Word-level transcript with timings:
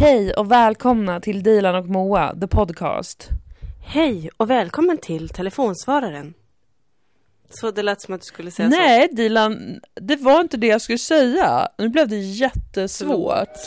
Hej 0.00 0.32
och 0.32 0.50
välkomna 0.50 1.20
till 1.20 1.42
Dilan 1.42 1.74
och 1.74 1.86
Moa, 1.86 2.36
the 2.40 2.46
podcast. 2.46 3.28
Hej 3.86 4.30
och 4.36 4.50
välkommen 4.50 4.98
till 4.98 5.28
telefonsvararen. 5.28 6.34
Så 7.50 7.70
det 7.70 7.82
lät 7.82 8.00
som 8.00 8.14
att 8.14 8.20
du 8.20 8.24
skulle 8.24 8.50
säga 8.50 8.68
Nej 8.68 9.08
Dilan, 9.12 9.80
det 9.94 10.16
var 10.16 10.40
inte 10.40 10.56
det 10.56 10.66
jag 10.66 10.80
skulle 10.80 10.98
säga. 10.98 11.68
Nu 11.78 11.88
blev 11.88 12.08
det 12.08 12.16
jättesvårt. 12.16 13.58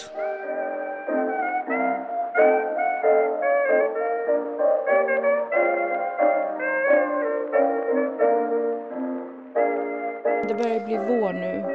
Det 10.47 10.54
börjar 10.54 10.86
bli 10.86 10.97
vår 10.97 11.34
nu. 11.34 11.72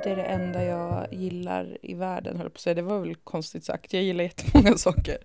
Eh, 0.00 0.04
Det 0.04 0.10
är 0.10 0.16
det 0.16 0.22
enda 0.22 0.64
jag 0.64 1.06
gillar 1.12 1.78
i 1.82 1.94
världen, 1.94 2.36
höll 2.36 2.50
på 2.50 2.54
att 2.56 2.60
säga. 2.60 2.74
Det 2.74 2.82
var 2.82 2.98
väl 3.00 3.14
konstigt 3.14 3.64
sagt. 3.64 3.92
Jag 3.92 4.02
gillar 4.02 4.24
jättemånga 4.24 4.76
saker. 4.76 5.18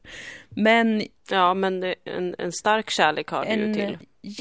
Men. 0.49 1.03
Ja, 1.31 1.53
men 1.53 1.83
en, 2.03 2.35
en 2.37 2.51
stark 2.51 2.89
kärlek 2.89 3.27
har 3.29 3.45
du 3.45 3.51
ju 3.51 3.63
en 3.63 3.73
till 3.73 3.97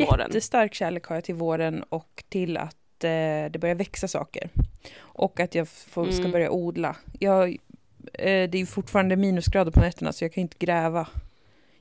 våren. 0.07 0.27
jättestark 0.27 0.75
kärlek 0.75 1.05
har 1.07 1.17
jag 1.17 1.25
till 1.25 1.35
våren 1.35 1.83
och 1.89 2.25
till 2.29 2.57
att 2.57 3.05
eh, 3.05 3.51
det 3.51 3.59
börjar 3.61 3.75
växa 3.75 4.09
saker. 4.09 4.49
Och 4.99 5.41
att 5.41 5.55
jag 5.55 5.69
får, 5.69 6.05
ska 6.11 6.19
Mm. 6.21 6.31
börja 6.33 6.51
odla. 6.51 6.97
Jag, 7.19 7.49
eh, 8.13 8.51
det 8.51 8.55
är 8.55 8.57
ju 8.57 8.67
fortfarande 8.67 9.17
minusgrader 9.17 9.71
på 9.71 9.81
nätterna 9.81 10.13
så 10.13 10.25
jag 10.25 10.33
kan 10.33 10.41
inte 10.41 10.57
gräva. 10.59 11.09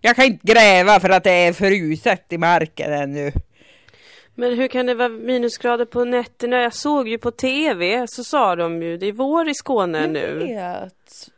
Jag 0.01 0.15
kan 0.15 0.25
inte 0.25 0.53
gräva 0.53 0.99
för 0.99 1.09
att 1.09 1.23
det 1.23 1.31
är 1.31 1.53
fruset 1.53 2.33
i 2.33 2.37
marken 2.37 2.93
ännu. 2.93 3.31
Men 4.35 4.53
hur 4.53 4.67
kan 4.67 4.85
det 4.85 4.93
vara 4.93 5.09
minusgrader 5.09 5.85
på 5.85 6.05
nätterna? 6.05 6.61
Jag 6.61 6.73
såg 6.75 7.07
ju 7.07 7.17
på 7.17 7.31
TV 7.31 8.07
så 8.07 8.23
sa 8.23 8.55
de 8.55 8.81
ju 8.83 8.97
det 8.97 9.05
är 9.05 9.11
vår 9.11 9.49
i 9.49 9.53
Skåne 9.53 10.01
Jag 10.01 10.09
nu. 10.09 10.39
vet. 10.39 11.29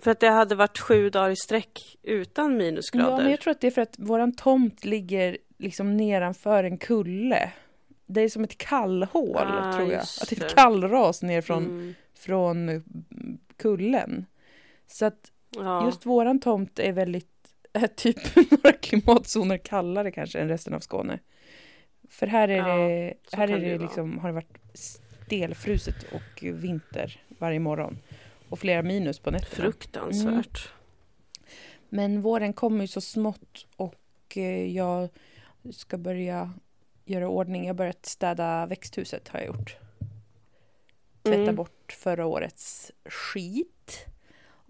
För 0.00 0.10
att 0.10 0.20
det 0.20 0.28
hade 0.28 0.54
varit 0.54 0.78
sju 0.78 1.10
dagar 1.10 1.30
i 1.30 1.36
sträck 1.36 1.96
utan 2.02 2.50
Ja, 2.52 2.58
minusgrader. 2.58 3.16
men 3.22 3.30
jag 3.30 3.40
tror 3.40 3.50
att 3.50 3.60
det 3.60 3.66
är 3.66 3.70
för 3.70 3.82
att 3.82 3.94
våran 3.98 4.32
tomt 4.32 4.84
ligger 4.84 5.36
liksom 5.58 5.96
nedanför 5.96 6.64
en 6.64 6.78
kulle. 6.78 7.50
Det 8.06 8.20
är 8.20 8.28
som 8.28 8.44
ett 8.44 8.58
kallhål 8.58 9.36
Ah, 9.36 9.72
tror 9.72 9.92
jag. 9.92 10.00
Att 10.00 10.28
det 10.30 10.40
är 10.40 10.44
ett 10.46 10.54
kallras 10.54 11.22
ner 11.22 11.40
från, 11.40 11.64
Mm. 11.64 11.94
från 12.18 12.68
mm, 12.68 12.82
kullen. 13.56 14.26
Så 14.86 15.06
att 15.06 15.30
Ja. 15.56 15.84
Just 15.86 16.06
våran 16.06 16.40
tomt 16.40 16.78
är 16.78 16.92
väldigt, 16.92 17.28
är 17.72 17.86
typ 17.96 18.16
några 18.50 18.72
klimatzoner 18.72 19.56
kallare 19.56 20.10
kanske 20.10 20.38
än 20.38 20.48
resten 20.48 20.74
av 20.74 20.80
Skåne. 20.80 21.18
För 22.10 22.26
här 22.26 22.48
är 22.48 22.56
Ja, 22.56 22.76
det, 22.76 23.14
här 23.32 23.48
är 23.48 23.60
det 23.60 23.68
det 23.68 23.78
liksom, 23.78 24.18
har 24.18 24.28
det 24.28 24.34
varit 24.34 24.58
stelfruset 24.74 26.04
och 26.12 26.42
vinter 26.42 27.20
varje 27.38 27.60
morgon. 27.60 27.98
Och 28.48 28.58
flera 28.58 28.82
minus 28.82 29.18
på 29.18 29.30
nätterna. 29.30 29.64
Fruktansvärt. 29.64 30.72
Men 31.88 32.22
våren 32.22 32.52
kommer 32.52 32.80
ju 32.80 32.88
så 32.88 33.00
smått 33.00 33.66
och 33.76 34.36
eh, 34.36 34.76
jag 34.76 35.08
ska 35.72 35.98
börja 35.98 36.52
göra 37.04 37.28
ordning. 37.28 37.62
Jag 37.62 37.68
har 37.68 37.74
börjat 37.78 38.06
städa 38.06 38.66
växthuset 38.66 39.28
har 39.28 39.38
jag 39.38 39.46
gjort. 39.46 39.76
Tvätta 41.22 41.42
Mm. 41.42 41.54
bort 41.56 41.92
förra 41.98 42.26
årets 42.26 42.92
skit. 43.04 44.06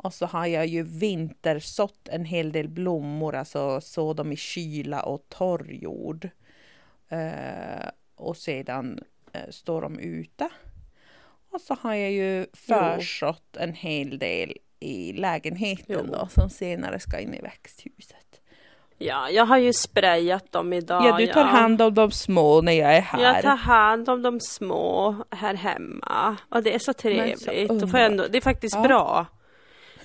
Och 0.03 0.15
så 0.15 0.27
har 0.27 0.47
jag 0.47 0.67
ju 0.67 0.83
vintersått 0.83 2.09
en 2.09 2.25
hel 2.25 2.53
del 2.53 2.69
blommor, 2.69 3.35
alltså 3.35 3.81
så 3.81 4.13
dem 4.13 4.33
i 4.33 4.37
kyla 4.37 5.03
och 5.03 5.29
torr 5.29 5.73
jord. 5.73 6.29
Eh, 7.11 7.89
och 8.17 8.37
sedan 8.37 9.01
eh, 9.33 9.51
står 9.51 9.83
de 9.83 9.99
ute. 9.99 10.49
Och 11.53 11.61
så 11.61 11.75
har 11.81 11.95
jag 11.95 12.13
ju 12.13 12.47
försått 12.53 13.57
en 13.57 13.73
hel 13.75 14.19
del 14.19 14.57
i 14.81 15.13
lägenheten 15.13 15.85
Jo. 16.09 16.15
då, 16.19 16.29
som 16.31 16.51
senare 16.51 17.01
ska 17.01 17.19
in 17.19 17.35
i 17.35 17.41
växthuset. 17.41 18.41
Ja, 18.99 19.31
jag 19.31 19.45
har 19.47 19.59
ju 19.59 19.73
sprayat 19.73 20.53
dem 20.53 20.73
idag. 20.73 21.05
Ja, 21.05 21.17
du 21.17 21.27
tar 21.27 21.45
hand 21.45 21.83
om 21.83 21.95
de 21.95 22.11
små 22.11 22.61
när 22.61 22.73
jag 22.73 22.97
är 22.97 23.01
här. 23.01 23.23
Jag 23.23 23.43
tar 23.43 23.57
hand 23.57 24.09
om 24.09 24.23
de 24.23 24.41
små 24.41 25.17
här 25.31 25.55
hemma. 25.55 26.37
Och 26.49 26.63
det 26.63 26.75
är 26.75 26.79
så 26.79 26.93
trevligt. 26.93 27.41
så 27.81 27.87
får 27.89 28.01
jag 28.01 28.07
ändå, 28.11 28.27
det 28.31 28.39
är 28.39 28.43
faktiskt 28.43 28.75
Ja. 28.75 28.83
bra. 28.83 29.27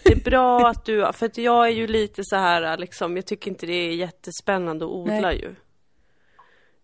Det 0.03 0.11
är 0.11 0.23
bra 0.23 0.69
att 0.69 0.85
du, 0.85 1.13
för 1.13 1.25
att 1.25 1.37
jag 1.37 1.65
är 1.65 1.71
ju 1.71 1.87
lite 1.87 2.23
så 2.23 2.35
här 2.35 2.77
liksom, 2.77 3.15
jag 3.15 3.25
tycker 3.25 3.51
inte 3.51 3.65
det 3.65 3.73
är 3.73 3.95
jättespännande 3.95 4.85
att 4.85 4.91
odla 4.91 5.13
Nej. 5.21 5.39
ju. 5.39 5.55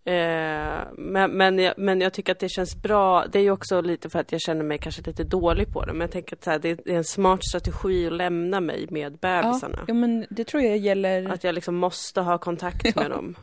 Eh, 0.05 0.81
men, 0.97 1.31
men, 1.31 1.59
jag, 1.59 1.73
men 1.77 2.01
jag 2.01 2.13
tycker 2.13 2.31
att 2.31 2.39
det 2.39 2.49
känns 2.49 2.75
bra. 2.81 3.25
Det 3.31 3.39
är 3.39 3.43
ju 3.43 3.51
också 3.51 3.81
lite 3.81 4.09
för 4.09 4.19
att 4.19 4.31
jag 4.31 4.41
känner 4.41 4.63
mig 4.63 4.77
kanske 4.77 5.01
lite 5.01 5.23
dålig 5.23 5.67
på 5.73 5.85
det. 5.85 5.93
Men 5.93 6.01
jag 6.01 6.11
tänker 6.11 6.35
att 6.35 6.43
så 6.43 6.51
här, 6.51 6.59
det 6.59 6.69
är 6.69 6.89
en 6.95 7.03
smart 7.03 7.39
strategi 7.45 8.07
att 8.07 8.13
lämna 8.13 8.59
mig 8.61 8.87
med 8.89 9.17
ja, 9.21 9.41
bebisarna. 9.41 9.79
ja, 9.87 9.93
men 9.93 10.25
det 10.29 10.43
tror 10.43 10.63
jag 10.63 10.77
gäller. 10.77 11.29
Att 11.29 11.43
jag 11.43 11.55
liksom 11.55 11.75
måste 11.75 12.21
ha 12.21 12.37
kontakt 12.37 12.95
med 12.95 13.11
dem. 13.11 13.35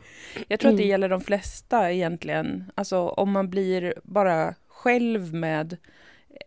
Jag 0.47 0.59
tror 0.59 0.71
att 0.71 0.77
det 0.77 0.83
Mm. 0.83 0.89
gäller 0.91 1.09
de 1.09 1.21
flesta 1.21 1.91
egentligen. 1.91 2.71
Alltså 2.75 2.97
om 2.97 3.31
man 3.31 3.49
blir 3.49 3.93
bara 4.03 4.55
själv 4.67 5.33
med 5.33 5.77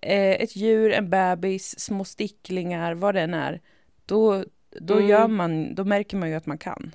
eh, 0.03 0.31
ett 0.43 0.57
djur, 0.57 0.93
en 0.93 1.11
bebis, 1.11 1.75
små 1.81 2.05
sticklingar, 2.05 2.95
vad 2.95 3.15
det 3.15 3.21
än 3.21 3.35
är. 3.35 3.61
Då, 4.07 4.45
då, 4.81 4.95
Mm. 4.95 5.09
gör 5.09 5.29
man, 5.29 5.75
då 5.75 5.85
märker 5.85 6.17
man 6.17 6.29
ju 6.29 6.35
att 6.35 6.47
man 6.47 6.59
kan 6.59 6.91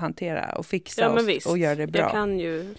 hantera 0.00 0.52
och 0.58 0.66
fixa 0.66 1.02
Ja 1.02 1.08
och, 1.08 1.50
och 1.50 1.58
göra 1.58 1.74
det 1.74 1.86
bra. 1.86 2.02
Jag 2.02 2.10
kan 2.10 2.38
ju 2.38 2.74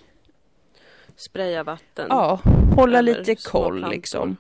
spraya 1.16 1.64
vatten. 1.64 2.06
Ja, 2.10 2.40
hålla 2.76 3.02
lite 3.02 3.36
koll 3.36 3.90
liksom. 3.90 4.38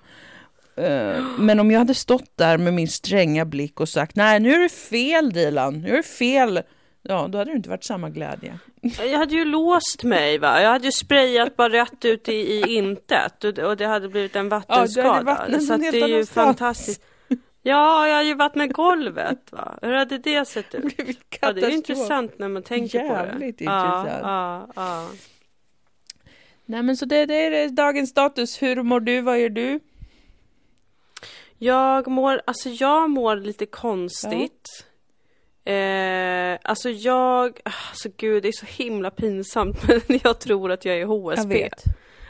Eh, 0.75 1.24
Men 1.40 1.59
om 1.59 1.72
jag 1.72 1.80
hade 1.80 1.94
stått 1.94 2.38
där 2.38 2.58
med 2.58 2.74
min 2.74 2.88
stränga 2.88 3.46
blick 3.46 3.80
och 3.80 3.90
sagt 3.90 4.16
nej 4.16 4.40
nu 4.40 4.53
är 4.53 4.59
det 4.59 4.69
fel 4.69 5.34
Dilan, 5.34 5.81
nu 5.81 5.90
är 5.90 5.97
det 5.97 6.03
fel. 6.03 6.62
Ja, 7.03 7.28
då 7.28 7.38
hade 7.38 7.52
det 7.52 7.56
inte 7.56 7.69
varit 7.69 7.84
samma 7.84 8.09
glädje. 8.09 8.59
Jag 8.81 9.18
hade 9.18 9.36
ju 9.36 9.46
låst 9.46 10.03
mig 10.03 10.38
va. 10.38 10.62
Jag 10.62 10.69
hade 10.69 10.86
ju 10.86 10.92
sprayat 10.92 11.58
bara 11.58 11.69
rätt 11.69 12.06
ut 12.06 12.30
i, 12.30 12.34
i 12.34 12.75
intet 12.75 13.44
och, 13.44 13.59
och 13.59 13.78
det 13.78 13.86
hade 13.86 14.09
blivit 14.09 14.36
en 14.36 14.50
vattenskada. 14.50 15.22
vattnat 15.22 15.63
så 15.63 15.72
någon 15.72 15.75
att 15.75 15.81
helt 15.81 15.94
det 15.94 16.13
är 16.13 16.18
ju 16.18 16.25
fantastiskt. 16.25 17.02
Ja, 17.63 18.07
jag 18.07 18.16
har 18.16 18.23
ju 18.23 18.33
vattnat 18.33 18.72
golvet 18.72 19.51
va. 19.51 19.79
Hur 19.81 19.94
hade 19.94 20.17
det 20.17 20.45
sett 20.45 20.75
ut? 20.75 20.95
blivit 20.95 21.38
Ja, 21.41 21.53
det 21.53 21.61
är 21.61 21.69
intressant 21.69 22.39
när 22.39 22.47
man 22.47 22.63
tänker 22.63 22.99
Jävligt 22.99 23.33
på 23.33 23.39
det. 23.39 23.47
intressant. 23.47 24.07
Ja, 24.07 24.17
ja, 24.23 24.67
ja. 24.75 25.09
Nej 26.66 26.83
men 26.83 26.97
så 26.97 27.05
det, 27.05 27.25
det 27.25 27.35
är 27.35 27.69
dagens 27.69 28.09
status. 28.09 28.61
Hur 28.61 28.83
mår 28.83 29.00
du? 29.00 29.21
Vad 29.21 29.39
gör 29.39 29.50
du? 29.50 29.79
Jag 31.57 32.07
mår, 32.07 32.41
alltså 32.45 32.69
jag 32.69 33.09
mår 33.09 33.35
lite 33.35 33.66
konstigt. 33.66 34.85
Eh, 35.66 36.59
alltså 36.63 36.89
jag, 36.89 37.59
alltså 37.63 38.09
gud 38.17 38.44
det 38.44 38.47
är 38.50 38.51
så 38.51 38.66
himla 38.83 39.11
pinsamt 39.11 39.83
men 40.07 40.19
jag 40.23 40.39
tror 40.39 40.71
att 40.71 40.85
jag 40.85 40.95
är 40.97 41.05
HSB. 41.05 41.57
Jag 41.57 41.63
vet. 41.63 41.83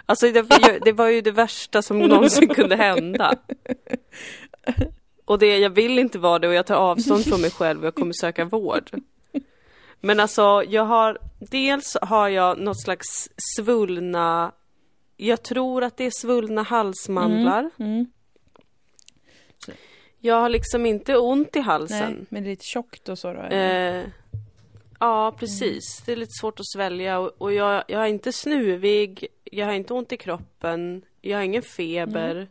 Alltså 0.06 0.32
det, 0.32 0.42
var 0.42 0.72
ju- 0.74 0.80
det 0.80 0.92
var 0.92 1.08
ju 1.08 1.22
det 1.22 1.32
värsta 1.32 1.82
som 1.82 2.00
någonsin 2.00 2.48
kunde 2.50 2.76
hända. 2.76 3.36
Och 5.32 5.40
det, 5.40 5.58
jag 5.58 5.70
vill 5.70 6.00
inte 6.00 6.20
vara 6.20 6.40
det 6.40 6.48
och 6.48 6.54
jag 6.54 6.66
tar 6.66 6.76
avstånd 6.76 7.24
från 7.24 7.42
mig 7.42 7.52
själv 7.58 7.80
och 7.80 7.86
jag 7.86 7.96
kommer 7.96 8.14
söka 8.14 8.46
vård. 8.46 8.92
Men 10.00 10.20
alltså 10.20 10.64
jag 10.68 10.86
har, 10.86 11.18
dels 11.40 11.98
har 12.02 12.30
jag 12.30 12.60
något 12.60 12.82
slags 12.82 13.30
svullna, 13.56 14.52
jag 15.18 15.44
tror 15.44 15.84
att 15.84 15.98
det 15.98 16.04
är 16.04 16.12
svullna 16.22 16.64
halsmandlar. 16.64 17.70
Mm. 17.80 18.06
Jag 20.20 20.36
har 20.36 20.50
liksom 20.50 20.86
inte 20.86 21.18
ont 21.18 21.56
i 21.56 21.60
halsen. 21.60 22.14
Nej, 22.14 22.26
men 22.30 22.44
det 22.44 22.50
är 22.50 22.52
lite 22.52 22.66
tjockt 22.66 23.10
och 23.10 23.20
så 23.20 23.34
då? 23.34 23.42
Eh, 23.42 24.06
ja, 25.00 25.36
precis. 25.40 26.04
Det 26.06 26.12
är 26.12 26.16
lite 26.16 26.34
svårt 26.42 26.60
att 26.60 26.68
svälja 26.68 27.20
och, 27.20 27.32
och 27.38 27.54
jag, 27.54 27.84
jag 27.88 28.02
är 28.02 28.08
inte 28.08 28.32
snuvig, 28.32 29.28
jag 29.44 29.66
har 29.66 29.74
inte 29.74 29.94
ont 29.94 30.12
i 30.12 30.18
kroppen, 30.18 31.02
jag 31.22 31.38
har 31.38 31.44
ingen 31.44 31.64
feber. 31.64 32.48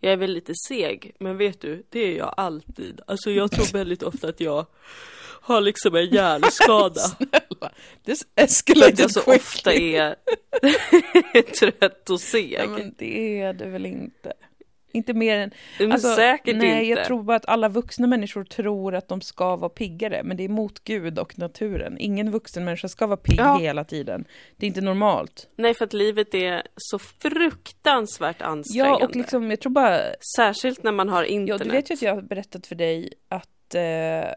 Jag 0.00 0.12
är 0.12 0.16
väl 0.16 0.32
lite 0.32 0.52
seg, 0.68 1.12
men 1.18 1.36
vet 1.36 1.60
du, 1.60 1.82
det 1.90 2.00
är 2.00 2.18
jag 2.18 2.34
alltid. 2.36 3.00
Alltså 3.06 3.30
jag 3.30 3.50
tror 3.50 3.72
väldigt 3.72 4.02
ofta 4.02 4.28
att 4.28 4.40
jag 4.40 4.66
har 5.42 5.60
liksom 5.60 5.94
en 5.94 6.06
hjärnskada. 6.06 7.00
Det 8.04 8.18
För 8.18 8.24
att 8.42 8.50
escalated 8.50 9.00
jag 9.00 9.10
så 9.10 9.20
quickly. 9.20 9.36
ofta 9.40 9.72
är 9.72 10.14
trött 11.60 12.10
och 12.10 12.20
seg. 12.20 12.52
Ja, 12.52 12.66
men 12.66 12.94
det 12.98 13.40
är 13.40 13.52
det 13.52 13.66
väl 13.66 13.86
inte. 13.86 14.32
Inte 14.92 15.14
mer 15.14 15.38
än... 15.38 15.50
Men 15.78 15.92
Alltså, 15.92 16.14
säkert 16.14 16.56
nej, 16.56 16.88
inte. 16.88 17.00
jag 17.00 17.06
tror 17.06 17.22
bara 17.22 17.36
att 17.36 17.48
alla 17.48 17.68
vuxna 17.68 18.06
människor 18.06 18.44
tror 18.44 18.94
att 18.94 19.08
de 19.08 19.20
ska 19.20 19.56
vara 19.56 19.68
piggare, 19.68 20.22
men 20.24 20.36
det 20.36 20.44
är 20.44 20.48
mot 20.48 20.84
Gud 20.84 21.18
och 21.18 21.38
naturen. 21.38 21.96
Ingen 21.98 22.30
vuxen 22.30 22.64
människa 22.64 22.88
ska 22.88 23.06
vara 23.06 23.16
pigg 23.16 23.40
Ja. 23.40 23.58
hela 23.58 23.84
tiden. 23.84 24.24
Det 24.56 24.66
är 24.66 24.68
inte 24.68 24.80
normalt. 24.80 25.48
Nej, 25.56 25.74
för 25.74 25.84
att 25.84 25.92
livet 25.92 26.34
är 26.34 26.62
så 26.76 26.98
fruktansvärt 26.98 28.42
ansträngande. 28.42 28.98
Ja, 29.00 29.06
och 29.06 29.16
liksom, 29.16 29.50
jag 29.50 29.60
tror 29.60 29.72
bara... 29.72 30.00
Särskilt 30.36 30.82
när 30.82 30.92
man 30.92 31.08
har 31.08 31.22
Ja, 31.22 31.28
internet. 31.28 31.62
du 31.64 31.70
vet 31.70 31.90
ju 31.90 31.94
att 31.94 32.02
jag 32.02 32.14
har 32.14 32.22
berättat 32.22 32.66
för 32.66 32.74
dig 32.74 33.12
att 33.28 33.74
eh, 33.74 34.32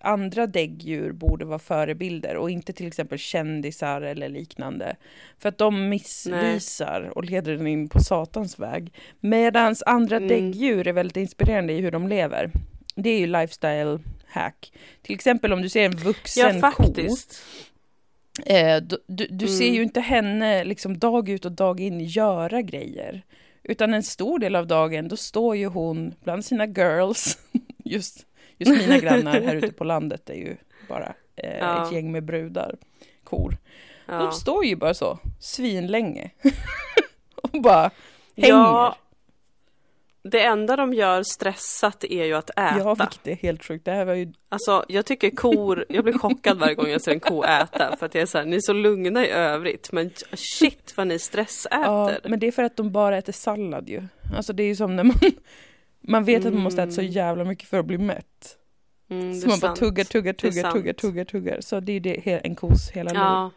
andra 0.00 0.46
däggdjur 0.46 1.12
borde 1.12 1.44
vara 1.44 1.58
förebilder 1.58 2.36
och 2.36 2.50
inte 2.50 2.72
till 2.72 2.86
exempel 2.86 3.18
kändisar 3.18 4.00
eller 4.02 4.28
liknande. 4.28 4.96
För 5.38 5.48
att 5.48 5.58
de 5.58 5.88
missvisar 5.88 7.12
och 7.14 7.24
leder 7.24 7.56
den 7.56 7.66
in 7.66 7.88
på 7.88 8.00
satans 8.00 8.58
väg. 8.58 8.92
Medan 9.20 9.74
andra 9.86 10.16
Mm. 10.16 10.28
däggdjur 10.28 10.88
är 10.88 10.92
väldigt 10.92 11.16
inspirerande 11.16 11.72
i 11.72 11.80
hur 11.80 11.90
de 11.90 12.08
lever. 12.08 12.50
Det 12.94 13.10
är 13.10 13.18
ju 13.18 13.26
lifestyle 13.26 13.98
hack. 14.26 14.72
Till 15.02 15.14
exempel 15.14 15.52
om 15.52 15.62
du 15.62 15.68
ser 15.68 15.84
en 15.84 15.96
vuxen 15.96 16.58
Ja, 16.62 16.72
ko. 16.72 16.94
Eh, 18.46 18.76
du 18.82 18.98
du, 19.06 19.26
du 19.26 19.46
ser 19.48 19.64
Mm. 19.64 19.74
ju 19.74 19.82
inte 19.82 20.00
henne 20.00 20.64
liksom 20.64 20.98
dag 20.98 21.28
ut 21.28 21.44
och 21.44 21.52
dag 21.52 21.80
in 21.80 22.00
göra 22.00 22.62
grejer. 22.62 23.22
Utan 23.62 23.94
en 23.94 24.02
stor 24.02 24.38
del 24.38 24.56
av 24.56 24.66
dagen 24.66 25.08
då 25.08 25.16
står 25.16 25.56
ju 25.56 25.66
hon 25.66 26.14
bland 26.24 26.44
sina 26.44 26.66
girls. 26.66 27.38
Just, 27.84 28.26
just 28.68 28.86
mina 28.88 28.98
grannar 28.98 29.40
här 29.40 29.54
ute 29.56 29.72
på 29.72 29.84
landet 29.94 30.30
är 30.30 30.34
ju 30.34 30.56
bara 30.88 31.14
eh, 31.36 31.58
Ja. 31.58 31.86
ett 31.86 31.92
gäng 31.92 32.12
med 32.12 32.24
brudar, 32.24 32.76
kor. 33.24 33.56
De 34.06 34.12
Ja. 34.14 34.30
står 34.30 34.64
ju 34.64 34.76
bara 34.76 34.94
så 34.94 35.18
svinlänge. 35.40 36.30
och 37.34 37.62
bara 37.62 37.90
hänger. 38.36 38.48
ja, 38.48 38.96
det 40.22 40.40
enda 40.44 40.76
de 40.76 40.94
gör 40.94 41.22
stressat 41.22 42.04
är 42.04 42.24
ju 42.24 42.34
att 42.34 42.50
äta. 42.50 42.74
Ja, 42.78 42.94
vilket 42.94 43.26
är 43.26 43.34
helt 43.34 43.64
sjukt. 43.64 43.84
Det 43.84 43.90
här 43.92 44.04
var 44.04 44.14
ju... 44.14 44.32
Alltså 44.48 44.84
jag 44.88 45.06
tycker 45.06 45.30
kor, 45.30 45.84
jag 45.88 46.04
blir 46.04 46.18
chockad 46.18 46.58
varje 46.58 46.74
gång 46.74 46.88
jag 46.88 47.00
ser 47.02 47.12
en 47.12 47.20
ko 47.20 47.42
äta 47.44 47.96
för 47.96 48.06
att 48.06 48.14
jag 48.14 48.22
är 48.22 48.26
såhär, 48.26 48.44
ni 48.44 48.56
är 48.56 48.60
så 48.60 48.72
lugna 48.72 49.26
i 49.26 49.30
övrigt 49.30 49.92
men 49.92 50.10
shit 50.32 50.94
vad 50.96 51.06
ni 51.06 51.18
stressäter. 51.18 51.78
Ja, 51.82 52.12
men 52.24 52.38
det 52.40 52.46
är 52.46 52.52
för 52.52 52.62
att 52.62 52.76
de 52.76 52.92
bara 52.92 53.16
äter 53.18 53.32
sallad 53.32 53.88
ju. 53.88 54.02
Alltså 54.36 54.52
det 54.52 54.62
är 54.62 54.66
ju 54.66 54.76
som 54.76 54.96
när 54.96 55.04
man... 55.04 55.16
Man 56.08 56.24
vet 56.24 56.46
att 56.46 56.52
man 56.52 56.62
måste 56.62 56.82
äta 56.82 56.92
så 56.92 57.00
Mm. 57.00 57.12
jävla 57.12 57.44
mycket 57.44 57.68
för 57.68 57.78
att 57.78 57.86
bli 57.86 57.98
mätt. 57.98 58.58
Mm, 59.10 59.34
Så 59.34 59.48
man 59.48 59.58
bara 59.60 59.66
sant. 59.68 59.78
tuggar, 59.78 60.04
tuggar, 60.04 60.32
tuggar, 60.32 60.72
tuggar, 60.72 60.92
tuggar, 60.92 61.24
tuggar. 61.24 61.60
Så 61.60 61.80
det 61.80 61.92
är 61.92 62.00
det, 62.00 62.40
en 62.46 62.54
kos 62.54 62.90
hela. 62.90 63.10
Ja, 63.14 63.50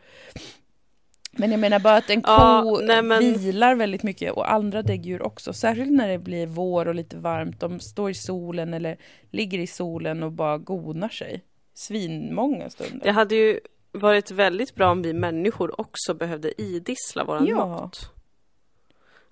Men 1.40 1.52
jag 1.52 1.60
menar 1.60 1.80
bara 1.80 1.96
att 1.98 2.10
en 2.10 2.22
ko 2.22 2.32
Ja, 2.32 2.80
nej, 2.84 3.02
men- 3.02 3.20
vilar 3.20 3.76
väldigt 3.76 4.04
mycket 4.04 4.32
och 4.32 4.52
andra 4.54 4.82
däggdjur 4.82 5.22
också. 5.22 5.54
Särskilt 5.54 5.92
när 5.92 6.08
det 6.08 6.18
blir 6.20 6.46
vår 6.48 6.88
och 6.88 6.96
lite 6.96 7.18
varmt. 7.18 7.60
De 7.60 7.80
står 7.80 8.10
i 8.10 8.14
solen 8.14 8.74
eller 8.74 8.98
ligger 9.32 9.60
i 9.60 9.68
solen 9.68 10.24
och 10.24 10.32
bara 10.32 10.58
gonar 10.58 11.10
sig. 11.10 11.42
Svinmånga 11.74 12.70
stunder. 12.70 13.00
det 13.06 13.12
hade 13.12 13.36
ju 13.36 13.60
varit 13.92 14.32
väldigt 14.32 14.76
bra 14.76 14.92
om 14.92 15.02
vi 15.02 15.14
människor 15.14 15.82
också 15.82 16.14
behövde 16.14 16.62
idissla 16.62 17.24
våran 17.24 17.46
Ja. 17.46 17.56
mat. 17.68 18.12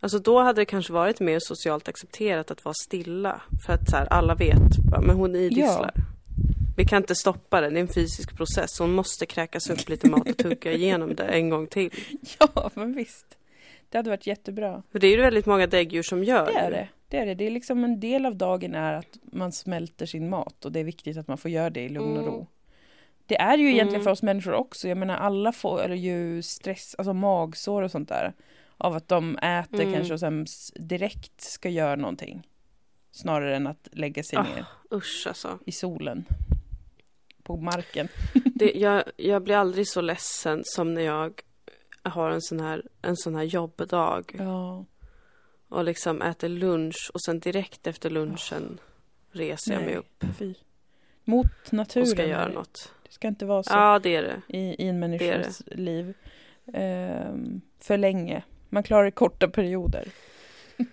Alltså 0.06 0.20
då 0.20 0.40
hade 0.40 0.62
det 0.62 0.66
kanske 0.66 0.94
varit 0.94 1.20
mer 1.20 1.40
socialt 1.40 1.88
accepterat 1.88 2.52
att 2.52 2.66
vara 2.66 2.74
stilla. 2.74 3.42
För 3.66 3.74
att 3.74 3.90
så 3.90 3.96
här, 3.96 4.06
alla 4.14 4.36
vet, 4.36 4.78
men 5.06 5.16
hon 5.16 5.36
idisslar. 5.36 5.92
Vi 6.78 6.86
kan 6.86 6.98
inte 6.98 7.16
stoppa 7.16 7.62
det, 7.62 7.70
det 7.70 7.80
är 7.80 7.82
en 7.82 7.88
fysisk 7.88 8.38
process. 8.38 8.80
Hon 8.80 8.92
måste 8.92 9.26
kräkas 9.26 9.70
upp 9.70 9.90
lite 9.90 10.10
mat 10.10 10.30
och 10.30 10.38
tugga 10.38 10.72
igenom 10.74 11.16
det 11.16 11.24
en 11.24 11.50
gång 11.50 11.68
till. 11.68 11.90
Ja, 12.40 12.70
men 12.74 12.94
visst. 12.94 13.38
Det 13.90 13.98
hade 13.98 14.10
varit 14.10 14.28
jättebra. 14.28 14.84
För 14.92 15.00
det 15.00 15.08
är 15.08 15.12
ju 15.12 15.22
väldigt 15.22 15.46
många 15.46 15.68
däggdjur 15.68 16.04
som 16.04 16.24
gör 16.24 16.46
Det 16.46 16.60
är 16.60 16.72
det. 16.72 16.88
Det 17.10 17.18
är 17.18 17.26
det. 17.26 17.36
Det 17.36 17.48
är 17.48 17.52
liksom 17.52 17.84
en 17.84 18.00
del 18.00 18.26
av 18.26 18.36
dagen 18.36 18.76
är 18.76 18.94
att 18.94 19.18
man 19.24 19.52
smälter 19.52 20.06
sin 20.06 20.30
mat 20.30 20.66
och 20.66 20.72
det 20.72 20.80
är 20.80 20.84
viktigt 20.84 21.18
att 21.18 21.28
man 21.28 21.38
får 21.38 21.52
göra 21.52 21.70
det 21.70 21.82
i 21.82 21.90
lugn 21.90 22.12
och 22.18 22.24
Mm. 22.24 22.26
ro. 22.26 22.48
Det 23.26 23.36
är 23.38 23.58
ju 23.58 23.64
egentligen 23.66 23.90
Mm. 23.96 24.04
för 24.04 24.12
oss 24.12 24.24
människor 24.24 24.54
också. 24.54 24.88
Jag 24.88 24.98
menar 24.98 25.18
alla 25.18 25.52
får 25.52 25.94
ju 25.96 26.42
stress, 26.42 26.96
alltså 26.98 27.14
magsår 27.14 27.82
och 27.82 27.92
sånt 27.92 28.10
där. 28.10 28.34
Av 28.78 28.96
att 28.96 29.08
de 29.08 29.38
äter 29.38 29.82
Mm. 29.82 29.94
kanske 29.94 30.14
och 30.14 30.20
sen 30.20 30.46
direkt 30.76 31.42
ska 31.42 31.70
göra 31.70 31.96
någonting. 31.96 32.48
Snarare 33.12 33.56
än 33.56 33.68
att 33.68 33.88
lägga 33.92 34.24
sig 34.24 34.38
Ah. 34.40 34.44
ner 34.44 34.66
Usch 34.94 35.24
alltså. 35.28 35.60
i 35.66 35.72
solen. 35.72 36.26
På 37.44 37.58
marken. 37.58 38.08
Det, 38.56 38.72
jag, 38.76 39.04
jag 39.18 39.44
blir 39.44 39.56
aldrig 39.56 39.88
så 39.88 40.02
ledsen 40.02 40.62
som 40.66 40.94
när 40.94 41.02
jag 41.02 41.42
har 42.04 42.30
en 42.32 42.42
sån 42.42 42.60
här, 42.60 42.84
en 43.02 43.18
sån 43.18 43.36
här 43.36 43.44
jobbdag 43.44 44.24
Ja. 44.40 44.86
och 45.70 45.84
liksom 45.84 46.22
äter 46.22 46.50
lunch 46.50 47.12
och 47.14 47.22
sen 47.22 47.40
direkt 47.40 47.88
efter 47.88 48.10
lunchen 48.10 48.80
reser 49.32 49.74
jag 49.74 49.80
mig 49.82 49.88
Nej, 49.90 49.98
upp 49.98 50.24
Fy. 50.38 50.54
Mot 51.24 51.72
naturen. 51.72 52.02
och 52.04 52.08
ska 52.10 52.26
göra 52.26 52.48
det. 52.48 52.54
något. 52.54 52.92
Det 53.06 53.12
ska 53.12 53.28
inte 53.28 53.46
vara 53.46 53.64
så. 53.64 53.74
Ja, 53.74 54.00
det 54.00 54.16
är 54.16 54.22
det. 54.24 54.58
i, 54.58 54.60
i 54.60 54.68
en 54.70 54.78
Det 54.78 55.06
är 55.08 55.10
människas 55.10 55.62
liv. 55.66 56.14
Ehm, 56.74 57.62
för 57.80 57.98
länge. 57.98 58.44
Man 58.70 58.84
klarar 58.84 59.12
korta 59.12 59.48
perioder. 59.48 60.08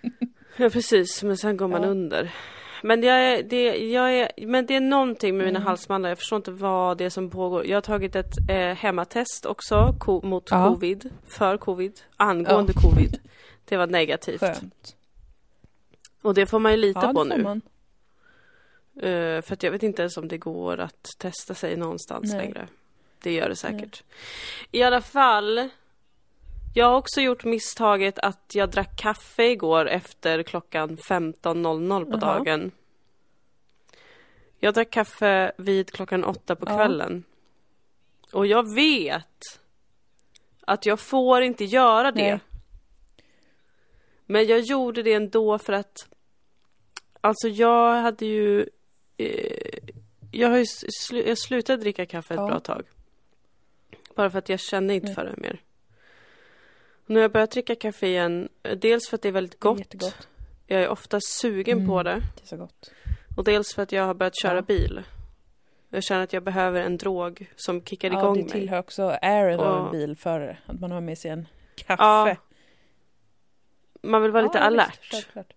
Ja, 0.57 0.69
precis. 0.69 1.23
Men 1.23 1.37
sen 1.37 1.57
går 1.57 1.67
man 1.67 1.81
Ja. 1.83 1.87
under. 1.89 2.33
Men, 2.83 3.03
jag 3.03 3.45
det, 3.49 3.63
jag 3.91 4.13
är, 4.13 4.31
men 4.47 4.65
det 4.65 4.75
är 4.75 4.81
någonting 4.81 5.37
med 5.37 5.45
mina 5.45 5.59
Mm. 5.59 5.67
halsmandlar. 5.67 6.09
Jag 6.09 6.17
förstår 6.17 6.37
inte 6.37 6.51
vad 6.51 6.97
det 6.97 7.05
är 7.05 7.09
som 7.09 7.29
pågår. 7.29 7.65
Jag 7.67 7.77
har 7.77 7.81
tagit 7.81 8.15
ett 8.15 8.33
eh, 8.49 8.57
hemmatest 8.57 9.45
också 9.45 9.95
ko, 9.99 10.21
mot 10.21 10.47
Ja. 10.51 10.69
covid. 10.69 11.09
För 11.27 11.57
covid. 11.57 11.99
Angående 12.17 12.73
covid. 12.73 13.19
Det 13.65 13.77
var 13.77 13.87
negativt. 13.87 14.39
Skönt. 14.39 14.95
Och 16.21 16.33
det 16.33 16.45
får 16.45 16.59
man 16.59 16.71
ju 16.71 16.77
lita 16.77 16.99
Ja, 17.01 17.07
det 17.07 17.13
på 17.13 17.23
nu. 17.23 17.61
Eh, 19.09 19.41
för 19.41 19.53
att 19.53 19.63
jag 19.63 19.71
vet 19.71 19.83
inte 19.83 20.01
ens 20.01 20.17
om 20.17 20.27
det 20.27 20.37
går 20.37 20.79
att 20.79 21.07
testa 21.17 21.53
sig 21.55 21.77
någonstans 21.77 22.33
Nej. 22.33 22.41
längre. 22.45 22.67
Det 23.23 23.31
gör 23.33 23.49
det 23.49 23.55
säkert. 23.55 24.03
I 24.71 24.83
alla 24.83 25.01
fall. 25.01 25.69
Jag 26.73 26.85
har 26.85 26.97
också 26.97 27.21
gjort 27.21 27.43
misstaget 27.43 28.19
att 28.19 28.51
jag 28.55 28.69
drack 28.69 28.95
kaffe 28.95 29.43
igår 29.43 29.85
efter 29.89 30.43
klockan 30.43 30.97
15.00 30.97 32.05
på 32.05 32.11
Jaha. 32.11 32.17
dagen. 32.19 32.71
Jag 34.59 34.73
drack 34.73 34.89
kaffe 34.89 35.51
vid 35.57 35.91
klockan 35.91 36.23
åtta 36.23 36.55
på 36.55 36.65
Ja. 36.69 36.75
kvällen. 36.75 37.23
Och 38.31 38.47
jag 38.47 38.75
vet 38.75 39.59
att 40.61 40.85
jag 40.85 40.99
får 40.99 41.41
inte 41.41 41.65
göra 41.65 42.11
det. 42.11 42.21
Nej. 42.31 42.39
Men 44.25 44.47
jag 44.47 44.59
gjorde 44.59 45.03
det 45.03 45.13
ändå 45.13 45.59
för 45.59 45.73
att 45.73 46.09
Alltså 47.21 47.47
jag 47.47 48.01
hade 48.01 48.25
ju 48.25 48.69
eh, 49.17 49.79
Jag 50.31 50.49
har 50.49 50.57
ju 50.57 50.65
slu, 50.99 51.23
jag 51.27 51.37
slutade 51.37 51.81
dricka 51.81 52.05
kaffe 52.05 52.33
ett 52.33 52.39
Ja. 52.39 52.47
bra 52.47 52.59
tag. 52.59 52.83
Bara 54.15 54.29
för 54.29 54.39
att 54.39 54.49
jag 54.49 54.59
kände 54.59 54.93
inte 54.93 55.05
Nej. 55.07 55.15
för 55.15 55.25
det 55.25 55.37
mer. 55.37 55.61
Nu 57.05 57.15
har 57.15 57.21
jag 57.21 57.31
börjat 57.31 57.51
dricka 57.51 57.75
kaffe 57.75 58.07
igen. 58.07 58.49
eh, 58.63 58.77
Dels 58.77 59.09
för 59.09 59.15
att 59.15 59.21
det 59.21 59.27
är 59.27 59.31
väldigt 59.31 59.51
Det 59.61 59.67
är 59.67 59.69
gott. 59.69 59.79
jättegott. 59.79 60.27
Jag 60.67 60.81
är 60.81 60.89
ofta 60.89 61.19
sugen 61.21 61.77
Mm. 61.77 61.89
på 61.89 62.03
det. 62.03 62.21
Det 62.35 62.43
är 62.43 62.47
så 62.47 62.57
gott. 62.57 62.91
Och 63.37 63.43
dels 63.43 63.73
för 63.75 63.81
att 63.81 63.91
jag 63.91 64.03
har 64.05 64.13
börjat 64.13 64.41
köra 64.41 64.55
Ja. 64.55 64.61
bil. 64.61 65.03
Jag 65.89 66.03
känner 66.03 66.23
att 66.23 66.33
jag 66.33 66.43
behöver 66.43 66.81
en 66.81 66.97
drog 66.97 67.51
som 67.55 67.81
kickar 67.83 68.11
Ja, 68.11 68.19
igång 68.19 68.35
det 68.37 68.41
mig. 68.43 68.51
tillhör 68.51 68.79
också 68.79 69.17
ären 69.21 69.59
av 69.59 69.85
en 69.85 69.91
bilförare. 69.91 70.57
Att 70.65 70.79
man 70.79 70.91
har 70.91 71.01
med 71.01 71.17
sig 71.17 71.31
en 71.31 71.47
kaffe. 71.75 72.03
Ja, 72.03 72.35
Man 74.01 74.21
vill 74.21 74.31
vara 74.31 74.43
lite 74.43 74.57
Ja, 74.57 74.69
visst, 74.69 74.79
alert. 74.81 74.99
självklart. 75.11 75.53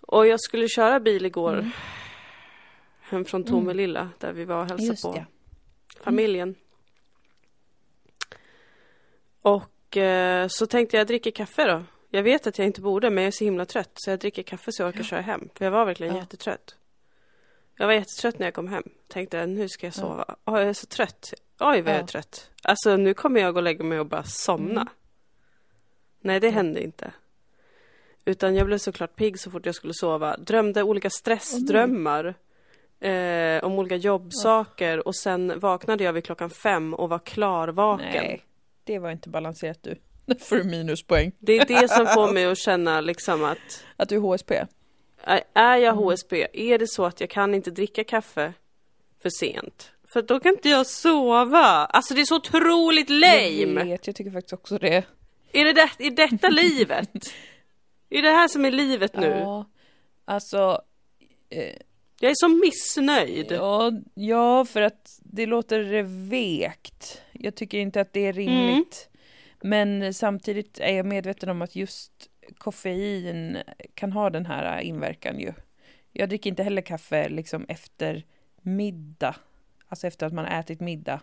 Och 0.00 0.26
jag 0.26 0.40
skulle 0.40 0.68
köra 0.68 1.00
bil 1.00 1.26
igår. 1.26 1.52
Mm. 1.58 1.70
Hem 3.00 3.24
från 3.24 3.44
Tomelilla 3.44 4.10
där 4.18 4.32
vi 4.32 4.44
var 4.44 4.56
och 4.56 4.66
hälsade 4.68 4.82
Just 4.86 5.02
på 5.02 5.14
ja. 5.16 5.24
familjen. 6.04 6.54
Och 9.42 9.62
eh, 9.96 10.46
så 10.48 10.66
tänkte 10.66 10.96
jag 10.96 11.06
dricka 11.06 11.30
kaffe 11.30 11.64
då. 11.64 11.82
Jag 12.10 12.22
vet 12.22 12.46
att 12.46 12.58
jag 12.58 12.66
inte 12.66 12.80
borde 12.80 13.10
men 13.10 13.24
jag 13.24 13.28
är 13.28 13.32
så 13.32 13.44
himla 13.44 13.64
trött 13.66 13.90
så 13.94 14.10
jag 14.10 14.18
dricker 14.18 14.42
kaffe 14.42 14.72
så 14.72 14.82
jag 14.82 14.88
orkar 14.88 15.02
köra 15.02 15.20
hem. 15.20 15.48
För 15.54 15.64
jag 15.64 15.72
var 15.72 15.84
verkligen 15.84 16.14
Ja. 16.14 16.20
jättetrött. 16.20 16.76
Jag 17.76 17.86
var 17.86 17.94
jättetrött 17.94 18.38
när 18.38 18.46
jag 18.46 18.54
kom 18.54 18.68
hem. 18.68 18.82
Tänkte 19.08 19.46
nu 19.46 19.68
ska 19.68 19.86
jag 19.86 19.94
sova. 19.94 20.36
Åh, 20.44 20.58
jag 20.60 20.68
är 20.68 20.72
så 20.72 20.86
trött. 20.86 21.34
Oj 21.60 21.80
vad 21.82 21.92
jag 21.92 21.96
är 21.96 22.00
Ja. 22.00 22.06
trött. 22.06 22.50
Alltså 22.62 22.96
nu 22.96 23.14
kommer 23.14 23.40
jag 23.40 23.54
gå 23.54 23.58
och 23.58 23.62
lägga 23.64 23.84
mig 23.84 24.00
och 24.00 24.06
bara 24.06 24.24
somna. 24.24 24.80
Mm. 24.80 24.88
Nej 26.20 26.40
det 26.40 26.50
hände 26.50 26.82
inte. 26.82 27.12
Utan 28.24 28.54
jag 28.54 28.66
blev 28.66 28.78
såklart 28.78 29.16
pigg 29.16 29.40
så 29.40 29.50
fort 29.50 29.66
jag 29.66 29.74
skulle 29.74 29.94
sova. 29.94 30.36
Drömde 30.36 30.82
olika 30.82 31.10
stressdrömmar. 31.10 32.34
Eh, 33.00 33.64
om 33.64 33.72
olika 33.78 33.96
jobbsaker 33.96 35.06
och 35.08 35.16
sen 35.16 35.60
vaknade 35.60 36.04
jag 36.04 36.12
vid 36.12 36.24
klockan 36.24 36.50
fem 36.50 36.94
och 36.94 37.08
var 37.08 37.18
klarvaken. 37.18 38.06
Nej, 38.12 38.42
det 38.84 38.98
var 38.98 39.10
inte 39.10 39.28
balanserat 39.28 39.78
du. 39.82 39.96
Där 40.26 40.34
får 40.34 40.56
du 40.56 40.64
minuspoäng. 40.64 41.32
Det 41.38 41.52
är 41.58 41.64
det 41.66 41.88
som 41.88 42.06
får 42.06 42.32
mig 42.32 42.44
att 42.44 42.58
känna 42.58 43.00
liksom 43.00 43.44
att 43.44 43.84
Att 43.96 44.08
du 44.08 44.16
är 44.16 44.20
HSP. 44.20 44.66
är- 45.54 45.76
jag. 45.76 45.92
HSB, 45.94 46.46
är 46.52 46.78
det 46.78 46.88
så 46.88 47.04
att 47.04 47.20
jag 47.20 47.30
kan 47.30 47.54
inte 47.54 47.70
dricka 47.70 48.04
kaffe 48.04 48.52
för 49.22 49.30
sent? 49.30 49.90
För 50.12 50.22
då 50.22 50.40
kan 50.40 50.52
inte 50.52 50.68
jag 50.68 50.86
sova. 50.86 51.60
Alltså 51.66 52.14
det 52.14 52.20
är 52.20 52.24
så 52.24 52.36
otroligt 52.36 53.10
Jag 53.10 53.18
lame! 53.20 53.84
vet, 53.84 54.06
jag 54.06 54.16
tycker 54.16 54.30
faktiskt 54.30 54.52
också 54.52 54.78
det. 54.78 55.04
Är 55.52 55.64
det, 55.64 55.72
det 55.98 56.06
är 56.06 56.10
detta 56.30 56.48
livet? 56.48 57.10
Är 58.10 58.22
det 58.22 58.30
här 58.30 58.48
som 58.48 58.64
är 58.64 58.70
livet 58.70 59.16
nu? 59.16 59.26
Ja, 59.26 59.66
alltså. 60.24 60.82
Eh, 61.50 61.76
Jag 62.20 62.30
är 62.30 62.34
så 62.36 62.48
missnöjd. 62.48 63.46
ja, 63.52 63.92
ja, 64.14 64.64
för 64.64 64.82
att 64.82 65.18
det 65.24 65.46
låter 65.46 66.02
vekt. 66.30 67.22
Jag 67.42 67.54
tycker 67.54 67.78
inte 67.78 68.00
att 68.00 68.12
det 68.12 68.20
är 68.20 68.32
rimligt. 68.32 69.08
Men 69.60 70.14
samtidigt 70.14 70.80
är 70.80 70.96
jag 70.96 71.06
medveten 71.06 71.48
om 71.48 71.62
att 71.62 71.76
just 71.76 72.12
koffein 72.58 73.58
kan 73.94 74.12
ha 74.12 74.30
den 74.30 74.46
här 74.46 74.80
inverkan 74.80 75.40
ju. 75.40 75.52
Jag 76.12 76.28
dricker 76.28 76.50
inte 76.50 76.62
heller 76.62 76.82
kaffe 76.82 77.28
liksom 77.28 77.64
efter 77.68 78.24
middag. 78.60 79.36
Alltså 79.88 80.06
efter 80.06 80.26
att 80.26 80.32
man 80.32 80.46
ätit 80.46 80.80
middag. 80.80 81.20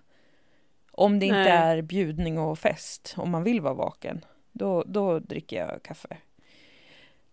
Om 0.91 1.19
det 1.19 1.25
inte 1.25 1.39
Nej. 1.39 1.51
är 1.51 1.81
bjudning 1.81 2.39
och 2.39 2.59
fest, 2.59 3.13
om 3.17 3.29
man 3.31 3.43
vill 3.43 3.61
vara 3.61 3.73
vaken. 3.73 4.25
Då, 4.51 4.83
då 4.87 5.19
dricker 5.19 5.57
jag 5.57 5.83
kaffe. 5.83 6.17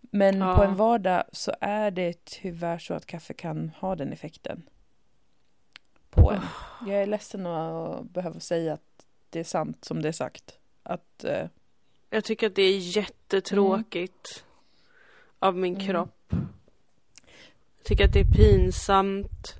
Men 0.01 0.37
Ja. 0.37 0.55
på 0.55 0.63
en 0.63 0.75
vardag 0.75 1.23
så 1.31 1.53
är 1.61 1.91
det 1.91 2.25
tyvärr 2.25 2.77
så 2.77 2.93
att 2.93 3.05
kaffe 3.05 3.33
kan 3.33 3.71
ha 3.79 3.95
den 3.95 4.13
effekten. 4.13 4.63
På 6.17 6.31
en. 6.31 6.41
Jag 6.87 7.01
är 7.01 7.05
ledsen 7.05 7.45
att 7.45 8.09
behöva 8.09 8.39
säga 8.39 8.73
att 8.73 9.05
det 9.29 9.39
är 9.39 9.43
sant 9.43 9.85
som 9.85 10.01
det 10.01 10.07
är 10.07 10.11
sagt. 10.11 10.57
Att, 10.83 11.23
eh, 11.23 11.47
Jag 12.09 12.23
tycker 12.23 12.47
att 12.47 12.55
det 12.55 12.61
är 12.61 12.77
jättetråkigt 12.97 14.43
av 15.39 15.57
min 15.57 15.73
Mm. 15.75 15.87
kropp. 15.87 16.33
Jag 17.77 17.83
tycker 17.83 18.05
att 18.05 18.13
det 18.13 18.19
är 18.19 18.31
pinsamt. 18.35 19.55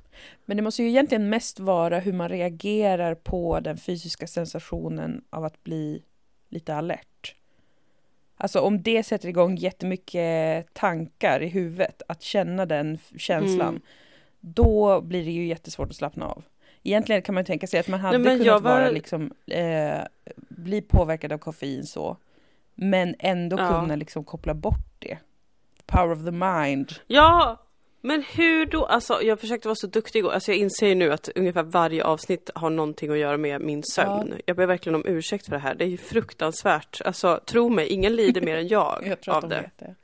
men 0.46 0.58
det 0.58 0.64
måste 0.64 0.84
ju 0.84 0.90
egentligen 0.90 1.30
mest 1.30 1.60
vara 1.60 2.00
hur 2.00 2.14
man 2.14 2.30
reagerar 2.30 3.16
på 3.16 3.60
den 3.60 3.78
fysiska 3.78 4.28
sensationen 4.28 5.24
av 5.30 5.46
att 5.46 5.64
bli 5.64 6.04
lite 6.50 6.76
alert. 6.76 7.36
Alltså 8.38 8.60
om 8.60 8.82
det 8.82 9.04
sätter 9.04 9.30
igång 9.30 9.56
jättemycket 9.56 10.74
tankar 10.74 11.42
i 11.44 11.48
huvudet, 11.48 12.02
att 12.08 12.22
känna 12.22 12.66
den 12.66 12.98
känslan, 13.18 13.70
Mm. 13.70 13.82
Då 14.48 15.02
blir 15.02 15.26
det 15.26 15.32
ju 15.32 15.48
jättesvårt 15.48 15.90
att 15.90 15.96
slappna 15.96 16.26
av. 16.28 16.44
Egentligen 16.84 17.22
kan 17.22 17.36
man 17.36 17.46
tänka 17.46 17.68
sig 17.68 17.80
att 17.80 17.88
man 17.88 18.00
hade 18.00 18.18
men 18.18 18.38
kunnat 18.40 18.62
var- 18.64 18.72
vara 18.72 18.90
liksom, 18.92 19.32
eh, 19.48 20.00
bli 20.50 20.82
påverkad 20.82 21.32
av 21.32 21.38
koffein 21.38 21.84
så, 21.84 22.18
men 22.76 23.16
ändå 23.20 23.58
Ja. 23.60 23.82
kunna 23.82 23.96
liksom 23.96 24.24
koppla 24.24 24.54
bort 24.54 24.96
det. 25.00 25.18
Power 25.86 26.12
of 26.12 26.26
the 26.26 26.32
mind. 26.32 26.92
Ja, 27.08 27.58
men 28.02 28.24
hur 28.36 28.66
då? 28.66 28.86
Alltså 28.86 29.22
jag 29.24 29.40
försökte 29.40 29.68
vara 29.68 29.76
så 29.76 29.88
duktig 29.88 30.20
igår. 30.20 30.32
Alltså 30.32 30.52
jag 30.52 30.58
inser 30.58 30.88
ju 30.88 30.96
nu 30.96 31.12
att 31.14 31.30
ungefär 31.36 31.64
varje 31.64 32.04
avsnitt 32.04 32.50
har 32.56 32.70
någonting 32.70 33.12
att 33.12 33.18
göra 33.18 33.38
med 33.38 33.62
min 33.62 33.84
sömn. 33.84 34.34
Jag 34.46 34.56
ber 34.58 34.66
verkligen 34.66 34.96
om 34.96 35.04
ursäkt 35.06 35.46
för 35.46 35.52
det 35.52 35.60
här. 35.60 35.76
Det 35.76 35.84
är 35.86 35.90
ju 35.90 35.98
fruktansvärt. 35.98 37.02
Alltså 37.06 37.40
tro 37.46 37.70
mig, 37.70 37.88
ingen 37.88 38.16
lider 38.16 38.42
mer 38.42 38.58
än 38.58 38.68
jag, 38.68 39.02
Jag 39.08 39.22
tror 39.22 39.38
att 39.38 39.44
av 39.44 39.50
de 39.50 39.56
det. 39.56 39.62
vet 39.62 39.78
det. 39.78 39.96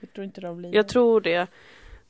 Jag 0.00 0.12
tror 0.12 0.24
inte 0.24 0.40
de 0.40 0.56
blir 0.56 0.74
Jag 0.74 0.88
tror 0.88 1.20
det. 1.20 1.46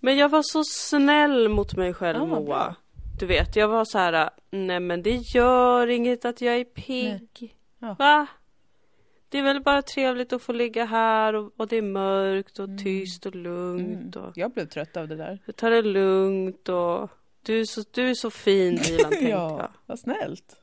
Men 0.07 0.17
jag 0.17 0.29
var 0.29 0.43
så 0.43 0.63
snäll 0.65 1.49
mot 1.49 1.77
mig 1.77 1.95
själv 1.95 2.19
vad 2.19 2.29
Moa. 2.29 2.41
bra. 2.45 2.75
Du 3.21 3.27
vet, 3.27 3.57
jag 3.57 3.69
var 3.69 3.85
så 3.85 3.99
här, 3.99 4.31
nej 4.51 4.81
men 4.81 5.03
det 5.03 5.15
gör 5.35 5.87
inget 5.87 6.25
att 6.25 6.41
jag 6.41 6.57
är 6.57 6.65
pigg. 6.65 7.57
Ja. 7.79 7.97
Va? 7.99 8.27
Det 9.29 9.39
är 9.39 9.43
väl 9.43 9.63
bara 9.63 9.83
trevligt 9.83 10.33
att 10.33 10.43
få 10.43 10.53
ligga 10.53 10.85
här 10.85 11.35
och, 11.35 11.53
och 11.57 11.69
det 11.69 11.77
är 11.77 11.83
mörkt 11.83 12.59
och 12.59 12.65
Mm. 12.65 12.79
tyst 12.85 13.27
och 13.27 13.35
lugnt. 13.37 14.17
Mm. 14.17 14.29
Och 14.29 14.33
Jag 14.39 14.51
blev 14.51 14.67
trött 14.67 14.97
av 14.97 15.09
det 15.09 15.17
där. 15.17 15.39
jag 15.47 15.57
tar 15.57 15.71
det 15.71 15.83
lugnt 15.83 16.69
och 16.69 17.11
du 17.43 17.61
är 17.61 17.65
så, 17.65 17.83
du 17.91 18.11
är 18.11 18.15
så 18.15 18.31
fin 18.31 18.77
Dilan 18.85 19.11
tänkte 19.11 19.29
jag. 19.29 19.51
ja, 19.61 19.71
vad 19.87 19.99
snällt. 19.99 20.57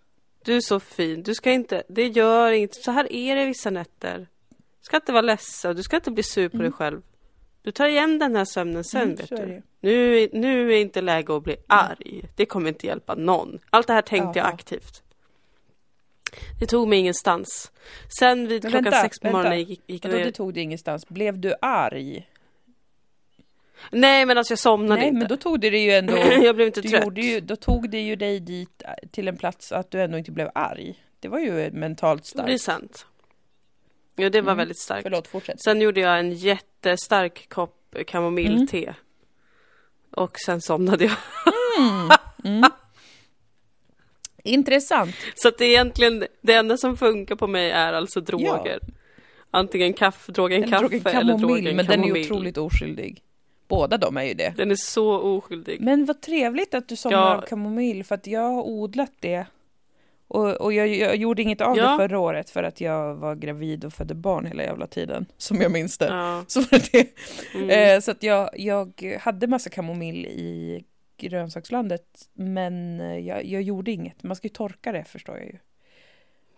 Du 0.45 0.55
är 0.55 0.61
så 0.61 0.79
fin. 0.79 1.23
Du 1.23 1.35
ska 1.35 1.51
inte, 1.51 1.83
det 1.89 2.07
gör 2.07 2.51
inget. 2.51 2.75
Så 2.75 2.91
här 2.91 3.13
är 3.13 3.35
det 3.35 3.45
vissa 3.45 3.69
nätter. 3.69 4.27
Du 4.49 4.85
ska 4.85 4.95
inte 4.97 5.11
vara 5.11 5.21
ledsen. 5.21 5.75
Du 5.75 5.83
ska 5.83 5.95
inte 5.95 6.11
bli 6.11 6.23
sur 6.23 6.49
på 6.49 6.57
dig 6.57 6.71
själv. 6.71 7.01
Du 7.63 7.71
tar 7.71 7.87
igen 7.87 8.19
den 8.19 8.35
här 8.35 8.45
sömnen 8.45 8.83
sen 8.83 9.01
Mm, 9.01 9.15
vet 9.15 9.29
du. 9.29 9.61
Nu, 9.79 10.29
nu 10.33 10.73
är 10.73 10.77
inte 10.81 11.01
läge 11.01 11.35
att 11.35 11.43
bli 11.43 11.55
arg. 11.67 12.21
Det 12.35 12.45
kommer 12.45 12.69
inte 12.69 12.87
hjälpa 12.87 13.15
någon. 13.15 13.59
Allt 13.69 13.87
det 13.87 13.93
här 13.93 14.01
tänkte 14.01 14.39
jag 14.39 14.45
Jaha. 14.45 14.53
aktivt. 14.53 15.03
Det 16.59 16.65
tog 16.65 16.87
mig 16.87 16.99
ingenstans. 16.99 17.71
Sen 18.19 18.47
vid 18.47 18.63
Men 18.63 18.71
klockan 18.71 18.83
vänta, 18.83 19.01
sex 19.01 19.19
på 19.19 19.31
morgonen 19.31 19.63
gick, 19.63 19.81
gick 19.87 20.05
jag 20.05 20.11
Vadå, 20.11 20.23
det 20.23 20.31
tog 20.31 20.53
det 20.53 20.61
ingenstans. 20.61 21.07
Blev 21.07 21.39
du 21.39 21.53
arg? 21.61 22.29
Nej 23.91 24.25
men 24.25 24.37
alltså 24.37 24.51
jag 24.51 24.59
somnade 24.59 24.99
Nej, 24.99 25.07
inte. 25.07 25.19
men 25.19 25.27
då 25.27 25.37
tog 25.37 25.59
det 25.59 25.69
det 25.69 25.77
ju 25.83 25.91
ändå... 25.91 26.17
jag 26.43 26.55
blev 26.55 26.67
inte 26.67 26.81
du 26.81 26.89
trött. 26.89 27.17
ju, 27.17 27.39
då 27.39 27.55
tog 27.55 27.89
det 27.89 28.01
ju 28.01 28.15
dig 28.15 28.39
dit 28.39 28.81
äh, 28.85 29.09
till 29.11 29.27
en 29.27 29.37
plats 29.37 29.71
att 29.71 29.91
du 29.91 30.01
ändå 30.01 30.17
inte 30.17 30.31
blev 30.31 30.49
arg. 30.55 31.03
Det 31.19 31.27
var 31.27 31.39
ju 31.39 31.71
mentalt 31.71 32.23
Det 32.35 32.41
är 32.41 32.57
starkt. 32.57 32.61
sant. 32.61 33.05
Ja 34.15 34.29
det 34.29 34.41
var 34.41 34.51
Mm. 34.51 34.57
väldigt 34.57 34.79
starkt. 34.79 35.03
Förlåt, 35.03 35.27
fortsätt. 35.27 35.61
Sen 35.63 35.81
gjorde 35.81 35.99
jag 36.01 36.19
en 36.19 36.33
jättestark 36.85 37.49
kopp 37.49 37.95
kamomillte. 38.07 38.95
Och 40.11 40.37
sen 40.45 40.61
somnade 40.61 41.03
jag. 41.03 41.15
Mm. 42.45 42.63
Intressant. 44.43 45.15
Så 45.35 45.47
att 45.47 45.57
det 45.57 45.65
egentligen, 45.65 46.25
det 46.41 46.53
enda 46.53 46.77
som 46.77 46.97
funkar 46.97 47.35
på 47.35 47.47
mig 47.47 47.71
är 47.71 47.93
alltså 47.93 48.21
droger. 48.21 48.79
Antingen 49.51 49.93
kaffe, 49.93 50.31
drogen 50.31 50.63
Eller 50.63 50.71
kaffe 50.71 50.87
drogen 50.87 51.17
eller 51.17 51.33
kamomill, 51.33 51.63
drogen 51.63 51.75
men 51.75 51.85
den 51.85 52.03
är 52.03 52.21
otroligt 52.21 52.57
oskyldig. 52.57 53.21
Båda 53.67 53.97
de 53.97 54.17
är 54.17 54.23
ju 54.23 54.33
det. 54.33 54.53
Den 54.57 54.71
är 54.71 54.75
så 54.75 55.19
oskyldig. 55.19 55.81
Men 55.81 56.05
vad 56.05 56.21
trevligt 56.21 56.73
att 56.73 56.87
du 56.87 56.95
somnar 56.95 57.19
Ja. 57.19 57.37
av 57.37 57.41
kamomill, 57.41 58.03
för 58.03 58.15
att 58.15 58.27
jag 58.27 58.41
har 58.49 58.63
odlat 58.63 59.11
det. 59.19 59.45
Och, 60.27 60.51
och 60.61 60.73
jag, 60.73 60.87
jag 60.87 61.15
gjorde 61.15 61.41
inget 61.41 61.61
av 61.61 61.77
Ja. 61.77 61.91
det 61.91 61.97
förra 61.97 62.19
året 62.19 62.49
för 62.49 62.63
att 62.63 62.81
jag 62.81 63.15
var 63.15 63.35
gravid 63.35 63.85
och 63.85 63.93
födde 63.93 64.15
barn 64.15 64.45
hela 64.45 64.63
jävla 64.63 64.87
tiden, 64.87 65.25
som 65.37 65.61
jag 65.61 65.71
minns 65.71 65.97
det. 65.97 66.05
Ja. 66.07 66.43
Så, 66.47 66.61
det. 66.91 67.07
Mm. 67.55 67.69
Eh, 67.69 67.99
så 68.01 68.11
att 68.11 68.23
jag, 68.23 68.49
jag 68.53 69.17
hade 69.21 69.47
massa 69.47 69.69
kamomill 69.69 70.25
i 70.25 70.83
grönsakslandet, 71.17 72.29
men 72.33 72.99
eh, 72.99 73.17
jag, 73.17 73.45
jag 73.45 73.61
gjorde 73.61 73.91
inget. 73.91 74.23
Man 74.23 74.35
ska 74.35 74.47
ju 74.47 74.53
torka 74.53 74.91
det 74.91 75.03
förstår 75.03 75.37
jag 75.37 75.45
ju. 75.45 75.57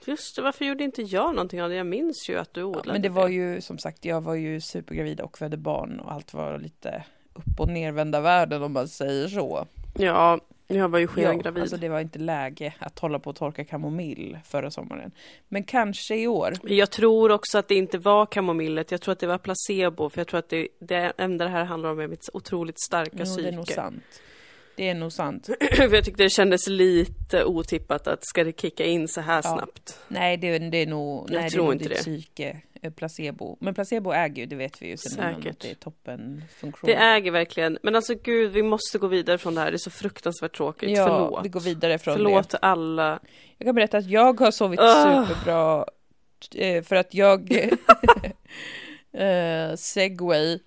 Just 0.08 0.36
det, 0.36 0.42
varför 0.42 0.66
gjorde 0.66 0.84
inte 0.84 1.02
jag 1.02 1.36
någonting 1.36 1.64
av 1.64 1.70
det? 1.70 1.76
Jag 1.76 1.88
minns 1.88 2.30
ju 2.30 2.38
att 2.40 2.54
du 2.54 2.60
Ja, 2.62 2.66
odlade 2.66 2.92
men 2.92 3.02
det 3.02 3.10
var 3.10 3.28
ju 3.28 3.62
som 3.62 3.78
sagt, 3.78 4.06
jag 4.06 4.22
var 4.22 4.36
ju 4.36 4.62
supergravid 4.62 5.22
och 5.22 5.38
födde 5.38 5.58
barn 5.58 6.00
och 6.00 6.12
allt 6.14 6.34
var 6.34 6.60
lite 6.60 7.04
upp 7.34 7.60
och 7.60 7.70
nervända 7.70 8.22
världen 8.22 8.64
om 8.64 8.74
man 8.74 8.88
säger 8.88 9.28
så. 9.28 9.68
Ja, 9.98 10.40
jag 10.68 10.90
var 10.90 11.00
ju 11.00 11.06
Ja, 11.06 11.12
skengravid. 11.12 11.62
alltså 11.62 11.78
det 11.78 11.90
var 11.90 12.00
inte 12.00 12.20
läge 12.20 12.74
att 12.80 13.00
hålla 13.00 13.20
på 13.20 13.30
och 13.30 13.36
torka 13.36 13.66
kamomill 13.66 14.38
förra 14.46 14.72
sommaren. 14.72 15.12
Men 15.48 15.64
kanske 15.64 16.16
i 16.16 16.28
år. 16.28 16.54
Jag 16.64 16.92
tror 16.92 17.32
också 17.32 17.58
att 17.58 17.68
det 17.68 17.76
inte 17.76 17.98
var 17.98 18.26
kamomillet, 18.26 18.92
jag 18.92 19.02
tror 19.02 19.12
att 19.12 19.20
det 19.20 19.28
var 19.28 19.38
placebo, 19.38 20.10
för 20.10 20.20
jag 20.20 20.28
tror 20.28 20.40
att 20.40 20.50
det, 20.50 20.68
det 20.80 21.14
enda 21.18 21.46
det 21.46 21.52
här 21.52 21.66
handlar 21.66 21.90
om 21.92 22.00
är 22.00 22.08
mitt 22.08 22.30
otroligt 22.34 22.80
starka 22.80 23.12
Jo, 23.26 23.36
det 23.36 23.48
är 23.48 23.52
nog 23.52 23.66
psyke. 23.66 23.82
sant. 23.82 24.22
Det 24.78 24.90
är 24.90 24.94
nog 24.96 25.12
sant. 25.14 25.50
för 25.76 25.94
jag 25.96 26.06
tyckte 26.06 26.24
det 26.24 26.30
kändes 26.30 26.68
lite 26.68 27.46
otippat 27.46 28.08
att 28.08 28.26
ska 28.28 28.44
det 28.44 28.62
kicka 28.62 28.86
in 28.86 29.08
så 29.08 29.22
här 29.22 29.36
Ja. 29.36 29.42
snabbt? 29.58 30.00
Nej, 30.08 30.38
det, 30.38 30.60
det 30.60 30.78
är 30.78 30.88
nog, 30.88 31.30
Jag 31.32 31.42
nej, 31.42 31.50
tror 31.50 31.62
det 31.62 31.64
är 31.64 31.66
nog 31.66 31.74
inte 31.74 31.84
ditt 31.90 31.98
det. 31.98 32.02
psyke, 32.04 32.62
placebo. 32.92 33.58
Men 33.62 33.74
placebo 33.74 34.12
äger 34.14 34.36
ju, 34.42 34.46
det 34.46 34.56
vet 34.56 34.82
vi 34.82 34.88
ju 34.88 34.98
sen 34.98 35.12
Säkert. 35.12 35.60
det 35.60 35.72
är 35.72 35.76
toppenfunktion. 35.76 36.88
Det 36.88 36.96
äger 36.96 37.32
verkligen, 37.32 37.78
men 37.84 37.96
alltså 37.96 38.16
gud, 38.24 38.52
vi 38.52 38.64
måste 38.64 38.98
gå 38.98 39.08
vidare 39.08 39.38
från 39.38 39.56
det 39.56 39.62
här, 39.62 39.72
det 39.72 39.76
är 39.76 39.78
så 39.78 39.90
fruktansvärt 39.92 40.56
tråkigt. 40.58 40.90
ja, 40.98 41.06
Förlåt. 41.08 41.46
vi 41.46 41.50
går 41.50 41.60
vidare 41.60 41.98
från 41.98 42.16
Förlåt 42.16 42.50
det. 42.50 42.58
alla. 42.58 43.20
Jag 43.58 43.66
kan 43.66 43.76
berätta 43.76 43.98
att 43.98 44.10
jag 44.10 44.40
har 44.40 44.52
sovit 44.52 44.80
Ah. 44.80 45.26
superbra 45.26 45.86
eh, 46.56 46.84
för 46.84 46.96
att 46.96 47.14
jag... 47.14 47.52
eh, 49.14 49.76
segway. 49.76 50.60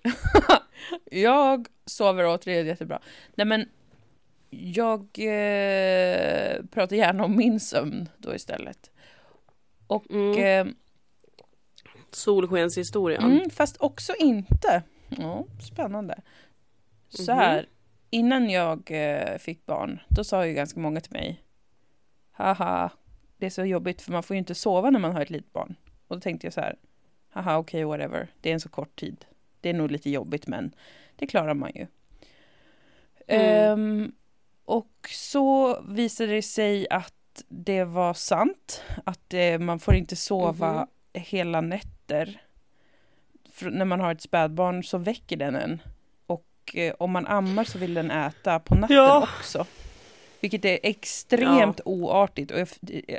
jag 1.11 1.67
sover 1.85 2.25
återigen 2.27 2.65
jättebra. 2.67 2.99
Nej 3.35 3.45
men, 3.47 3.69
jag 4.49 4.99
eh, 5.01 6.63
pratar 6.71 6.95
gärna 6.95 7.23
om 7.25 7.35
min 7.35 7.59
sömn 7.59 8.09
då 8.17 8.35
istället. 8.35 8.91
Och... 9.87 10.11
Mm. 10.11 10.67
Eh, 10.67 10.73
Solskenshistorien. 12.15 13.23
Mm, 13.23 13.49
fast 13.49 13.77
också 13.79 14.13
inte. 14.19 14.83
Ja, 15.09 15.45
spännande. 15.61 16.21
Så 17.09 17.31
här, 17.31 17.69
innan 18.09 18.49
jag 18.49 18.91
eh, 18.91 19.37
fick 19.37 19.65
barn, 19.65 19.99
då 20.09 20.23
sa 20.23 20.45
ju 20.45 20.53
ganska 20.53 20.79
många 20.79 21.01
till 21.01 21.11
mig, 21.13 21.43
haha, 22.31 22.89
det 23.37 23.45
är 23.45 23.49
så 23.49 23.65
jobbigt 23.65 24.01
för 24.01 24.11
man 24.11 24.23
får 24.23 24.33
ju 24.35 24.39
inte 24.39 24.55
sova 24.55 24.89
när 24.89 24.99
man 24.99 25.11
har 25.11 25.21
ett 25.21 25.29
litet 25.29 25.53
barn. 25.53 25.75
Och 26.07 26.15
då 26.15 26.21
tänkte 26.21 26.47
jag 26.47 26.53
så 26.53 26.61
här, 26.61 26.75
haha, 27.29 27.57
okej, 27.57 27.83
whatever, 27.83 28.27
det 28.41 28.49
är 28.49 28.53
en 28.53 28.59
så 28.59 28.69
kort 28.69 28.99
tid. 28.99 29.25
Det 29.61 29.69
är 29.69 29.73
nog 29.73 29.91
lite 29.91 30.09
jobbigt, 30.09 30.47
men 30.47 30.75
det 31.15 31.27
klarar 31.27 31.53
man 31.53 31.71
ju. 31.75 31.87
Mm. 33.27 33.71
Ehm, 33.73 34.11
och 34.65 35.09
så 35.09 35.81
visade 35.81 36.31
det 36.33 36.41
sig 36.41 36.87
att 36.89 37.43
det 37.47 37.83
var 37.83 38.13
sant, 38.13 38.83
att 39.05 39.33
eh, 39.33 39.59
man 39.59 39.79
får 39.79 39.95
inte 39.95 40.15
sova 40.15 40.73
Mhm. 40.73 40.87
Hela 41.13 41.61
nätter. 41.61 42.41
För 43.51 43.69
när 43.69 43.85
man 43.85 43.99
har 43.99 44.11
ett 44.11 44.21
spädbarn 44.21 44.83
så 44.83 44.97
väcker 44.97 45.37
den 45.37 45.55
en. 45.55 45.81
Och 46.25 46.45
eh, 46.73 46.93
om 46.99 47.11
man 47.11 47.27
ammar 47.27 47.63
så 47.63 47.77
vill 47.77 47.93
den 47.93 48.11
äta 48.11 48.59
på 48.59 48.75
natten 48.75 48.95
Ja. 48.97 49.27
också. 49.39 49.65
Vilket 50.39 50.65
är 50.65 50.79
extremt 50.83 51.81
oartigt 51.85 52.51
och 52.51 52.59
jag, 52.59 52.69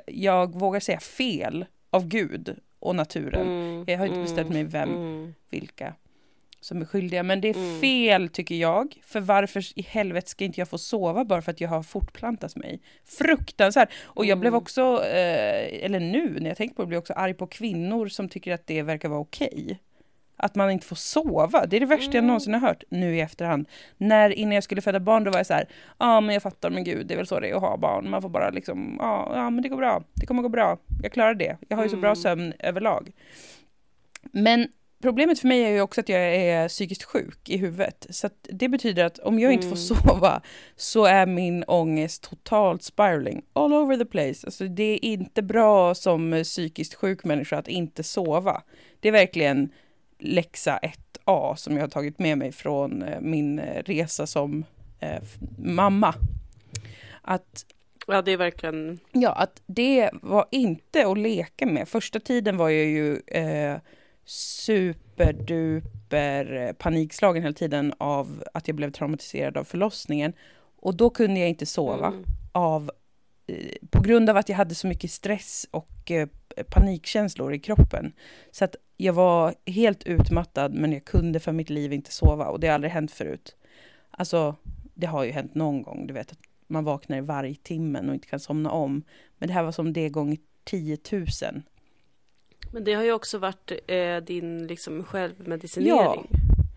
jag 0.06 0.54
vågar 0.58 0.80
säga 0.80 1.00
fel 1.00 1.64
av 1.90 2.08
Gud 2.08 2.56
och 2.78 2.96
naturen. 2.96 3.46
Mm, 3.48 3.84
Jag 3.86 3.98
har 3.98 4.04
inte 4.06 4.14
mm, 4.18 4.24
bestämt 4.26 4.50
mig 4.50 4.64
vem, 4.64 4.90
mm. 4.90 5.34
vilka 5.50 5.94
som 6.60 6.80
är 6.80 6.84
skyldiga. 6.84 7.22
Men 7.22 7.40
det 7.40 7.48
är 7.48 7.54
Mm. 7.54 7.80
fel 7.80 8.28
tycker 8.28 8.54
jag. 8.54 8.96
För 9.04 9.20
varför 9.20 9.78
i 9.78 9.82
helvete 9.82 10.28
ska 10.30 10.44
inte 10.44 10.60
jag 10.60 10.68
få 10.68 10.78
sova 10.78 11.24
bara 11.24 11.42
för 11.42 11.50
att 11.52 11.60
jag 11.60 11.68
har 11.68 11.82
fortplantat 11.82 12.56
mig? 12.56 12.80
Fruktansvärt! 13.04 13.88
Och 14.02 14.24
jag 14.26 14.38
blev 14.40 14.52
Mm. 14.52 14.62
också, 14.62 14.80
eh, 15.04 15.84
eller 15.84 16.00
nu 16.00 16.36
när 16.40 16.50
jag 16.50 16.56
tänker 16.56 16.74
på 16.74 16.82
det, 16.82 16.86
blir 16.86 16.96
jag 16.96 17.02
också 17.02 17.12
arg 17.12 17.34
på 17.34 17.46
kvinnor 17.46 18.08
som 18.08 18.28
tycker 18.28 18.52
att 18.54 18.66
det 18.66 18.82
verkar 18.82 19.08
vara 19.08 19.20
okej. 19.20 19.80
Att 20.42 20.54
man 20.54 20.70
inte 20.70 20.86
får 20.86 20.96
sova. 20.96 21.66
Det 21.66 21.76
är 21.76 21.80
det 21.80 21.86
värsta 21.86 22.04
jag 22.04 22.14
Mm. 22.14 22.26
någonsin 22.26 22.54
har 22.54 22.60
hört 22.60 22.82
nu 22.88 23.16
i 23.16 23.20
efterhand. 23.20 23.68
När 23.96 24.30
innan 24.30 24.54
jag 24.54 24.64
skulle 24.64 24.80
föda 24.80 25.00
barn 25.00 25.24
då 25.24 25.30
var 25.30 25.38
jag 25.38 25.46
så 25.46 25.54
här, 25.54 25.64
ja 25.70 26.16
ah, 26.16 26.20
men 26.20 26.32
jag 26.34 26.42
fattar 26.42 26.70
men 26.70 26.84
gud 26.84 27.06
det 27.06 27.14
är 27.14 27.16
väl 27.16 27.26
så 27.26 27.40
det 27.40 27.50
är 27.50 27.54
att 27.54 27.60
ha 27.60 27.76
barn. 27.76 28.10
Man 28.10 28.22
får 28.22 28.28
bara 28.28 28.50
liksom, 28.50 28.96
ja 28.98 29.04
ah, 29.06 29.36
ja, 29.36 29.50
men 29.50 29.62
det 29.62 29.68
går 29.68 29.76
bra. 29.76 30.02
Det 30.14 30.26
kommer 30.26 30.42
gå 30.42 30.48
bra. 30.48 30.78
Jag 31.02 31.12
klarar 31.12 31.34
det. 31.34 31.56
Jag 31.68 31.76
har 31.76 31.84
ju 31.84 31.90
så 31.90 31.96
bra 31.96 32.10
Mm. 32.10 32.16
sömn 32.16 32.52
överlag. 32.58 33.10
Men 34.22 34.68
problemet 35.02 35.38
för 35.40 35.48
mig 35.48 35.62
är 35.62 35.68
ju 35.70 35.80
också 35.80 36.00
att 36.00 36.08
jag 36.08 36.20
är 36.36 36.68
psykiskt 36.68 37.02
sjuk 37.02 37.48
i 37.48 37.56
huvudet. 37.56 38.06
Så 38.10 38.28
det 38.42 38.68
betyder 38.68 39.04
att 39.04 39.18
om 39.18 39.38
jag 39.38 39.52
inte 39.52 39.66
får 39.68 39.76
Mm. 39.76 40.02
sova 40.08 40.40
så 40.76 41.04
är 41.04 41.26
min 41.26 41.64
ångest 41.66 42.22
totalt 42.22 42.82
spiraling 42.82 43.42
all 43.52 43.72
over 43.72 43.96
the 43.96 44.04
place. 44.04 44.46
Alltså 44.46 44.64
det 44.64 44.82
är 44.82 45.04
inte 45.04 45.42
bra 45.42 45.94
som 45.94 46.40
psykiskt 46.44 46.94
sjuk 46.94 47.24
människa 47.24 47.58
att 47.58 47.68
inte 47.68 48.02
sova. 48.02 48.62
Det 49.00 49.08
är 49.08 49.12
verkligen 49.12 49.72
läxa 50.18 50.78
1A 51.26 51.54
som 51.54 51.74
jag 51.76 51.82
har 51.82 51.88
tagit 51.88 52.18
med 52.18 52.38
mig 52.38 52.52
från 52.52 53.02
eh, 53.02 53.20
min 53.20 53.60
resa 53.60 54.26
som 54.26 54.64
eh, 55.00 55.22
mamma. 55.58 56.14
Att 57.22 57.64
Ja, 58.06 58.22
det 58.22 58.32
är 58.32 58.36
verkligen... 58.36 58.98
Ja, 59.12 59.32
att 59.32 59.62
det 59.66 60.10
var 60.22 60.46
inte 60.50 61.06
att 61.06 61.18
leka 61.18 61.66
med. 61.66 61.88
Första 61.88 62.20
tiden 62.20 62.56
var 62.56 62.68
jag 62.68 62.86
ju 62.86 63.20
eh, 63.26 63.76
superduper 64.30 66.72
panikslagen 66.72 67.42
hela 67.42 67.54
tiden 67.54 67.94
av 67.98 68.44
att 68.54 68.68
jag 68.68 68.76
blev 68.76 68.90
traumatiserad 68.90 69.56
av 69.56 69.64
förlossningen. 69.64 70.32
Och 70.76 70.96
då 70.96 71.10
kunde 71.10 71.40
jag 71.40 71.48
inte 71.48 71.66
sova 71.66 72.06
Mm. 72.06 72.24
av, 72.52 72.90
eh, 73.46 73.56
på 73.90 74.02
grund 74.02 74.30
av 74.30 74.36
att 74.36 74.48
jag 74.48 74.56
hade 74.56 74.74
så 74.74 74.86
mycket 74.86 75.10
stress 75.10 75.66
och 75.70 76.10
eh, 76.10 76.28
panikkänslor 76.68 77.54
i 77.54 77.58
kroppen. 77.58 78.12
Så 78.50 78.64
att 78.64 78.76
jag 78.96 79.12
var 79.12 79.54
helt 79.66 80.02
utmattad 80.02 80.74
men 80.74 80.92
jag 80.92 81.04
kunde 81.04 81.40
för 81.40 81.52
mitt 81.52 81.70
liv 81.70 81.92
inte 81.92 82.12
sova 82.12 82.46
och 82.46 82.60
det 82.60 82.66
har 82.66 82.74
aldrig 82.74 82.92
hänt 82.92 83.12
förut. 83.12 83.56
Alltså, 84.10 84.56
det 84.94 85.06
har 85.06 85.24
ju 85.24 85.30
hänt 85.30 85.54
någon 85.54 85.82
gång, 85.82 86.06
du 86.06 86.14
vet 86.14 86.32
att 86.32 86.38
man 86.66 86.84
vaknar 86.84 87.18
i 87.18 87.20
varje 87.20 87.54
timmen 87.54 88.08
och 88.08 88.14
inte 88.14 88.28
kan 88.28 88.40
somna 88.40 88.70
om. 88.70 89.02
Men 89.38 89.46
det 89.46 89.52
här 89.52 89.62
var 89.62 89.72
som 89.72 89.92
det 89.92 90.08
gånger 90.08 90.38
10 90.64 90.98
000. 91.12 91.26
Men 92.72 92.84
det 92.84 92.94
har 92.94 93.02
ju 93.04 93.12
också 93.12 93.38
varit 93.38 93.72
eh, 93.86 94.16
din 94.16 94.66
liksom 94.66 95.04
självmedicinering. 95.04 96.26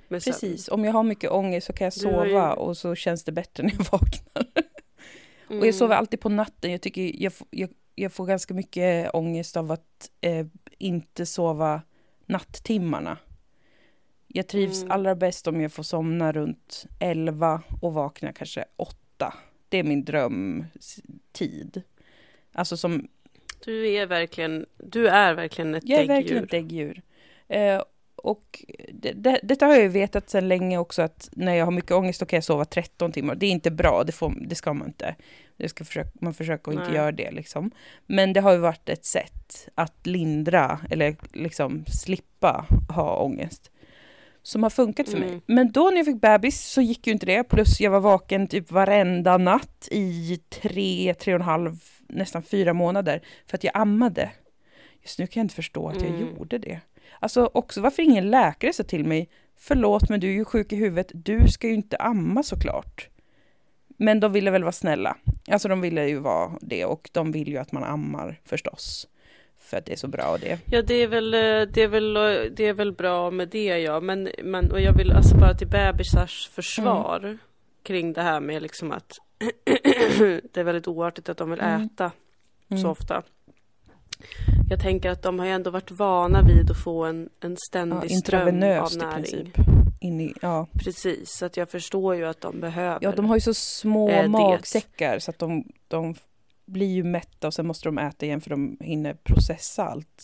med 0.08 0.24
sömn. 0.24 0.34
Precis, 0.34 0.68
om 0.70 0.86
jag 0.86 0.92
har 0.94 1.04
mycket 1.04 1.32
ångest 1.32 1.68
så 1.68 1.74
kan 1.74 1.92
jag 1.96 2.12
har 2.14 2.26
ju- 2.26 2.32
sova 2.32 2.54
och 2.54 2.78
så 2.78 2.96
känns 2.96 3.24
det 3.24 3.32
bättre 3.32 3.64
när 3.64 3.72
jag 3.72 3.86
vaknar. 3.92 4.48
Mm. 5.50 5.62
Och 5.62 5.68
jag 5.68 5.76
sover 5.76 5.96
alltid 5.96 6.20
på 6.20 6.30
natten. 6.30 6.72
Jag 6.72 6.82
tycker 6.82 7.12
jag, 7.24 7.34
jag, 7.50 7.70
jag 7.96 8.12
får 8.14 8.26
ganska 8.26 8.54
mycket 8.54 9.14
ångest 9.16 9.58
av 9.58 9.72
att 9.72 10.10
eh, 10.22 10.46
inte 10.78 11.26
sova 11.26 11.82
nattimmarna. 12.26 13.18
Jag 14.28 14.48
trivs 14.48 14.82
Mm. 14.82 14.92
allra 14.92 15.16
bäst 15.16 15.48
om 15.48 15.62
jag 15.62 15.72
får 15.72 15.84
somna 15.84 16.32
runt 16.32 16.86
11 17.00 17.62
och 17.82 17.94
vakna 17.94 18.34
kanske 18.34 18.66
8. 18.76 19.34
Det 19.70 19.78
är 19.78 19.84
min 19.84 20.04
drömtid. 20.06 21.82
Alltså 22.54 22.78
som, 22.78 23.08
Du 23.66 23.88
är 23.88 24.06
verkligen, 24.06 24.66
du 24.78 25.08
är 25.08 25.34
verkligen 25.34 25.76
ett 25.76 25.84
jag 25.86 26.02
är 26.02 26.08
däggdjur. 26.08 26.16
verkligen 26.16 26.44
ett 26.44 26.52
däggdjur. 26.52 27.02
Eh, 27.48 27.82
och 28.16 28.66
det, 28.94 29.12
det, 29.12 29.40
detta 29.44 29.66
har 29.66 29.74
jag 29.74 29.84
ju 29.84 29.88
vetat 29.88 30.30
sedan 30.30 30.48
länge 30.48 30.78
också 30.78 31.02
att 31.02 31.30
när 31.32 31.54
jag 31.54 31.66
har 31.66 31.72
mycket 31.72 31.92
ångest 31.92 32.20
då 32.20 32.26
kan 32.26 32.38
jag 32.38 32.44
sova 32.44 32.66
13 32.66 33.12
timmar. 33.12 33.36
Det 33.36 33.46
är 33.46 33.52
inte 33.52 33.72
bra, 33.72 34.04
det, 34.04 34.12
får, 34.12 34.34
det 34.48 34.56
ska 34.56 34.74
man 34.74 34.88
inte. 34.88 35.16
Det 35.58 35.70
ska 35.70 35.86
försöka, 35.86 36.10
man 36.14 36.34
försöker 36.34 36.72
att 36.72 36.76
inte 36.76 36.88
Nej. 36.88 36.96
göra 36.96 37.12
det 37.12 37.32
liksom. 37.32 37.72
Men 38.06 38.34
det 38.34 38.40
har 38.40 38.52
ju 38.52 38.58
varit 38.58 38.90
ett 38.90 39.06
sätt 39.06 39.68
att 39.76 40.08
lindra 40.08 40.80
eller 40.90 41.16
liksom 41.34 41.86
slippa 41.88 42.66
ha 42.90 43.18
ångest. 43.18 43.72
Som 44.42 44.64
har 44.64 44.70
funkat 44.70 45.10
för 45.10 45.18
mig. 45.18 45.30
Mm. 45.30 45.42
Men 45.46 45.72
då 45.72 45.90
när 45.90 45.98
jag 45.98 46.06
fick 46.06 46.22
bebis 46.22 46.62
så 46.62 46.82
gick 46.82 47.08
ju 47.08 47.14
inte 47.14 47.26
det. 47.26 47.44
Plus 47.44 47.82
jag 47.82 47.92
var 47.92 48.00
vaken 48.00 48.48
typ 48.48 48.72
varenda 48.72 49.38
natt 49.38 49.88
i 49.92 50.40
tre, 50.50 51.14
tre 51.14 51.34
och 51.34 51.40
en 51.40 51.46
halv, 51.46 51.78
nästan 52.14 52.44
fyra 52.44 52.74
månader. 52.74 53.22
För 53.46 53.58
att 53.58 53.64
jag 53.64 53.72
ammade. 53.78 54.32
Just 55.02 55.20
nu 55.20 55.28
kan 55.28 55.42
jag 55.42 55.46
inte 55.46 55.56
förstå 55.56 55.88
att 55.90 56.02
jag 56.02 56.10
Mm. 56.12 56.22
gjorde 56.22 56.58
det. 56.58 56.80
Alltså 57.20 57.50
också 57.54 57.82
varför 57.82 58.04
ingen 58.04 58.30
läkare 58.32 58.74
sa 58.74 58.84
till 58.84 59.06
mig 59.06 59.30
Förlåt 59.58 60.10
men 60.10 60.20
du 60.20 60.28
är 60.28 60.34
ju 60.34 60.46
sjuk 60.46 60.74
i 60.74 60.76
huvudet, 60.76 61.12
du 61.14 61.48
ska 61.48 61.68
ju 61.68 61.74
inte 61.74 61.98
amma 61.98 62.44
såklart. 62.44 63.10
Men 63.98 64.20
de 64.20 64.32
ville 64.34 64.52
väl 64.52 64.64
vara 64.64 64.72
snälla. 64.72 65.18
Alltså 65.52 65.68
de 65.68 65.82
ville 65.82 66.08
ju 66.08 66.20
vara 66.20 66.52
det 66.62 66.86
och 66.86 67.10
de 67.14 67.32
vill 67.32 67.48
ju 67.48 67.58
att 67.58 67.72
man 67.72 67.84
ammar 67.84 68.40
förstås. 68.46 69.08
För 69.58 69.78
att 69.78 69.86
det 69.86 69.92
är 69.94 69.98
så 69.98 70.08
bra 70.08 70.38
det. 70.42 70.60
Ja, 70.66 70.82
det 70.82 70.94
är 70.94 71.08
väl, 71.08 71.34
eh, 71.34 71.40
det 71.74 71.82
är 71.82 71.88
väl, 71.88 72.16
eh, 72.16 72.22
det 72.56 72.66
är 72.68 72.74
väl 72.74 72.92
bra 72.92 73.32
med 73.32 73.50
det 73.50 73.66
ja. 73.80 74.00
Men, 74.00 74.30
men 74.44 74.72
och 74.72 74.82
jag 74.82 74.98
vill 74.98 75.12
alltså 75.12 75.38
bara 75.38 75.54
till 75.54 75.68
bebisars 75.68 76.48
försvar 76.50 77.20
Mm. 77.24 77.38
kring 77.84 78.14
det 78.14 78.22
här 78.22 78.40
med 78.40 78.62
liksom 78.62 78.92
att 78.92 79.18
det 80.54 80.58
är 80.58 80.64
väldigt 80.64 80.88
oartigt 80.88 81.30
att 81.30 81.38
de 81.38 81.50
vill 81.50 81.60
Mm. 81.60 81.82
äta 81.82 82.12
så 82.70 82.76
Mm. 82.76 82.86
ofta. 82.90 83.24
Jag 84.70 84.80
tänker 84.82 85.10
att 85.10 85.22
de 85.22 85.40
har 85.40 85.46
ju 85.46 85.52
ändå 85.52 85.70
varit 85.70 85.92
vana 85.92 86.42
vid 86.42 86.72
att 86.72 86.84
få 86.84 87.04
en, 87.06 87.30
en 87.40 87.52
Ja, 87.52 87.58
ständig 87.70 88.18
ström 88.18 88.48
av 88.48 88.54
näring. 88.98 89.52
i, 90.02 90.34
ja. 90.42 90.68
Precis, 90.74 91.30
så 91.32 91.46
att 91.46 91.58
jag 91.58 91.70
förstår 91.70 92.16
ju 92.16 92.26
att 92.26 92.42
de 92.42 92.60
behöver. 92.60 93.00
ja, 93.02 93.12
de 93.12 93.26
har 93.26 93.36
ju 93.36 93.42
så 93.42 93.54
små 93.54 94.08
det. 94.10 94.28
magsäckar 94.28 95.20
så 95.20 95.32
att 95.32 95.40
de, 95.40 95.64
de 95.88 96.16
blir 96.66 96.88
ju 96.94 97.04
mätta 97.04 97.48
och 97.48 97.54
sen 97.54 97.68
måste 97.68 97.88
de 97.88 97.98
äta 97.98 98.26
igen 98.26 98.42
för 98.42 98.50
de 98.50 98.78
hinner 98.82 99.14
processa 99.14 99.84
allt. 99.84 100.24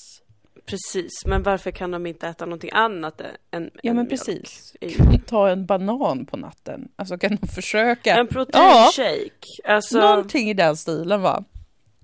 Precis, 0.69 1.25
men 1.25 1.43
varför 1.43 1.71
kan 1.71 1.91
de 1.91 2.05
inte 2.05 2.27
äta 2.27 2.45
någonting 2.45 2.69
annat 2.73 3.21
än 3.21 3.27
Ja 3.51 3.58
än 3.58 3.69
men 3.84 3.95
mjölk? 3.95 4.10
precis. 4.10 4.75
i- 4.82 5.19
Ta 5.27 5.49
en 5.49 5.65
banan 5.65 6.25
på 6.25 6.38
natten. 6.38 6.89
Alltså 6.95 7.17
kan 7.17 7.36
de 7.41 7.47
försöka? 7.47 8.15
En 8.15 8.27
proteinshake. 8.27 9.32
Alltså, 9.63 9.99
Någonting 9.99 10.49
i 10.49 10.53
den 10.53 10.77
stilen 10.77 11.21
va? 11.21 11.43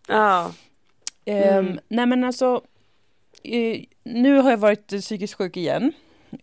ja. 0.08 0.52
Ehm, 1.26 1.66
Mm. 1.66 1.80
nej 1.88 2.06
men 2.06 2.24
alltså, 2.24 2.62
eh, 3.44 3.80
nu 4.04 4.38
har 4.38 4.50
jag 4.52 4.58
varit 4.58 4.88
psykiskt 4.88 5.34
sjuk 5.34 5.58
igen, 5.58 5.92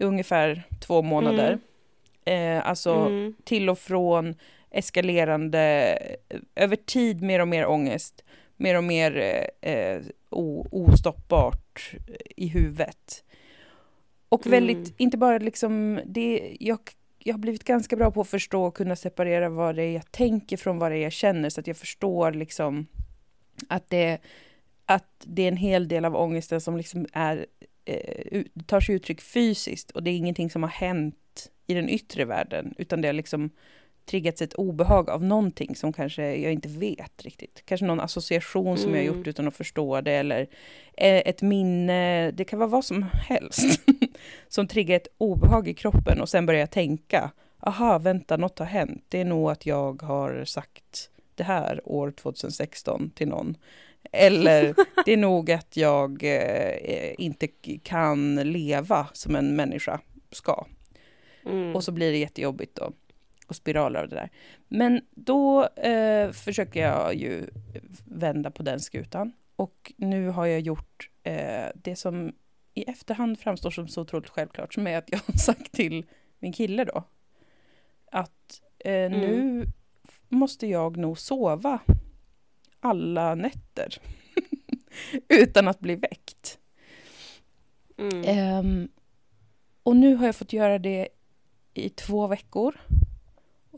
ungefär 0.01 0.63
två 0.81 1.03
månader. 1.03 1.59
Eh, 2.25 2.69
alltså 2.69 2.91
Mm. 2.95 3.35
till 3.45 3.71
och 3.71 3.79
från 3.79 4.35
eskalerande, 4.71 5.61
eh, 6.29 6.41
över 6.55 6.77
tid 6.77 7.23
mer 7.23 7.41
och 7.41 7.49
mer 7.49 7.67
ångest, 7.67 8.25
mer 8.57 8.77
och 8.77 8.85
mer 8.85 9.17
eh, 9.63 9.73
eh, 9.73 10.03
ostoppbart 11.73 11.95
i 12.37 12.49
huvudet. 12.49 13.25
Och 14.29 14.47
väldigt, 14.47 14.77
Mm. 14.77 14.93
inte 14.97 15.17
bara 15.17 15.39
liksom, 15.39 16.01
det, 16.07 16.57
jag, 16.61 16.79
jag 17.19 17.35
har 17.35 17.39
blivit 17.39 17.65
ganska 17.65 17.97
bra 17.97 18.11
på 18.11 18.21
att 18.21 18.29
förstå 18.29 18.65
och 18.65 18.77
kunna 18.77 18.97
separera 18.97 19.49
vad 19.49 19.77
det 19.77 19.83
är 19.83 19.93
jag 19.93 20.13
tänker 20.13 20.57
från 20.57 20.79
vad 20.79 20.93
det 20.93 20.99
är 20.99 21.03
jag 21.03 21.13
känner, 21.13 21.51
så 21.51 21.61
att 21.61 21.67
jag 21.67 21.77
förstår 21.77 22.33
liksom 22.33 22.87
att 23.69 23.91
det, 23.91 24.19
att 24.87 25.25
det 25.27 25.43
är 25.43 25.49
en 25.49 25.57
hel 25.57 25.89
del 25.89 26.05
av 26.05 26.17
ångesten 26.17 26.61
som 26.61 26.77
liksom 26.77 27.07
är, 27.13 27.47
eh, 27.85 28.43
tar 28.67 28.81
sig 28.81 28.95
uttryck 28.95 29.21
fysiskt 29.21 29.91
och 29.91 30.03
det 30.03 30.11
är 30.11 30.17
ingenting 30.17 30.51
som 30.51 30.63
har 30.63 30.71
hänt 30.71 31.51
i 31.67 31.75
den 31.75 31.89
yttre 31.89 32.25
världen, 32.25 32.75
utan 32.79 33.01
det 33.01 33.09
har 33.09 33.13
liksom 33.13 33.51
triggats 34.05 34.43
ett 34.43 34.55
obehag 34.55 35.11
av 35.11 35.25
någonting 35.25 35.77
som 35.77 35.93
kanske 35.93 36.37
jag 36.37 36.53
inte 36.53 36.69
vet 36.69 37.23
riktigt. 37.25 37.63
Kanske 37.65 37.87
någon 37.87 38.01
association 38.01 38.79
som 38.79 38.91
jag 38.91 38.99
har 38.99 39.05
Mm. 39.05 39.19
gjort 39.19 39.27
utan 39.27 39.49
att 39.49 39.57
förstå 39.57 40.01
det 40.01 40.13
eller 40.13 40.41
eh, 40.97 41.17
ett 41.17 41.43
minne, 41.43 42.31
det 42.31 42.45
kan 42.45 42.59
vara 42.59 42.69
vad 42.69 42.85
som 42.85 43.07
helst 43.29 43.81
som 44.49 44.67
triggar 44.69 44.97
ett 44.97 45.09
obehag 45.19 45.69
i 45.69 45.75
kroppen 45.75 46.21
och 46.21 46.29
sen 46.29 46.47
börjar 46.47 46.61
jag 46.61 46.71
tänka, 46.71 47.31
aha, 47.61 47.99
vänta, 47.99 48.37
något 48.37 48.59
har 48.59 48.67
hänt. 48.67 49.05
Det 49.09 49.21
är 49.21 49.25
nog 49.25 49.51
att 49.51 49.67
jag 49.67 50.03
har 50.03 50.45
sagt 50.45 51.11
det 51.35 51.45
här 51.45 51.81
år 51.85 52.11
2016 52.11 53.11
till 53.15 53.29
någon. 53.29 53.57
Eller 54.13 54.75
det 55.05 55.13
är 55.13 55.17
nog 55.17 55.51
att 55.53 55.77
jag 55.77 56.25
eh, 56.25 57.15
inte 57.19 57.47
kan 57.83 58.35
leva 58.35 59.07
som 59.13 59.37
en 59.37 59.57
människa 59.57 60.01
ska. 60.31 60.67
Mm. 61.47 61.77
Och 61.77 61.85
så 61.85 61.93
blir 61.93 62.13
det 62.13 62.19
jättejobbigt 62.19 62.75
då. 62.77 62.93
Och 63.47 63.57
spiraler 63.57 64.03
av 64.03 64.09
det 64.09 64.17
där. 64.17 64.31
Men 64.69 65.01
då 65.11 65.67
eh, 65.67 66.31
försöker 66.33 66.81
jag 66.83 67.15
ju 67.15 67.47
vända 68.05 68.51
på 68.51 68.63
den 68.63 68.81
skutan. 68.81 69.33
Och 69.57 69.93
nu 69.97 70.29
har 70.29 70.47
jag 70.47 70.61
gjort 70.61 71.11
eh, 71.23 71.67
det 71.75 71.97
som 71.97 72.33
i 72.75 72.83
efterhand 72.83 73.39
framstår 73.39 73.71
som 73.71 73.89
så 73.89 74.01
otroligt 74.03 74.29
självklart. 74.31 74.75
Som 74.75 74.87
är 74.87 74.99
att 74.99 75.11
jag 75.11 75.19
har 75.27 75.35
sagt 75.39 75.73
till 75.73 76.07
min 76.39 76.53
kille 76.53 76.85
då. 76.85 77.05
Att 78.13 78.61
eh, 78.79 79.11
nu 79.11 79.67
f- 80.09 80.21
måste 80.29 80.67
jag 80.67 80.97
nog 80.97 81.19
sova 81.19 81.79
alla 82.81 83.35
nätter. 83.35 83.95
Utan 85.29 85.69
att 85.69 85.81
bli 85.81 85.95
väckt. 85.95 86.59
Mm. 87.99 88.23
Ehm, 88.27 88.89
och 89.83 89.97
nu 89.97 90.15
har 90.15 90.27
jag 90.27 90.37
fått 90.37 90.53
göra 90.53 90.79
det 90.79 91.09
i 91.75 91.89
två 91.89 92.27
veckor. 92.27 92.75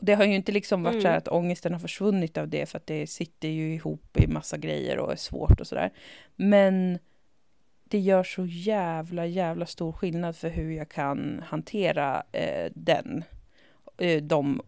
Det 0.05 0.13
har 0.13 0.25
ju 0.25 0.35
inte 0.35 0.51
liksom 0.51 0.83
varit 0.83 1.01
så 1.01 1.07
här 1.07 1.13
Mm. 1.13 1.17
att 1.17 1.27
ångesten 1.27 1.73
har 1.73 1.79
försvunnit 1.79 2.37
av 2.37 2.47
det 2.47 2.65
för 2.65 2.77
att 2.77 2.87
det 2.87 3.07
sitter 3.07 3.47
ju 3.47 3.73
ihop 3.73 4.17
i 4.17 4.27
massa 4.27 4.57
grejer 4.57 4.99
och 4.99 5.11
är 5.11 5.15
svårt 5.15 5.61
och 5.61 5.67
sådär. 5.67 5.91
Men 6.35 6.99
det 7.83 7.99
gör 7.99 8.23
så 8.23 8.45
jävla, 8.45 9.25
jävla 9.25 9.65
stor 9.65 9.91
skillnad 9.91 10.35
för 10.35 10.49
hur 10.49 10.71
jag 10.71 10.89
kan 10.89 11.43
hantera 11.47 12.23
eh, 12.31 12.71
den, 12.75 13.23
eh, 13.97 14.23
de 14.23 14.61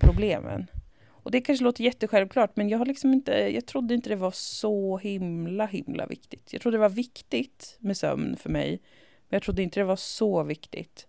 problemen. 0.00 0.66
Och 1.08 1.30
det 1.30 1.40
kanske 1.40 1.64
låter 1.64 1.84
jättesjälvklart 1.84 2.56
men 2.56 2.68
jag 2.68 2.78
har 2.78 2.86
liksom 2.86 3.12
inte, 3.12 3.32
jag 3.32 3.66
trodde 3.66 3.94
inte 3.94 4.08
det 4.08 4.16
var 4.16 4.30
så 4.30 4.98
himla, 4.98 5.66
himla 5.66 6.06
viktigt. 6.06 6.52
Jag 6.52 6.62
trodde 6.62 6.76
det 6.76 6.80
var 6.80 6.88
viktigt 6.88 7.76
med 7.80 7.96
sömn 7.96 8.36
för 8.36 8.50
mig. 8.50 8.70
Men 9.28 9.36
jag 9.36 9.42
trodde 9.42 9.62
inte 9.62 9.80
det 9.80 9.84
var 9.84 9.96
så 9.96 10.42
viktigt. 10.42 11.06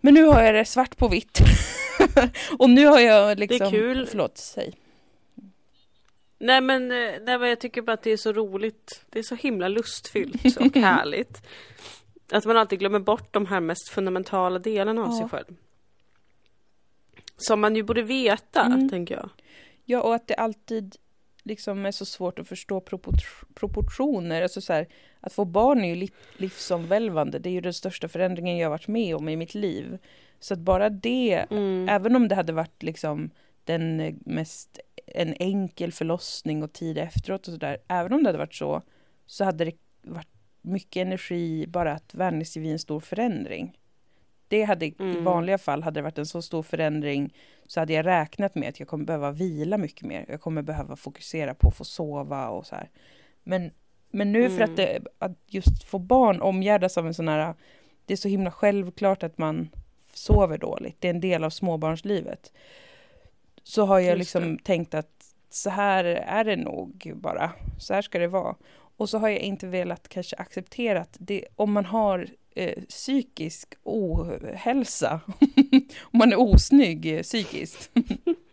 Men 0.00 0.14
nu 0.14 0.24
har 0.24 0.42
jag 0.42 0.54
det 0.54 0.64
svart 0.64 0.96
på 0.96 1.08
vitt. 1.08 1.38
och 2.58 2.70
nu 2.70 2.86
har 2.86 3.00
jag 3.00 3.38
liksom... 3.38 3.58
Det 3.58 3.64
är 3.66 3.70
kul. 3.70 4.06
Förlåt, 4.06 4.38
säg. 4.38 4.72
Nej 6.38 6.60
men, 6.60 6.82
eh, 6.92 6.96
nej 7.22 7.38
men 7.38 7.48
jag 7.48 7.60
tycker 7.60 7.82
bara 7.82 7.92
att 7.92 8.02
det 8.02 8.10
är 8.10 8.16
så 8.16 8.32
roligt. 8.32 9.04
Det 9.10 9.18
är 9.18 9.22
så 9.22 9.34
himla 9.34 9.68
lustfyllt 9.68 10.56
och 10.56 10.74
härligt. 10.76 11.42
Att 12.32 12.44
man 12.44 12.56
alltid 12.56 12.78
glömmer 12.78 12.98
bort 12.98 13.32
de 13.32 13.46
här 13.46 13.60
mest 13.60 13.88
fundamentala 13.88 14.58
delarna 14.58 15.02
av 15.02 15.08
Ja. 15.12 15.18
sig 15.18 15.28
själv. 15.28 15.56
Som 17.36 17.60
man 17.60 17.76
ju 17.76 17.82
borde 17.82 18.02
veta, 18.02 18.60
Mm. 18.64 18.88
tänker 18.88 19.14
jag. 19.14 19.30
Ja, 19.84 20.00
och 20.02 20.14
att 20.14 20.26
det 20.26 20.34
alltid 20.34 20.96
liksom 21.42 21.86
är 21.86 21.92
så 21.92 22.04
svårt 22.04 22.38
att 22.38 22.48
förstå 22.48 22.80
propor- 22.80 23.44
proportioner. 23.54 24.42
Alltså 24.42 24.60
så 24.60 24.72
här, 24.72 24.86
att 25.20 25.32
få 25.32 25.44
barn 25.44 25.84
är 25.84 25.88
ju 25.88 25.94
li- 25.96 26.10
livsomvälvande. 26.36 27.38
Det 27.38 27.48
är 27.48 27.52
ju 27.52 27.60
den 27.60 27.74
största 27.74 28.08
förändringen 28.08 28.56
jag 28.58 28.66
har 28.66 28.70
varit 28.70 28.88
med 28.88 29.16
om 29.16 29.28
i 29.28 29.36
mitt 29.36 29.54
liv. 29.54 29.98
Så 30.40 30.54
att 30.54 30.60
bara 30.60 30.88
det, 30.90 31.46
Mm. 31.50 31.88
även 31.88 32.16
om 32.16 32.28
det 32.28 32.34
hade 32.34 32.52
varit 32.52 32.82
liksom 32.82 33.30
den 33.64 34.00
eh, 34.00 34.14
mest 34.26 34.78
en 35.06 35.34
enkel 35.38 35.92
förlossning 35.92 36.62
och 36.62 36.72
tid 36.72 36.98
efteråt 36.98 37.46
och 37.48 37.52
sådär. 37.52 37.78
Även 37.88 38.12
om 38.12 38.22
det 38.22 38.28
hade 38.28 38.38
varit 38.38 38.54
så, 38.54 38.82
så 39.26 39.44
hade 39.44 39.64
det 39.64 39.72
varit 40.02 40.28
mycket 40.62 41.00
energi 41.06 41.66
bara 41.66 41.92
att 41.92 42.14
vänja 42.14 42.44
sig 42.44 42.62
vid 42.62 42.72
en 42.72 42.78
stor 42.78 43.00
förändring. 43.00 43.76
Det 44.48 44.62
hade 44.64 44.86
i 44.86 44.94
Mm. 44.98 45.24
vanliga 45.24 45.58
fall 45.58 45.82
hade 45.82 45.98
det 46.00 46.02
varit 46.02 46.18
en 46.18 46.26
så 46.26 46.42
stor 46.42 46.62
förändring 46.62 47.34
så 47.66 47.80
hade 47.80 47.92
jag 47.92 48.06
räknat 48.06 48.54
med 48.54 48.68
att 48.68 48.78
jag 48.80 48.88
kommer 48.88 49.04
behöva 49.04 49.30
vila 49.30 49.78
mycket 49.78 50.02
mer. 50.02 50.24
Jag 50.28 50.40
kommer 50.40 50.62
behöva 50.62 50.96
fokusera 50.96 51.54
på 51.54 51.68
att 51.68 51.76
få 51.76 51.84
sova 51.84 52.48
och 52.48 52.66
så 52.66 52.74
här. 52.74 52.88
Men, 53.42 53.70
men 54.10 54.32
nu 54.32 54.48
för 54.48 54.56
Mm. 54.56 54.70
att, 54.70 54.76
det, 54.76 55.00
att 55.18 55.32
just 55.46 55.84
få 55.84 55.98
barn 55.98 56.40
omgärdas 56.40 56.98
av 56.98 57.06
en 57.06 57.14
sån 57.14 57.28
här, 57.28 57.54
det 58.06 58.12
är 58.12 58.16
så 58.16 58.28
himla 58.28 58.50
självklart 58.50 59.22
att 59.22 59.38
man 59.38 59.68
sover 60.14 60.58
dåligt. 60.58 60.96
Det 60.98 61.08
är 61.08 61.14
en 61.14 61.20
del 61.20 61.44
av 61.44 61.50
småbarnslivet. 61.50 62.52
Så 63.62 63.84
har 63.84 63.98
jag 63.98 64.18
Just 64.18 64.18
liksom 64.18 64.58
tänkt 64.58 64.94
att 64.94 65.34
så 65.50 65.70
här 65.70 66.04
är 66.04 66.44
det 66.44 66.56
nog 66.56 67.12
bara. 67.14 67.52
Så 67.78 67.94
här 67.94 68.02
ska 68.02 68.18
det 68.18 68.28
vara. 68.28 68.56
Och 68.96 69.08
så 69.08 69.18
har 69.18 69.28
jag 69.28 69.38
inte 69.40 69.66
velat 69.66 70.08
kanske 70.08 70.36
acceptera 70.36 71.00
att 71.00 71.16
det, 71.20 71.44
om 71.56 71.72
man 71.72 71.84
har 71.84 72.28
eh, 72.54 72.82
psykisk 72.88 73.74
ohälsa, 73.82 75.20
om 76.00 76.18
man 76.18 76.32
är 76.32 76.40
osnygg 76.40 77.16
eh, 77.16 77.22
psykiskt, 77.22 77.90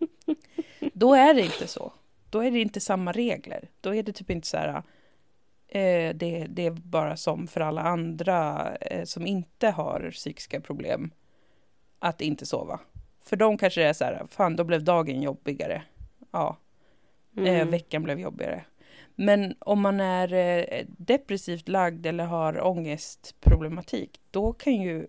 då 0.94 1.14
är 1.14 1.34
det 1.34 1.42
inte 1.42 1.68
så. 1.68 1.94
Då 2.30 2.44
är 2.44 2.52
det 2.52 2.60
inte 2.60 2.80
samma 2.80 3.12
regler. 3.12 3.70
Då 3.82 3.96
är 3.96 4.04
det 4.04 4.14
typ 4.14 4.30
inte 4.30 4.48
så 4.48 4.58
här, 4.58 4.84
eh, 5.68 6.16
det, 6.16 6.46
det 6.50 6.66
är 6.66 6.72
bara 6.72 7.18
som 7.18 7.48
för 7.48 7.62
alla 7.62 7.82
andra 7.82 8.72
eh, 8.76 9.04
som 9.04 9.28
inte 9.28 9.70
har 9.70 10.12
psykiska 10.14 10.62
problem, 10.62 11.12
att 12.00 12.22
inte 12.22 12.46
sova. 12.46 12.80
För 13.22 13.36
dem 13.36 13.58
kanske 13.58 13.82
det 13.82 13.88
är 13.88 13.94
så 13.94 14.04
här, 14.04 14.26
fan 14.30 14.56
då 14.56 14.64
blev 14.64 14.84
dagen 14.84 15.22
jobbigare. 15.22 15.84
Ja, 16.32 16.58
eh, 17.38 17.44
Mm. 17.44 17.72
veckan 17.72 18.04
blev 18.04 18.20
jobbigare. 18.20 18.64
Men 19.16 19.56
om 19.60 19.82
man 19.82 20.00
är 20.00 20.34
eh, 20.34 20.86
depressivt 20.88 21.68
lagd 21.68 22.06
eller 22.06 22.26
har 22.26 22.66
ångestproblematik, 22.68 24.22
då 24.32 24.54
kan 24.54 24.74
ju 24.74 25.08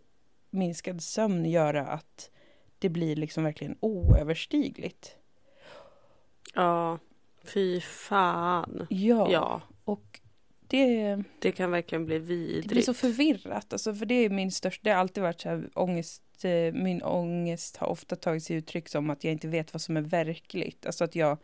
minskad 0.50 1.02
sömn 1.02 1.44
göra 1.44 1.86
att 1.86 2.30
det 2.78 2.88
blir 2.88 3.16
liksom 3.16 3.44
verkligen 3.44 3.76
oöverstigligt. 3.80 5.16
Ja, 6.54 6.98
fy 7.44 7.80
fan. 7.80 8.86
Ja, 8.90 9.30
Ja, 9.30 9.60
och 9.84 10.20
det, 10.68 11.22
det 11.38 11.52
kan 11.52 11.70
verkligen 11.70 12.04
bli 12.06 12.18
det 12.18 12.24
blir 12.26 12.36
vidrigt. 12.36 12.86
så 12.86 12.94
förvirrat. 12.94 13.72
Alltså, 13.72 13.94
för 13.94 14.06
det 14.06 14.14
är 14.14 14.30
min 14.30 14.52
största, 14.52 14.80
det 14.84 14.90
har 14.90 15.00
alltid 15.00 15.22
varit 15.22 15.40
så 15.40 15.48
här, 15.48 15.70
ångest, 15.74 16.44
eh, 16.44 16.72
min 16.74 17.02
ångest 17.02 17.76
har 17.76 17.86
ofta 17.86 18.16
tagit 18.16 18.42
sig 18.44 18.56
uttryck 18.56 18.88
som 18.88 19.10
att 19.10 19.24
jag 19.24 19.32
inte 19.32 19.48
vet 19.48 19.74
vad 19.74 19.80
som 19.82 19.96
är 19.96 20.00
verkligt. 20.00 20.86
Alltså 20.86 21.04
att 21.04 21.14
jag 21.14 21.38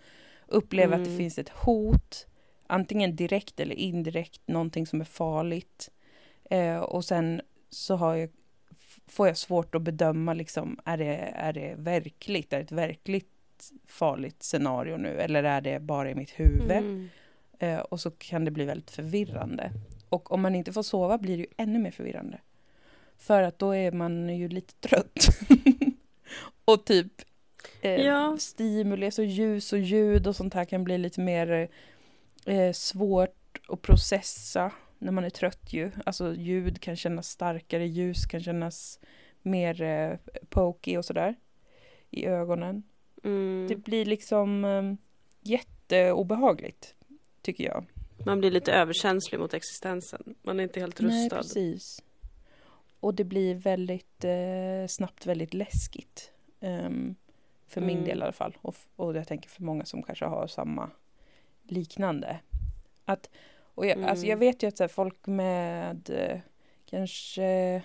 upplever 0.47 0.95
att 0.97 1.05
det 1.05 1.11
Mm. 1.11 1.19
finns 1.19 1.39
ett 1.39 1.49
hot, 1.49 2.27
antingen 2.67 3.17
direkt 3.17 3.61
eller 3.61 3.75
indirekt, 3.75 4.41
någonting 4.49 4.87
som 4.87 5.01
är 5.01 5.05
farligt. 5.05 5.91
Eh, 6.51 6.77
och 6.79 7.05
sen 7.05 7.41
så 7.71 7.97
har 7.97 8.15
jag, 8.17 8.31
får 9.07 9.27
jag 9.27 9.37
svårt 9.37 9.75
att 9.75 9.83
bedöma, 9.83 10.35
liksom, 10.35 10.79
är, 10.85 10.97
det, 10.99 11.17
är 11.35 11.53
det 11.53 11.75
verkligt? 11.79 12.53
Är 12.53 12.57
det 12.57 12.63
ett 12.65 12.73
verkligt 12.73 13.29
farligt 13.87 14.43
scenario 14.43 14.97
nu? 14.97 15.09
Eller 15.21 15.45
är 15.45 15.61
det 15.61 15.81
bara 15.81 16.11
i 16.11 16.15
mitt 16.15 16.31
huvud? 16.31 16.71
Mm. 16.71 17.09
Eh, 17.65 17.79
och 17.79 18.01
så 18.01 18.11
kan 18.11 18.45
det 18.45 18.51
bli 18.51 18.65
väldigt 18.65 18.91
förvirrande. 18.91 19.73
Och 20.09 20.33
om 20.33 20.43
man 20.43 20.55
inte 20.55 20.73
får 20.73 20.83
sova 20.83 21.19
blir 21.19 21.37
det 21.37 21.43
ju 21.43 21.49
ännu 21.57 21.79
mer 21.79 21.91
förvirrande. 21.91 22.41
För 23.19 23.43
att 23.43 23.59
då 23.59 23.75
är 23.75 23.93
man 23.93 24.37
ju 24.37 24.49
lite 24.49 24.75
trött. 24.89 25.29
och 26.65 26.85
typ 26.85 27.13
eh, 27.83 27.95
Ja. 27.95 28.37
stimuli, 28.39 29.07
alltså 29.07 29.23
ljus 29.23 29.73
och 29.73 29.79
ljud 29.79 30.27
och 30.27 30.37
sånt 30.37 30.55
här 30.55 30.65
kan 30.65 30.85
bli 30.85 30.99
lite 30.99 31.21
mer 31.21 31.69
eh, 32.47 32.73
svårt 32.73 33.61
att 33.69 33.83
processa 33.83 34.73
när 34.99 35.13
man 35.13 35.25
är 35.25 35.31
trött 35.31 35.73
ju. 35.73 35.91
Alltså 36.07 36.35
ljud 36.35 36.81
kan 36.81 36.97
kännas 36.97 37.29
starkare, 37.29 37.87
ljus 37.87 38.27
kan 38.27 38.43
kännas 38.43 39.01
mer 39.43 39.83
eh, 39.83 40.17
pokey 40.49 40.97
och 40.97 41.05
sådär 41.05 41.35
i 42.11 42.27
ögonen. 42.27 42.83
Mm. 43.25 43.67
Det 43.69 43.77
blir 43.77 44.05
liksom 44.05 44.65
eh, 44.65 44.95
jätteobehagligt, 45.43 46.95
tycker 47.45 47.65
jag. 47.65 47.85
Man 48.27 48.39
blir 48.41 48.51
lite 48.51 48.73
överkänslig 48.73 49.39
mot 49.41 49.55
existensen. 49.55 50.35
Man 50.43 50.59
är 50.61 50.65
inte 50.65 50.81
helt 50.81 51.01
Nej, 51.01 51.25
rustad. 51.25 51.37
precis. 51.37 52.03
Och 53.01 53.15
det 53.15 53.25
blir 53.25 53.55
väldigt 53.55 54.25
eh, 54.25 54.87
snabbt 54.89 55.27
väldigt 55.27 55.55
läskigt. 55.55 56.31
Ehm, 56.61 57.15
för 57.69 57.81
min 57.81 57.91
Mm. 57.97 58.05
del 58.09 58.19
i 58.19 58.23
alla 58.23 58.33
fall. 58.33 58.57
Och, 58.63 58.75
och 58.97 59.17
jag 59.17 59.29
tänker 59.29 59.49
för 59.49 59.63
många 59.63 59.85
som 59.85 60.03
kanske 60.03 60.25
har 60.25 60.47
samma 60.47 60.91
liknande. 61.63 62.41
Att, 63.05 63.31
och 63.75 63.87
jag, 63.87 64.03
alltså 64.03 64.25
Mm. 64.25 64.31
jag 64.31 64.37
vet 64.37 64.63
ju 64.63 64.67
att 64.69 64.79
här, 64.79 64.89
folk 64.89 65.27
med 65.27 66.11
eh, 66.11 66.39
kanske, 66.87 67.83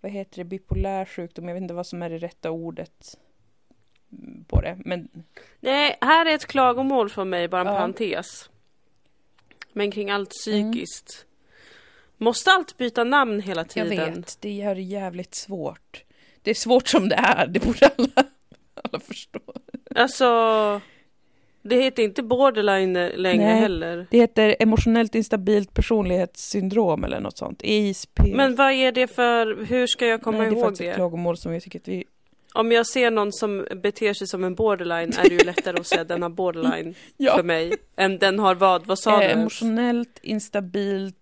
vad 0.00 0.12
heter 0.12 0.36
det, 0.36 0.44
bipolär 0.44 1.04
sjukdom, 1.04 1.48
jag 1.48 1.54
vet 1.54 1.62
inte 1.62 1.74
vad 1.74 1.86
som 1.86 2.02
är 2.02 2.10
det 2.10 2.18
rätta 2.18 2.50
ordet 2.50 3.18
mm, 4.12 4.44
på 4.48 4.60
det. 4.60 4.78
Men 4.84 5.08
Nej, 5.60 5.96
här 6.00 6.26
är 6.26 6.34
ett 6.34 6.46
klagomål 6.46 7.10
från 7.10 7.30
mig, 7.30 7.48
bara 7.48 7.60
en 7.60 7.66
Ja. 7.66 7.72
parentes. 7.74 8.50
Men 9.72 9.90
kring 9.90 10.10
allt 10.10 10.30
psykiskt. 10.30 11.26
Måste 12.16 12.50
allt 12.50 12.76
byta 12.76 13.04
namn 13.04 13.40
hela 13.40 13.60
jag 13.60 13.68
tiden? 13.88 14.14
vet, 14.14 14.36
det 14.40 14.50
gör 14.50 14.74
det 14.74 14.82
jävligt 14.82 15.34
svårt. 15.34 16.04
Det 16.42 16.50
är 16.50 16.54
svårt 16.54 16.88
som 16.88 17.08
det 17.08 17.14
är, 17.14 17.46
det 17.46 17.60
borde 17.60 17.90
alla, 17.98 18.08
alla 18.84 19.00
förstå. 19.00 19.40
Alltså, 19.94 20.80
det 21.62 21.82
heter 21.82 22.02
inte 22.02 22.22
borderline 22.22 22.92
längre 23.16 23.44
Nej. 23.44 23.60
heller. 23.60 24.06
Det 24.10 24.18
heter 24.18 24.56
emotionellt 24.58 25.14
instabilt 25.14 25.74
personlighetssyndrom 25.74 27.04
eller 27.04 27.20
något 27.20 27.38
sånt. 27.38 27.60
EISP. 27.62 28.20
Men 28.34 28.56
vad 28.56 28.72
är 28.72 28.92
det 28.92 29.06
för, 29.06 29.64
hur 29.64 29.86
ska 29.86 30.06
jag 30.06 30.22
komma 30.22 30.38
Nej, 30.38 30.46
det 30.46 30.52
är 30.52 30.56
ihåg 30.56 30.64
faktiskt 30.64 30.80
ett 30.80 30.86
det? 30.86 30.94
klagomål 30.94 31.36
som 31.36 31.52
jag 31.52 31.62
tycker 31.62 31.78
att 31.78 31.88
vi... 31.88 32.04
Om 32.54 32.72
jag 32.72 32.86
ser 32.86 33.10
någon 33.10 33.32
som 33.32 33.66
beter 33.82 34.14
sig 34.14 34.26
som 34.26 34.44
en 34.44 34.54
borderline 34.54 35.12
är 35.18 35.28
det 35.28 35.34
ju 35.34 35.44
lättare 35.44 35.80
att 35.80 35.86
säga 35.86 36.04
den 36.04 36.22
har 36.22 36.28
borderline 36.28 36.94
Ja. 37.16 37.36
för 37.36 37.42
mig. 37.42 37.72
Än 37.96 38.18
den 38.18 38.38
har 38.38 38.54
vad? 38.54 38.86
Vad 38.86 38.98
sa 38.98 39.18
du? 39.18 39.24
Eh, 39.24 39.30
ens? 39.30 39.62
emotionellt 39.62 40.18
instabilt... 40.22 41.16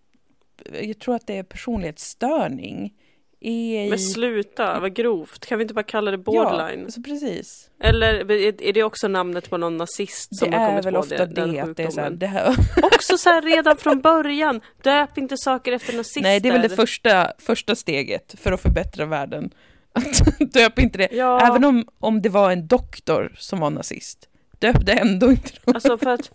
Jag 0.82 0.98
tror 0.98 1.14
att 1.14 1.26
det 1.26 1.38
är 1.38 1.42
personlighetsstörning. 1.42 2.94
EI... 3.40 3.90
Men 3.90 3.98
sluta, 3.98 4.80
vad 4.80 4.94
grovt. 4.94 5.46
Kan 5.46 5.58
vi 5.58 5.62
inte 5.62 5.74
bara 5.74 5.82
kalla 5.82 6.10
det 6.10 6.18
borderline? 6.18 6.78
Ja, 6.78 6.84
alltså 6.84 7.02
precis. 7.02 7.70
Eller 7.80 8.30
är 8.30 8.62
är 8.62 8.72
det 8.72 8.82
också 8.82 9.08
namnet 9.08 9.50
på 9.50 9.56
någon 9.56 9.76
nazist 9.76 10.38
som 10.38 10.50
det 10.50 10.56
har 10.56 10.64
är 10.64 10.68
kommit 10.68 10.84
väl 10.86 10.94
på 10.94 11.00
ofta 11.00 11.26
det, 11.26 11.26
det, 11.26 11.52
den 11.52 11.70
att 11.70 11.76
det 11.76 11.82
är 11.82 11.90
så 11.90 12.00
här, 12.00 12.10
det 12.10 12.26
här... 12.26 12.54
Också 12.82 13.18
så 13.18 13.30
här 13.30 13.42
redan 13.42 13.76
från 13.76 14.00
början, 14.00 14.60
döp 14.82 15.18
inte 15.18 15.36
saker 15.36 15.72
efter 15.72 15.96
nazister. 15.96 16.22
Nej, 16.22 16.40
det 16.40 16.48
är 16.48 16.52
väl 16.52 16.62
det 16.62 16.76
första, 16.76 17.32
första 17.38 17.74
steget 17.74 18.34
för 18.38 18.52
att 18.52 18.60
förbättra 18.60 19.06
världen. 19.06 19.50
Döp 20.52 20.78
inte 20.78 20.98
det. 20.98 21.08
Ja, 21.12 21.40
Även 21.48 21.64
om, 21.64 21.88
om 21.98 22.22
det 22.22 22.28
var 22.28 22.50
en 22.50 22.66
doktor 22.66 23.32
som 23.38 23.60
var 23.60 23.70
nazist. 23.70 24.28
Döp 24.58 24.86
det 24.86 24.92
ändå 24.92 25.30
inte 25.30 25.50
alltså 25.64 25.98
för 25.98 26.10
att 26.10 26.30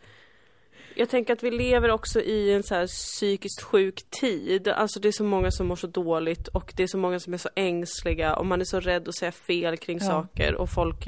jag 0.98 1.10
tänker 1.10 1.34
att 1.34 1.44
vi 1.44 1.52
lever 1.52 1.92
också 1.92 2.22
i 2.22 2.52
en 2.54 2.64
så 2.64 2.76
här 2.76 2.88
psykiskt 2.88 3.62
sjuk 3.62 4.04
tid. 4.22 4.68
Alltså 4.68 5.00
det 5.00 5.08
är 5.08 5.12
så 5.12 5.24
många 5.24 5.52
som 5.52 5.68
mår 5.68 5.76
så 5.76 5.88
dåligt 5.88 6.48
och 6.48 6.74
det 6.76 6.84
är 6.84 6.88
så 6.88 6.98
många 6.98 7.20
som 7.20 7.34
är 7.34 7.38
så 7.38 7.50
ängsliga 7.56 8.36
och 8.36 8.46
man 8.46 8.62
är 8.62 8.66
så 8.66 8.80
rädd 8.80 9.08
att 9.08 9.16
säga 9.16 9.32
fel 9.32 9.78
kring 9.78 9.98
Ja. 10.02 10.06
saker 10.06 10.56
och 10.56 10.70
folk 10.70 11.08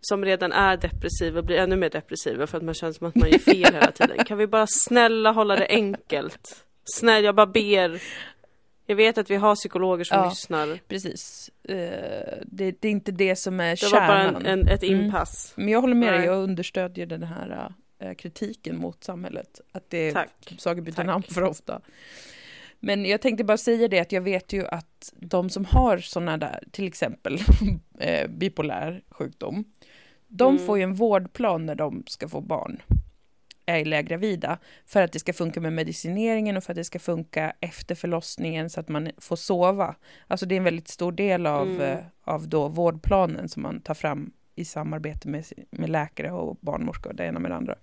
som 0.00 0.24
redan 0.24 0.52
är 0.52 0.76
depressiva 0.76 1.42
blir 1.42 1.56
ännu 1.56 1.76
mer 1.76 1.90
depressiva 1.90 2.46
för 2.46 2.58
att 2.58 2.64
man 2.64 2.74
känner 2.74 2.92
som 2.92 3.06
att 3.06 3.14
man 3.14 3.30
gör 3.30 3.38
fel 3.38 3.74
hela 3.74 3.92
tiden. 3.92 4.24
Kan 4.26 4.38
vi 4.38 4.46
bara 4.46 4.66
snälla 4.68 5.32
hålla 5.32 5.56
det 5.56 5.66
enkelt? 5.68 6.64
Snälla, 6.84 7.20
jag 7.26 7.34
bara 7.34 7.46
ber. 7.46 8.02
Jag 8.92 8.96
vet 8.96 9.18
att 9.18 9.30
vi 9.30 9.36
har 9.36 9.54
psykologer 9.54 10.04
som 10.04 10.18
Ja. 10.18 10.28
lyssnar. 10.28 10.78
Precis. 10.88 11.50
Eh, 11.68 11.76
det, 12.46 12.70
det 12.80 12.88
är 12.88 12.92
inte 12.92 13.12
det 13.12 13.36
som 13.36 13.60
är 13.60 13.76
Det 13.76 13.92
var 13.92 14.00
bara 14.00 14.06
kärnan. 14.24 14.46
en, 14.46 14.58
en, 14.60 14.68
ett 14.68 14.82
Mm. 14.82 15.00
inpass. 15.04 15.52
Men 15.56 15.68
jag 15.68 15.80
håller 15.80 15.94
med 15.94 16.12
dig, 16.12 16.24
jag 16.24 16.36
understödjer 16.42 17.06
den 17.06 17.22
här 17.22 17.72
eh, 17.98 18.14
kritiken 18.14 18.78
mot 18.78 19.04
samhället. 19.04 19.60
Att 19.72 19.90
det 19.90 20.12
Tack. 20.12 20.54
saker 20.58 20.80
byter 20.82 20.92
Tack. 20.94 21.06
namn 21.06 21.22
för 21.22 21.42
ofta. 21.42 21.80
Men 22.80 23.04
jag 23.04 23.20
tänkte 23.20 23.44
bara 23.44 23.56
säga 23.56 23.88
det 23.88 24.00
att 24.00 24.12
jag 24.12 24.20
vet 24.20 24.52
ju 24.52 24.66
att 24.66 25.12
de 25.16 25.50
som 25.50 25.64
har 25.64 25.98
sådana 25.98 26.36
där, 26.36 26.64
till 26.70 26.86
exempel 26.86 27.38
eh, 27.98 28.28
bipolär 28.28 29.02
sjukdom, 29.10 29.64
de 30.28 30.54
Mm. 30.54 30.66
får 30.66 30.78
ju 30.78 30.84
en 30.84 30.94
vårdplan 30.94 31.66
när 31.66 31.74
de 31.74 32.04
ska 32.06 32.28
få 32.28 32.40
barn, 32.40 32.82
är 33.80 34.02
gravida, 34.02 34.58
för 34.86 35.02
att 35.02 35.12
det 35.12 35.18
ska 35.18 35.32
funka 35.32 35.60
med 35.60 35.72
medicineringen 35.72 36.56
och 36.56 36.64
för 36.64 36.72
att 36.72 36.76
det 36.76 36.84
ska 36.84 36.98
funka 36.98 37.52
efter 37.60 37.94
förlossningen 37.94 38.70
så 38.70 38.80
att 38.80 38.88
man 38.88 39.10
får 39.18 39.36
sova. 39.36 39.94
Alltså 40.26 40.46
det 40.46 40.54
är 40.54 40.56
en 40.56 40.64
väldigt 40.64 40.88
stor 40.88 41.12
del 41.12 41.46
av, 41.46 41.68
Mm. 41.68 41.80
eh, 41.80 41.98
av 42.24 42.48
då 42.48 42.68
vårdplanen 42.68 43.48
som 43.48 43.62
man 43.62 43.80
tar 43.80 43.94
fram 43.94 44.32
i 44.54 44.64
samarbete 44.64 45.28
med, 45.28 45.44
med 45.70 45.90
läkare 45.90 46.30
och 46.32 46.56
barnmorskor, 46.60 47.12
det 47.12 47.24
ena 47.24 47.38
med 47.38 47.50
det 47.50 47.54
andra. 47.56 47.74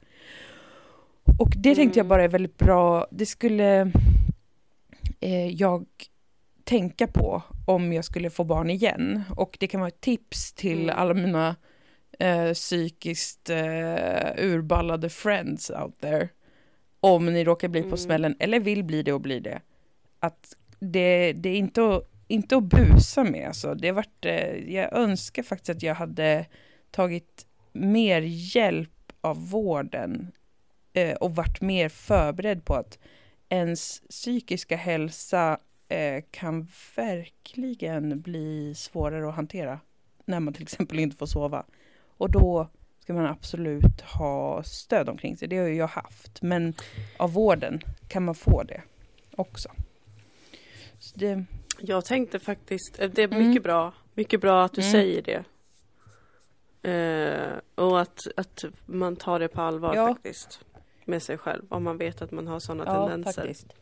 Och 1.39 1.53
det 1.57 1.75
tänkte 1.75 1.99
jag 1.99 2.03
Mm. 2.05 2.09
bara 2.09 2.23
är 2.23 2.27
väldigt 2.27 2.57
bra, 2.57 3.07
det 3.11 3.25
skulle 3.25 3.91
eh, 5.19 5.47
jag 5.47 5.85
tänka 6.63 7.07
på 7.07 7.43
om 7.65 7.93
jag 7.93 8.05
skulle 8.05 8.29
få 8.29 8.43
barn 8.43 8.69
igen. 8.69 9.23
Och 9.37 9.57
det 9.59 9.67
kan 9.67 9.79
vara 9.79 9.87
ett 9.87 10.01
tips 10.01 10.53
till 10.53 10.83
Mm. 10.83 10.95
alla 10.99 11.13
mina 11.13 11.55
eh, 12.19 12.53
psykiskt 12.53 13.49
eh, 13.49 14.33
urballade 14.37 15.09
friends 15.09 15.69
out 15.69 15.99
there. 16.01 16.29
Om 16.99 17.25
ni 17.25 17.43
råkar 17.43 17.67
bli 17.67 17.81
på 17.81 17.87
Mm. 17.87 17.97
smällen, 17.97 18.35
eller 18.39 18.59
vill 18.59 18.83
bli 18.83 19.03
det 19.03 19.13
och 19.13 19.21
bli 19.21 19.39
det. 19.39 19.61
Att 20.19 20.53
det, 20.79 21.33
det 21.33 21.49
är 21.49 21.55
inte 21.55 21.95
att, 21.95 22.03
inte 22.27 22.57
att 22.57 22.63
busa 22.63 23.23
med 23.23 23.47
alltså. 23.47 23.73
Det 23.75 23.87
har 23.87 23.95
varit, 23.95 24.25
eh, 24.25 24.73
jag 24.73 24.93
önskar 24.93 25.43
faktiskt 25.43 25.69
att 25.69 25.83
jag 25.83 25.95
hade 25.95 26.45
tagit 26.91 27.45
mer 27.71 28.21
hjälp 28.21 29.11
av 29.21 29.49
vården 29.49 30.31
eh, 30.93 31.15
och 31.15 31.35
varit 31.35 31.61
mer 31.61 31.89
förberedd 31.89 32.65
på 32.65 32.75
att 32.75 32.99
ens 33.49 34.01
psykiska 34.09 34.75
hälsa 34.75 35.59
eh, 35.87 36.23
kan 36.31 36.67
verkligen 36.95 38.21
bli 38.21 38.75
svårare 38.75 39.29
att 39.29 39.35
hantera 39.35 39.79
när 40.25 40.39
man 40.39 40.53
till 40.53 40.63
exempel 40.63 40.99
inte 40.99 41.17
får 41.17 41.25
sova. 41.25 41.65
Och 42.19 42.29
då 42.31 42.67
ska 42.99 43.13
man 43.13 43.25
absolut 43.25 44.01
ha 44.01 44.63
stöd 44.63 45.09
omkring 45.09 45.37
sig. 45.37 45.47
Det 45.47 45.57
har 45.57 45.67
ju 45.67 45.75
jag 45.75 45.87
haft. 45.87 46.41
Men 46.41 46.73
av 47.17 47.33
vården 47.33 47.81
kan 48.07 48.25
man 48.25 48.35
få 48.35 48.63
det 48.63 48.81
också. 49.35 49.69
Så 50.99 51.19
det, 51.19 51.43
Jag 51.79 52.05
tänkte 52.05 52.39
faktiskt, 52.39 52.99
eh, 52.99 53.09
det 53.09 53.23
är 53.23 53.27
Mm. 53.33 53.47
mycket 53.47 53.63
bra, 53.63 53.93
mycket 54.13 54.41
bra 54.41 54.63
att 54.63 54.73
du 54.73 54.81
Mm. 54.81 54.91
säger 54.91 55.21
det. 55.21 55.43
Eh, 56.81 57.57
och 57.75 57.99
att, 58.01 58.19
att 58.37 58.63
man 58.85 59.15
tar 59.15 59.39
det 59.39 59.47
på 59.47 59.61
allvar 59.61 59.95
Ja. 59.95 60.07
faktiskt. 60.07 60.59
Med 61.05 61.23
sig 61.23 61.37
själv, 61.37 61.63
om 61.69 61.83
man 61.83 61.97
vet 61.97 62.21
att 62.21 62.31
man 62.31 62.47
har 62.47 62.59
sådana 62.59 62.83
ja, 62.85 63.07
tendenser. 63.07 63.41
faktiskt. 63.41 63.73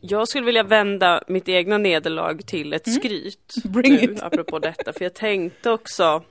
Jag 0.00 0.28
skulle 0.28 0.46
vilja 0.46 0.62
vända 0.62 1.24
mitt 1.28 1.48
egna 1.48 1.78
nederlag 1.78 2.42
till 2.46 2.72
ett 2.72 2.86
Mm. 2.86 3.00
skryt. 3.00 3.54
Bring 3.64 3.92
nu, 3.92 3.98
it. 4.12 4.22
apropå 4.22 4.58
detta. 4.58 4.92
För 4.92 5.04
jag 5.04 5.14
tänkte 5.14 5.70
också, 5.70 6.22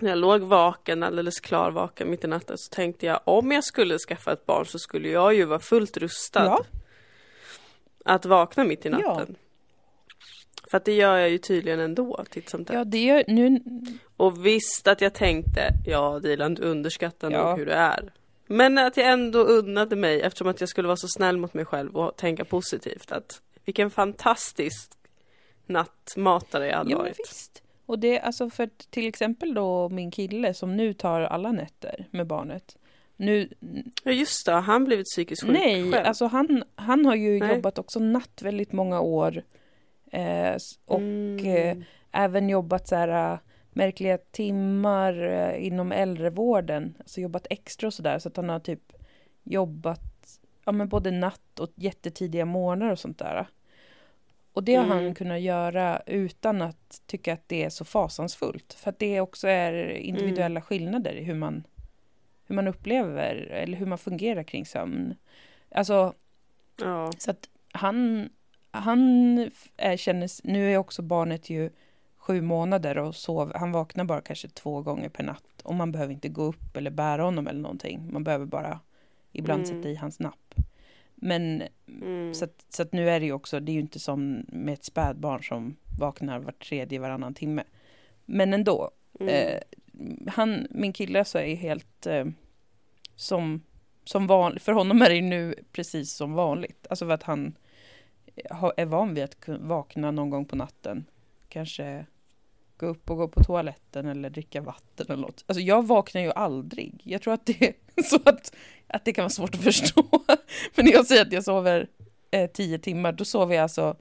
när 0.00 0.10
jag 0.10 0.18
låg 0.18 0.40
vaken, 0.40 1.02
alldeles 1.02 1.40
klar 1.40 1.70
vaken 1.70 2.10
mitt 2.10 2.24
i 2.24 2.26
natten, 2.26 2.58
så 2.58 2.74
tänkte 2.74 3.06
jag 3.06 3.20
om 3.24 3.52
jag 3.52 3.64
skulle 3.64 3.98
skaffa 3.98 4.32
ett 4.32 4.46
barn 4.46 4.66
så 4.66 4.78
skulle 4.78 5.08
jag 5.08 5.34
ju 5.34 5.44
vara 5.44 5.58
fullt 5.58 5.96
rustad 5.96 6.44
Ja. 6.44 6.64
att 8.04 8.24
vakna 8.26 8.64
mitt 8.64 8.86
i 8.86 8.88
Ja. 8.88 8.98
natten. 8.98 9.36
För 10.70 10.76
att 10.76 10.84
det 10.84 10.92
gör 10.92 11.16
jag 11.16 11.30
ju 11.30 11.38
tydligen 11.38 11.80
ändå, 11.80 12.24
titt 12.30 12.48
som 12.48 12.64
tätt. 12.64 12.74
Ja, 12.74 12.84
det 12.84 13.10
är 13.10 13.24
nu... 13.28 13.60
Och 14.16 14.46
visst 14.46 14.86
att 14.88 15.00
jag 15.00 15.14
tänkte, 15.14 15.68
ja 15.86 16.18
Dilan 16.22 16.54
du 16.54 16.62
underskattar 16.62 17.30
Ja. 17.30 17.48
nog 17.50 17.58
hur 17.58 17.66
du 17.66 17.72
är. 17.72 18.12
Men 18.46 18.78
att 18.78 18.96
jag 18.96 19.06
ändå 19.12 19.38
unnade 19.38 19.96
mig, 19.96 20.20
eftersom 20.20 20.48
att 20.48 20.60
jag 20.60 20.68
skulle 20.68 20.88
vara 20.88 20.96
så 20.96 21.08
snäll 21.08 21.36
mot 21.36 21.54
mig 21.54 21.64
själv 21.64 21.96
och 21.96 22.16
tänka 22.16 22.44
positivt, 22.44 23.12
att 23.12 23.40
vilken 23.64 23.90
fantastisk 23.90 24.90
nattmatare 25.66 26.66
jag 26.66 26.76
hade 26.76 26.90
Ja, 26.90 26.98
varit. 26.98 27.18
visst. 27.18 27.62
Och 27.86 27.98
det, 27.98 28.20
alltså 28.20 28.50
för 28.50 28.70
till 28.90 29.08
exempel 29.08 29.54
då 29.54 29.88
min 29.88 30.10
kille 30.10 30.54
som 30.54 30.76
nu 30.76 30.92
tar 30.92 31.20
alla 31.20 31.52
nätter 31.52 32.06
med 32.10 32.26
barnet. 32.26 32.76
Nu, 33.16 33.48
Ja 34.04 34.12
just 34.12 34.46
det, 34.46 34.52
han 34.52 34.84
blivit 34.84 35.06
psykiskt 35.06 35.42
sjuk 35.42 35.52
nej, 35.52 35.92
själv? 35.92 36.06
alltså 36.06 36.26
han, 36.26 36.64
han 36.74 37.06
har 37.06 37.14
ju 37.14 37.38
Nej. 37.38 37.54
jobbat 37.56 37.78
också 37.78 37.98
natt 37.98 38.42
väldigt 38.42 38.72
många 38.72 39.00
år. 39.00 39.42
Eh, 40.12 40.56
och 40.86 40.98
Mm. 41.00 41.46
eh, 41.46 41.76
även 42.12 42.48
jobbat 42.48 42.88
så 42.88 42.96
här 42.96 43.32
äh, 43.32 43.38
märkliga 43.72 44.18
timmar 44.18 45.22
eh, 45.22 45.66
inom 45.66 45.92
äldrevården. 45.92 46.94
Alltså 46.98 47.20
jobbat 47.20 47.46
extra 47.50 47.86
och 47.86 47.94
sådär. 47.94 48.18
Så 48.18 48.28
att 48.28 48.36
han 48.36 48.48
har 48.48 48.60
typ 48.60 48.92
jobbat 49.42 50.00
ja, 50.64 50.72
men 50.72 50.88
både 50.88 51.10
natt 51.10 51.60
och 51.60 51.70
jättetidiga 51.74 52.44
morgnar 52.44 52.90
och 52.90 52.98
sånt 52.98 53.18
där. 53.18 53.46
Och 54.54 54.64
det 54.64 54.74
har 54.74 54.84
han 54.84 54.98
Mm. 54.98 55.14
kunnat 55.14 55.40
göra 55.40 56.02
utan 56.06 56.62
att 56.62 57.02
tycka 57.06 57.32
att 57.32 57.48
det 57.48 57.64
är 57.64 57.70
så 57.70 57.84
fasansfullt. 57.84 58.72
För 58.74 58.90
att 58.90 58.98
det 58.98 59.20
också 59.20 59.48
är 59.48 59.88
individuella 59.88 60.60
skillnader 60.62 61.12
i 61.14 61.24
hur 61.24 61.34
man, 61.34 61.64
hur 62.46 62.54
man 62.54 62.68
upplever 62.68 63.34
eller 63.34 63.76
hur 63.78 63.86
man 63.86 63.98
fungerar 63.98 64.42
kring 64.42 64.66
sömn. 64.66 65.14
Alltså, 65.70 66.14
Ja. 66.76 67.12
så 67.18 67.30
att 67.30 67.48
han, 67.72 68.28
han 68.70 69.00
är, 69.76 69.96
känner, 69.96 70.30
nu 70.52 70.72
är 70.72 70.76
också 70.78 71.02
barnet 71.02 71.50
ju 71.50 71.70
sju 72.16 72.40
månader 72.40 72.98
och 72.98 73.14
sov, 73.14 73.52
han 73.54 73.72
vaknar 73.72 74.04
bara 74.04 74.20
kanske 74.20 74.48
två 74.48 74.82
gånger 74.82 75.08
per 75.08 75.24
natt. 75.24 75.60
Och 75.62 75.74
man 75.74 75.92
behöver 75.92 76.12
inte 76.12 76.28
gå 76.28 76.42
upp 76.42 76.76
eller 76.76 76.90
bära 76.90 77.22
honom 77.22 77.46
eller 77.46 77.60
någonting. 77.60 78.12
Man 78.12 78.24
behöver 78.24 78.46
bara 78.46 78.80
ibland 79.32 79.64
Mm. 79.66 79.76
sätta 79.76 79.88
i 79.88 79.94
hans 79.94 80.20
napp. 80.20 80.54
Men 81.24 81.62
Mm. 81.88 82.34
så, 82.34 82.44
att, 82.44 82.64
så 82.68 82.82
att 82.82 82.92
nu 82.92 83.10
är 83.10 83.20
det 83.20 83.26
ju 83.26 83.32
också, 83.32 83.60
det 83.60 83.72
är 83.72 83.74
ju 83.74 83.80
inte 83.80 83.98
som 84.00 84.46
med 84.48 84.74
ett 84.74 84.84
spädbarn 84.84 85.42
som 85.42 85.76
vaknar 85.98 86.38
var 86.38 86.52
tredje, 86.52 86.98
varannan 86.98 87.34
timme. 87.34 87.64
Men 88.24 88.54
ändå, 88.54 88.90
Mm. 89.20 89.28
eh, 89.34 89.60
han, 90.32 90.66
min 90.70 90.92
kille 90.92 91.24
så 91.24 91.38
är 91.38 91.46
ju 91.46 91.54
helt 91.54 92.06
eh, 92.06 92.24
som, 93.16 93.62
som 94.04 94.26
vanligt, 94.26 94.62
för 94.62 94.72
honom 94.72 95.02
är 95.02 95.08
det 95.08 95.14
ju 95.14 95.22
nu 95.22 95.54
precis 95.72 96.12
som 96.12 96.32
vanligt. 96.32 96.86
Alltså 96.90 97.06
för 97.06 97.12
att 97.14 97.22
han 97.22 97.54
har, 98.50 98.74
är 98.76 98.86
van 98.86 99.14
vid 99.14 99.24
att 99.24 99.48
vakna 99.48 100.10
någon 100.10 100.30
gång 100.30 100.44
på 100.44 100.56
natten. 100.56 101.04
Kanske 101.48 102.06
gå 102.84 102.90
upp 102.90 103.10
och 103.10 103.16
gå 103.16 103.28
på 103.28 103.44
toaletten 103.44 104.06
eller 104.06 104.30
dricka 104.30 104.60
vatten 104.60 105.06
eller 105.08 105.22
något. 105.22 105.44
Alltså 105.46 105.60
jag 105.60 105.86
vaknar 105.86 106.22
ju 106.22 106.32
aldrig. 106.32 107.00
Jag 107.04 107.22
tror 107.22 107.34
att 107.34 107.46
det 107.46 107.62
är 107.62 108.02
så 108.02 108.16
att, 108.24 108.54
att 108.86 109.04
det 109.04 109.12
kan 109.12 109.22
vara 109.22 109.30
svårt 109.30 109.54
att 109.54 109.64
förstå. 109.64 110.02
Men 110.76 110.84
när 110.84 110.92
jag 110.92 111.06
säger 111.06 111.22
att 111.22 111.32
jag 111.32 111.44
sover 111.44 111.88
eh, 112.30 112.50
tio 112.50 112.78
timmar, 112.78 113.12
då 113.12 113.24
sover 113.24 113.54
jag 113.54 113.62
alltså 113.62 113.96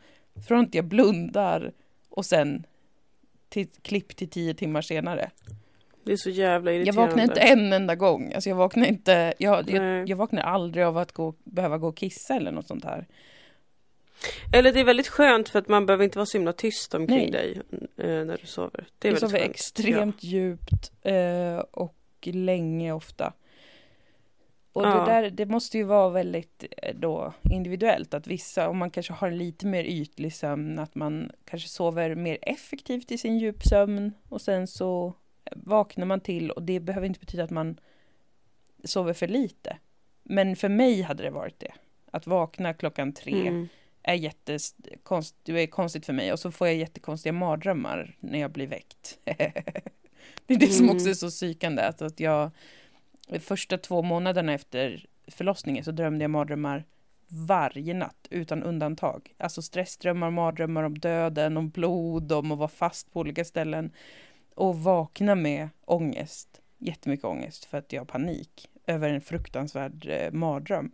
från 0.48 0.66
att 0.66 0.76
jag 0.76 0.86
blundar 0.86 1.72
och 2.10 2.26
sen 2.26 2.64
till, 3.50 3.68
klipp 3.82 4.16
till 4.16 4.30
tio 4.30 4.54
timmar 4.54 4.82
senare. 4.82 5.30
Det 6.06 6.14
är 6.14 6.18
så 6.18 6.30
jävla 6.30 6.72
Jag 6.72 6.78
irriterande. 6.78 7.08
vaknar 7.08 7.24
inte 7.24 7.40
en 7.40 7.74
enda 7.74 7.96
gång. 7.96 8.34
Alltså 8.34 8.50
jag 8.50 8.56
vaknar 8.56 8.86
inte, 8.86 9.34
jag, 9.38 9.70
jag, 9.70 10.10
jag 10.10 10.18
vaknar 10.18 10.42
aldrig 10.42 10.86
av 10.86 10.98
att 10.98 11.12
gå, 11.12 11.34
behöva 11.44 11.78
gå 11.78 11.88
och 11.88 11.98
kissa 11.98 12.36
eller 12.36 12.52
något 12.52 12.68
sånt 12.68 12.86
här. 12.86 13.08
Eller 14.54 14.74
det 14.74 14.80
är 14.80 14.84
väldigt 14.84 15.08
skönt 15.08 15.50
för 15.50 15.60
att 15.60 15.68
man 15.68 15.86
behöver 15.86 16.04
inte 16.04 16.18
vara 16.18 16.26
så 16.26 16.38
himla 16.38 16.54
tyst 16.54 16.94
omkring 16.94 17.18
Nej. 17.20 17.32
dig 17.32 17.62
eh, 17.98 18.26
när 18.26 18.38
du 18.42 18.48
sover. 18.48 18.88
Det 19.00 19.08
är 19.08 19.12
jag 19.12 19.20
sover 19.20 19.40
skönt. 19.40 19.52
extremt 19.52 20.24
djupt 20.24 20.92
eh, 21.02 21.58
och 21.58 21.96
länge 22.24 22.92
ofta. 22.92 23.34
Och 24.74 24.86
Ja. 24.86 24.90
det 25.00 25.06
där, 25.12 25.30
det 25.30 25.46
måste 25.46 25.78
ju 25.78 25.84
vara 25.84 26.10
väldigt 26.10 26.64
eh, 26.78 26.96
då 26.96 27.34
individuellt 27.52 28.14
att 28.14 28.28
vissa, 28.28 28.70
om 28.70 28.78
man 28.78 28.90
kanske 28.92 29.14
har 29.14 29.32
lite 29.32 29.66
mer 29.68 29.84
ytlig 29.84 30.34
sömn, 30.34 30.80
att 30.80 30.96
man 30.96 31.32
kanske 31.46 31.70
sover 31.70 32.16
mer 32.16 32.38
effektivt 32.42 33.12
i 33.12 33.18
sin 33.18 33.38
djupsömn 33.40 34.14
och 34.30 34.42
sen 34.42 34.68
så 34.68 35.14
vaknar 35.52 36.06
man 36.06 36.20
till 36.20 36.52
och 36.52 36.64
det 36.64 36.80
behöver 36.80 37.08
inte 37.08 37.20
betyda 37.20 37.44
att 37.44 37.50
man 37.50 37.80
sover 38.84 39.14
för 39.14 39.28
lite. 39.28 39.78
Men 40.24 40.56
för 40.56 40.70
mig 40.70 41.02
hade 41.02 41.24
det 41.24 41.30
varit 41.30 41.60
det. 41.60 41.74
Att 42.12 42.28
vakna 42.28 42.74
klockan 42.74 43.14
tre 43.14 43.48
Mm. 43.48 43.68
Är 44.04 44.14
jättekonst, 44.14 45.36
det 45.44 45.62
är 45.62 45.68
konstigt 45.68 46.06
för 46.06 46.14
mig 46.14 46.34
och 46.34 46.40
så 46.40 46.52
får 46.52 46.68
jag 46.68 46.76
jättekonstiga 46.76 47.34
mardrömmar 47.34 48.16
när 48.20 48.40
jag 48.40 48.52
blir 48.52 48.68
väckt. 48.68 49.20
det 50.46 50.54
är 50.54 50.60
det 50.60 50.68
som 50.68 50.86
Mm. 50.86 50.96
också 50.96 51.10
är 51.10 51.14
så 51.14 51.30
psykande, 51.30 51.82
att, 51.82 52.02
att 52.02 52.20
jag 52.20 52.52
första 53.40 53.78
två 53.78 54.02
månaderna 54.02 54.54
efter 54.54 55.06
förlossningen 55.28 55.84
så 55.84 55.92
drömde 55.92 56.24
jag 56.24 56.32
mardrömmar 56.32 56.86
varje 57.28 57.94
natt 57.94 58.28
utan 58.30 58.64
undantag. 58.64 59.34
Alltså 59.38 59.62
stressdrömmar, 59.62 60.32
mardrömmar 60.32 60.84
om 60.84 60.98
döden, 60.98 61.58
om 61.58 61.70
blod, 61.70 62.32
om 62.32 62.52
att 62.52 62.58
vara 62.58 62.68
fast 62.68 63.14
på 63.14 63.20
olika 63.20 63.46
ställen 63.46 63.92
och 64.56 64.84
vakna 64.84 65.36
med 65.36 65.70
ångest, 65.86 66.62
jättemycket 66.78 67.26
ångest 67.26 67.66
för 67.66 67.78
att 67.78 67.94
jag 67.94 68.02
har 68.02 68.06
panik 68.06 68.70
över 68.88 69.10
en 69.10 69.22
fruktansvärd 69.22 70.08
eh, 70.10 70.32
mardröm. 70.32 70.92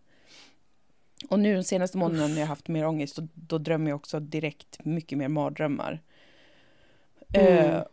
Och 1.28 1.40
nu 1.40 1.56
de 1.56 1.64
senaste 1.64 1.98
månaderna 1.98 2.28
när 2.28 2.36
jag 2.36 2.42
har 2.42 2.48
haft 2.48 2.68
mer 2.68 2.86
ångest, 2.86 3.16
då, 3.16 3.28
då 3.34 3.58
drömmer 3.58 3.90
jag 3.92 3.96
också 3.96 4.20
direkt 4.20 4.86
mycket 4.86 5.18
mer 5.18 5.28
mardrömmar. 5.28 6.02
Mm. 7.34 7.72
Eh, 7.72 7.84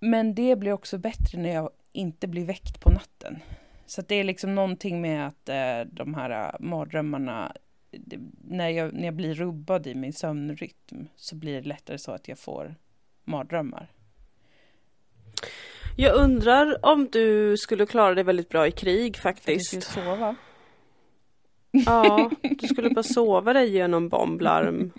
men 0.00 0.34
det 0.34 0.56
blir 0.56 0.72
också 0.72 0.98
bättre 0.98 1.38
när 1.38 1.54
jag 1.54 1.70
inte 1.92 2.28
blir 2.28 2.44
väckt 2.44 2.80
på 2.80 2.90
natten. 2.90 3.38
Så 3.86 4.02
det 4.02 4.14
är 4.14 4.24
liksom 4.24 4.54
någonting 4.54 5.00
med 5.00 5.26
att 5.26 5.48
eh, 5.48 5.92
de 5.92 6.14
här 6.14 6.30
eh, 6.30 6.60
mardrömmarna 6.60 7.52
det, 7.90 8.18
när, 8.44 8.68
jag, 8.68 8.92
när 8.92 9.04
jag 9.04 9.14
blir 9.14 9.34
rubbad 9.34 9.86
i 9.86 9.94
min 9.94 10.12
sömnrytm 10.12 11.08
så 11.16 11.36
blir 11.36 11.54
det 11.62 11.68
lättare 11.68 11.98
så 11.98 12.12
att 12.12 12.28
jag 12.28 12.38
får 12.38 12.74
mardrömmar. 13.24 13.90
Jag 15.96 16.16
undrar 16.16 16.86
om 16.86 17.08
du 17.12 17.56
skulle 17.56 17.86
klara 17.86 18.14
dig 18.14 18.24
väldigt 18.24 18.48
bra 18.48 18.66
i 18.66 18.70
krig 18.70 19.16
För 19.16 19.28
att 19.28 19.36
jag 19.36 19.44
faktiskt. 19.44 19.66
skulle 19.66 20.04
sova. 20.04 20.36
Ja, 21.72 22.30
du 22.60 22.68
skulle 22.68 22.90
bara 22.90 23.02
sova 23.02 23.52
dig 23.52 23.70
genom 23.70 24.08
bomblarm 24.08 24.92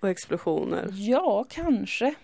och 0.00 0.08
explosioner. 0.08 0.88
Ja, 0.92 1.44
kanske. 1.50 2.14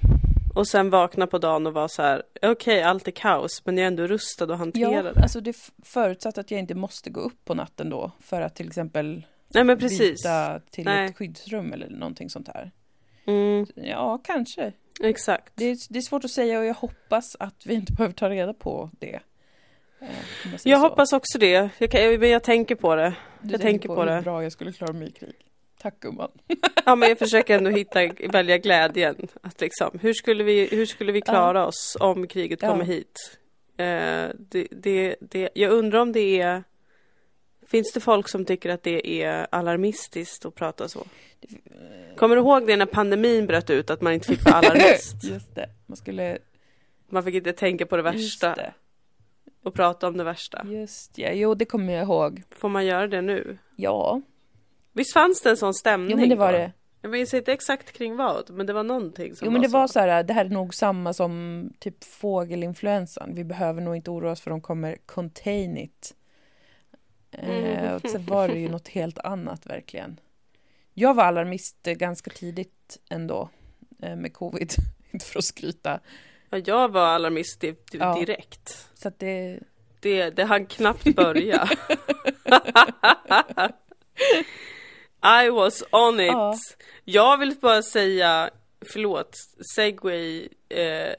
Och 0.55 0.69
sen 0.69 0.91
vakna 0.91 1.27
på 1.27 1.38
dagen 1.38 1.67
och 1.67 1.73
vara 1.75 1.88
så 1.88 2.03
här, 2.03 2.23
okej 2.43 2.83
allt 2.83 3.09
är 3.09 3.12
kaos 3.12 3.62
men 3.64 3.77
jag 3.77 3.83
är 3.83 3.88
ändå 3.88 4.07
rustad 4.07 4.45
att 4.53 4.59
hantera 4.59 4.93
Ja, 4.93 5.03
det. 5.03 5.23
alltså 5.23 5.41
det 5.41 5.51
är 5.51 5.57
förutsatt 5.85 6.38
att 6.38 6.51
jag 6.51 6.61
inte 6.61 6.75
måste 6.75 7.11
gå 7.11 7.21
upp 7.21 7.45
på 7.45 7.55
natten 7.55 7.91
då 7.91 8.12
för 8.21 8.41
att 8.41 8.55
till 8.55 8.67
exempel 8.67 9.27
Nej 9.49 9.64
men 9.64 9.79
precis. 9.79 10.01
byta 10.23 10.61
till 10.71 10.85
Nej. 10.85 11.07
ett 11.09 11.17
skyddsrum 11.17 11.73
eller 11.73 11.88
någonting 11.91 12.31
sånt 12.31 12.49
här. 12.49 12.71
Mm, 13.27 13.67
Ja, 13.75 14.21
kanske. 14.25 14.73
exakt. 15.03 15.53
Det 15.57 15.64
är, 15.64 15.77
det 15.88 15.99
är 15.99 16.03
svårt 16.03 16.25
att 16.25 16.31
säga 16.31 16.59
och 16.59 16.64
jag 16.64 16.75
hoppas 16.75 17.37
att 17.41 17.67
vi 17.67 17.75
inte 17.75 17.93
behöver 17.93 18.14
ta 18.14 18.31
reda 18.31 18.55
på 18.55 18.91
det. 18.99 19.21
Eh, 20.00 20.08
jag 20.44 20.61
Jag 20.64 20.80
så. 20.80 20.88
hoppas 20.88 21.12
också 21.12 21.38
det. 21.38 21.70
Jag, 21.78 21.90
kan, 21.90 22.00
men 22.20 22.30
jag 22.30 22.42
tänker 22.42 22.74
på 22.74 22.94
det. 22.94 23.14
Du 23.40 23.52
jag 23.52 23.61
tänker 23.61 23.88
på 23.88 24.00
hur 24.02 24.11
det. 24.11 24.22
bra 24.22 24.42
jag 24.42 24.52
skulle 24.52 24.72
klara 24.72 24.92
mig 24.92 25.08
i 25.08 25.11
krig. 25.12 25.34
Tack 25.80 26.00
gumman. 26.00 26.30
Ja 26.84 26.96
men 26.96 27.08
jag 27.08 27.18
försöker 27.18 27.56
ändå 27.58 27.70
hitta, 27.70 28.00
välja 28.32 28.58
glädjen. 28.58 29.28
Att 29.42 29.61
liksom, 29.61 29.98
hur 30.02 30.12
skulle 30.14 30.44
vi, 30.44 30.68
hur 30.70 30.87
skulle 30.87 31.12
vi 31.12 31.20
klara 31.20 31.66
oss 31.66 31.96
om 32.00 32.26
kriget 32.26 32.62
Ja. 32.62 32.68
kommer 32.68 32.84
hit? 32.84 33.38
Eh, 33.76 34.28
det, 34.38 34.66
det, 34.70 35.16
det, 35.20 35.48
jag 35.54 35.72
undrar 35.72 35.98
om 35.98 36.12
det 36.12 36.40
är 36.40 36.64
Finns 37.66 37.92
det 37.92 38.00
folk 38.00 38.28
som 38.28 38.44
tycker 38.44 38.70
att 38.70 38.82
det 38.82 39.22
är 39.22 39.46
alarmistiskt 39.50 40.44
att 40.46 40.54
prata 40.54 40.88
så? 40.88 41.06
Kommer 42.16 42.37
du 42.37 42.42
ihåg 42.42 42.66
det 42.66 42.76
när 42.76 42.87
pandemin 42.87 43.46
bröt 43.46 43.70
ut 43.70 43.90
att 43.90 44.00
man 44.00 44.12
inte 44.12 44.26
fick 44.26 44.44
vara 44.44 44.54
alarmist? 44.58 45.24
Just 45.24 45.54
det. 45.54 45.68
Man 45.87 45.96
skulle... 45.96 46.38
Man 47.08 47.24
fick 47.24 47.34
inte 47.34 47.52
tänka 47.52 47.87
på 47.87 47.96
det 47.96 48.02
värsta 48.02 48.54
det. 48.54 48.72
Och 49.68 49.74
prata 49.74 50.09
om 50.09 50.16
det 50.16 50.24
värsta. 50.24 50.66
Just 50.66 51.18
ja. 51.18 51.31
Jo, 51.33 51.54
det 51.54 51.64
kommer 51.64 51.92
jag 51.92 52.02
ihåg. 52.02 52.42
Får 52.50 52.68
man 52.68 52.87
göra 52.87 53.07
det 53.07 53.22
nu? 53.22 53.59
Ja, 53.76 54.20
Visst 54.92 55.12
fanns 55.12 55.40
det 55.42 55.50
en 55.50 55.57
sån 55.57 55.74
stämning? 55.74 56.11
jo, 56.11 56.16
men 56.16 56.28
det 56.28 56.37
var 56.37 56.52
då? 56.52 56.59
det. 56.59 56.72
Jag 57.02 57.11
minns 57.11 57.35
inte 57.35 57.52
exakt 57.52 57.92
kring 57.92 58.16
vad, 58.16 58.50
men 58.50 58.66
det 58.66 58.72
var 58.72 58.83
någonting 58.83 59.37
som 59.37 59.44
Jo, 59.46 59.50
men 59.52 59.62
det 59.62 59.68
var 59.68 59.87
så 59.87 60.00
här, 60.00 60.22
det 60.22 60.33
här 60.33 60.44
är 60.44 60.48
nog 60.48 60.74
samma 60.74 61.12
som 61.12 61.70
typ 61.78 62.04
fågelinfluensan. 62.04 63.35
Vi 63.35 63.44
behöver 63.44 63.81
nog 63.83 63.96
inte 63.96 64.11
oroa 64.11 64.33
oss 64.33 64.40
för 64.40 64.50
de 64.50 64.61
kommer 64.61 64.96
contain 65.07 65.76
it. 65.78 66.14
Eh, 67.31 67.48
Mm. 67.48 67.94
och 67.94 68.11
sen 68.11 68.26
var 68.26 68.48
det 68.48 68.59
ju 68.59 68.68
något 68.70 68.88
helt 68.88 69.18
annat 69.18 69.66
verkligen. 69.66 70.20
Jag 70.94 71.14
var 71.14 71.24
alarmist 71.24 71.87
eh, 71.87 71.94
ganska 71.94 72.31
tidigt 72.31 72.98
ändå 73.11 73.48
eh, 74.02 74.16
med 74.16 74.33
covid. 74.35 74.70
inte 75.11 75.26
för 75.26 75.38
att 75.38 75.44
skryta. 75.44 76.00
Ja, 76.50 76.58
jag 76.64 76.88
var 76.92 77.06
alarmist 77.06 77.61
di- 77.61 77.70
di- 77.90 77.98
Ja. 77.98 78.14
direkt. 78.18 78.88
Så 78.94 79.08
att 79.08 79.18
det... 79.18 79.58
Det, 80.00 80.30
det 80.30 80.44
hann 80.44 80.66
knappt 80.66 81.14
börja. 81.16 81.68
I 85.44 85.50
was 85.50 85.82
on 85.92 86.20
it. 86.20 86.26
Ja. 86.26 86.54
Jag 87.04 87.38
vill 87.38 87.54
bara 87.61 87.82
säga, 87.82 88.50
förlåt, 88.92 89.37
segway 89.74 90.48
eh, 90.68 91.12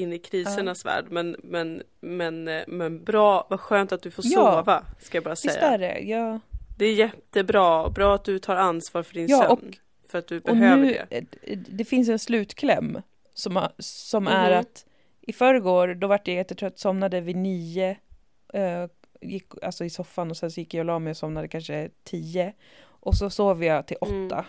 in 0.00 0.12
i 0.12 0.18
krisernas 0.18 0.84
värld, 0.84 1.04
men, 1.10 1.36
men, 1.42 1.82
men, 2.00 2.48
eh, 2.48 2.62
men 2.66 3.04
bra, 3.04 3.46
vad 3.50 3.60
skönt 3.60 3.92
att 3.92 4.02
du 4.02 4.10
får 4.10 4.24
Ja. 4.28 4.30
sova, 4.56 4.84
ska 5.00 5.16
jag 5.16 5.24
bara 5.24 5.30
Visst 5.30 5.42
säga. 5.42 5.60
är 5.66 5.78
det. 5.78 5.98
Ja. 6.00 6.40
Det 6.78 6.84
är 6.86 6.94
jättebra, 6.94 7.88
bra 7.88 8.14
att 8.14 8.24
du 8.24 8.38
tar 8.38 8.56
ansvar 8.56 9.02
för 9.02 9.14
din 9.14 9.26
Ja, 9.28 9.38
sömn. 9.38 9.50
och- 9.50 10.10
för 10.10 10.18
att 10.18 10.26
du 10.26 10.36
Och 10.38 10.42
behöver 10.42 10.76
nu, 10.82 10.98
det. 11.10 11.24
det 11.54 11.84
finns 11.84 12.08
en 12.08 12.18
slutkläm 12.18 12.98
som, 13.40 13.68
som 13.78 14.26
är 14.26 14.50
Mhm. 14.50 14.60
att 14.60 14.86
i 15.20 15.32
förrgår, 15.32 15.94
då 15.94 16.06
vart 16.06 16.28
jag 16.28 16.36
jättetrött, 16.36 16.78
somnade 16.78 17.20
vid 17.20 17.36
nio, 17.36 17.96
eh, 18.54 18.86
gick 19.20 19.46
alltså 19.62 19.84
i 19.84 19.90
soffan 19.90 20.30
och 20.30 20.36
sen 20.36 20.50
så 20.50 20.60
gick 20.60 20.74
jag 20.74 20.80
och 20.80 20.84
la 20.86 20.98
mig 20.98 21.10
och 21.10 21.16
somnade 21.16 21.48
kanske 21.48 21.90
tio. 22.04 22.52
Och 22.82 23.14
så 23.14 23.30
sov 23.30 23.64
jag 23.64 23.86
till 23.86 23.96
Mm. 24.02 24.26
åtta. 24.26 24.46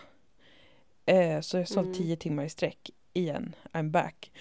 Eh, 1.06 1.40
så 1.42 1.58
jag 1.58 1.68
sov 1.68 1.84
Mm. 1.84 1.94
tio 1.98 2.16
timmar 2.16 2.44
i 2.44 2.50
sträck 2.50 2.90
igen. 3.14 3.56
I'm 3.74 3.90
back. 3.92 4.32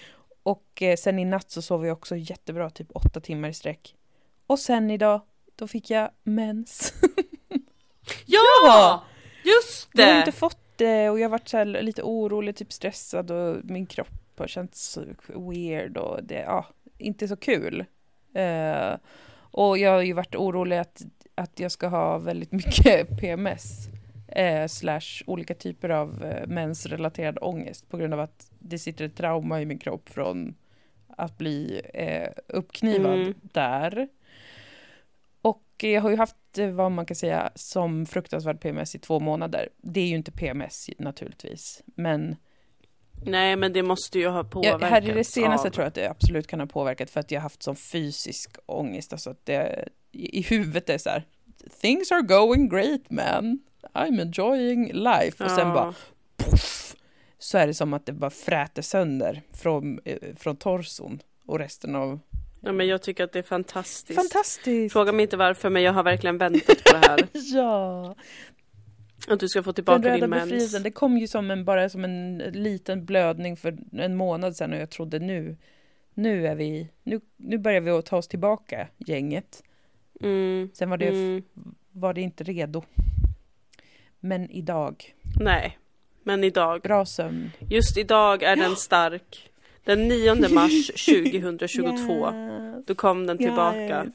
Och 0.43 0.81
eh, 0.81 0.95
sen 0.95 1.19
i 1.19 1.25
natt 1.25 1.51
så 1.51 1.61
sov 1.61 1.85
jag 1.85 1.97
också 1.97 2.15
jättebra, 2.15 2.69
typ 2.69 2.87
åtta 2.93 3.19
timmar 3.19 3.49
i 3.49 3.53
sträck. 3.53 3.95
Och 4.47 4.59
sen 4.59 4.91
idag, 4.91 5.21
då 5.55 5.67
fick 5.67 5.89
jag 5.89 6.09
mens. 6.23 6.93
Ja! 8.25 9.03
Just 9.43 9.89
Jag 9.93 10.05
har 10.05 10.13
det! 10.13 10.19
inte 10.19 10.31
fått 10.31 10.57
det 10.75 11.09
och 11.09 11.19
jag 11.19 11.29
har 11.29 11.39
varit 11.63 11.83
lite 11.83 12.03
orolig, 12.03 12.55
typ 12.55 12.73
stressad 12.73 13.31
och 13.31 13.57
min 13.63 13.85
kropp 13.85 14.20
har 14.39 14.47
känts 14.47 14.97
weird 15.27 15.97
och 15.97 16.23
det, 16.23 16.39
ja, 16.39 16.65
inte 16.97 17.27
så 17.27 17.35
kul. 17.35 17.85
Eh, 18.33 18.93
och 19.33 19.77
jag 19.77 19.91
har 19.91 20.01
ju 20.01 20.13
varit 20.13 20.35
orolig 20.35 20.77
att, 20.77 21.01
att 21.35 21.59
jag 21.59 21.71
ska 21.71 21.87
ha 21.87 22.17
väldigt 22.17 22.51
mycket 22.51 23.17
PMS 23.19 23.87
eh, 24.27 24.67
slash 24.67 25.23
olika 25.27 25.53
typer 25.53 25.89
av 25.89 26.23
eh, 26.25 26.47
mensrelaterad 26.47 27.37
ångest 27.41 27.89
på 27.89 27.97
grund 27.97 28.13
av 28.13 28.19
att 28.19 28.51
det 28.59 28.79
sitter 28.79 29.05
ett 29.05 29.15
trauma 29.15 29.61
i 29.61 29.65
min 29.65 29.79
kropp 29.79 30.09
från 30.09 30.55
att 31.07 31.37
bli 31.37 31.81
eh, 31.93 32.29
uppknivad 32.47 33.19
Mm. 33.21 33.33
där. 33.41 34.07
Och 35.41 35.63
jag 35.77 36.01
har 36.01 36.09
ju 36.09 36.17
haft 36.17 36.35
vad 36.73 36.91
man 36.91 37.05
kan 37.05 37.15
säga 37.15 37.51
som 37.55 38.05
fruktansvärd 38.05 38.61
PMS 38.61 38.95
i 38.95 38.99
två 38.99 39.19
månader. 39.19 39.69
Det 39.77 39.99
är 40.01 40.07
ju 40.07 40.15
inte 40.15 40.31
PMS 40.31 40.89
naturligtvis, 40.99 41.83
men 41.85 42.35
Nej 43.25 43.55
men 43.55 43.73
det 43.73 43.83
måste 43.83 44.19
ju 44.19 44.27
ha 44.27 44.37
Ja, 44.37 44.43
påverkat. 44.43 44.81
här 44.89 45.09
i 45.09 45.13
det 45.13 45.23
senaste 45.23 45.67
av- 45.67 45.71
tror 45.71 45.83
jag 45.83 45.87
att 45.87 45.95
det 45.95 46.07
absolut 46.09 46.47
kan 46.47 46.59
ha 46.59 46.67
påverkat 46.67 47.09
för 47.09 47.19
att 47.19 47.31
jag 47.31 47.39
har 47.39 47.43
haft 47.43 47.63
sån 47.63 47.75
fysisk 47.75 48.55
ångest. 48.65 49.13
Alltså 49.13 49.29
att 49.29 49.45
det 49.45 49.87
i 50.11 50.41
huvudet 50.41 50.89
är 50.89 50.97
så 50.97 51.09
här 51.09 51.25
Things 51.81 52.11
are 52.11 52.21
going 52.21 52.69
great 52.69 53.09
man. 53.09 53.59
I'm 53.93 54.21
enjoying 54.21 54.91
life. 54.93 55.43
Och 55.43 55.51
sen 55.51 55.67
Ja. 55.67 55.73
bara 55.73 55.93
poff, 56.37 56.95
så 57.39 57.57
är 57.57 57.67
det 57.67 57.73
som 57.73 57.93
att 57.93 58.05
det 58.05 58.13
bara 58.13 58.29
fräter 58.31 58.81
sönder 58.81 59.41
från, 59.53 59.99
eh, 60.05 60.17
från 60.37 60.55
torson 60.55 61.19
och 61.45 61.59
resten 61.59 61.95
av... 61.95 62.19
Ja 62.61 62.71
men 62.71 62.87
jag 62.87 63.01
tycker 63.01 63.23
att 63.23 63.31
det 63.33 63.39
är 63.39 63.43
fantastiskt. 63.43 64.15
Fantastiskt! 64.21 64.93
Fråga 64.93 65.11
mig 65.11 65.23
inte 65.23 65.37
varför 65.37 65.69
men 65.69 65.81
jag 65.83 65.93
har 65.93 66.03
verkligen 66.03 66.37
väntat 66.37 66.83
på 66.83 66.97
det 67.01 67.07
här. 67.07 67.19
Ja! 67.33 68.15
Att 69.27 69.39
du 69.39 69.47
ska 69.47 69.63
få 69.63 69.69
Den 69.71 69.75
tillbaka 69.75 70.17
din 70.17 70.29
mens. 70.29 70.43
befrielsen, 70.43 70.83
det 70.83 70.91
kom 70.91 71.17
ju 71.17 71.27
som 71.27 71.51
en, 71.51 71.65
bara 71.65 71.89
som 71.89 72.03
en 72.03 72.37
liten 72.37 73.05
blödning 73.05 73.57
för 73.57 73.77
en 73.91 74.15
månad 74.15 74.55
sedan 74.57 74.73
och 74.73 74.79
jag 74.79 74.89
trodde 74.89 75.19
nu, 75.19 75.57
nu 76.13 76.47
är 76.47 76.55
vi, 76.55 76.89
nu, 77.03 77.19
nu 77.37 77.57
börjar 77.57 77.81
vi 77.81 77.91
att 77.91 78.05
ta 78.05 78.17
oss 78.17 78.27
tillbaka, 78.27 78.87
gänget. 78.97 79.63
Mm. 80.21 80.69
Sen 80.73 80.89
var 80.89 80.97
det, 80.97 81.07
Mm. 81.07 81.43
var 81.91 82.13
det 82.13 82.21
inte 82.21 82.43
redo. 82.43 82.83
Men 84.19 84.51
idag, 84.51 85.15
Nej, 85.39 85.77
men 86.23 86.43
idag. 86.43 86.81
bra 86.81 87.05
sömn. 87.05 87.51
Just 87.69 87.97
idag 87.97 88.43
är 88.43 88.55
den 88.55 88.75
stark. 88.75 89.49
Den 89.83 90.07
9 90.07 90.35
mars 90.53 90.87
2022. 91.05 92.31
Yes. 92.31 92.85
Då 92.87 92.95
kom 92.95 93.27
den 93.27 93.37
tillbaka. 93.37 94.03
Yes. 94.05 94.13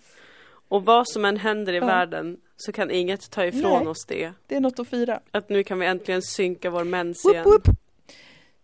Och 0.69 0.85
vad 0.85 1.09
som 1.09 1.25
än 1.25 1.37
händer 1.37 1.73
i 1.73 1.77
Ja. 1.77 1.87
världen 1.87 2.37
så 2.57 2.73
kan 2.73 2.90
inget 2.90 3.31
ta 3.31 3.45
ifrån 3.45 3.79
Nej. 3.79 3.88
oss 3.88 4.05
det. 4.07 4.33
Det 4.47 4.57
är 4.57 4.61
något 4.61 4.79
att 4.79 4.88
fira. 4.88 5.21
Att 5.31 5.49
nu 5.49 5.64
kan 5.64 5.79
vi 5.79 5.87
äntligen 5.87 6.23
synka 6.23 6.71
vår 6.71 6.85
mens 6.85 7.25
Woop, 7.25 7.33
igen. 7.35 7.45
woop. 7.45 7.69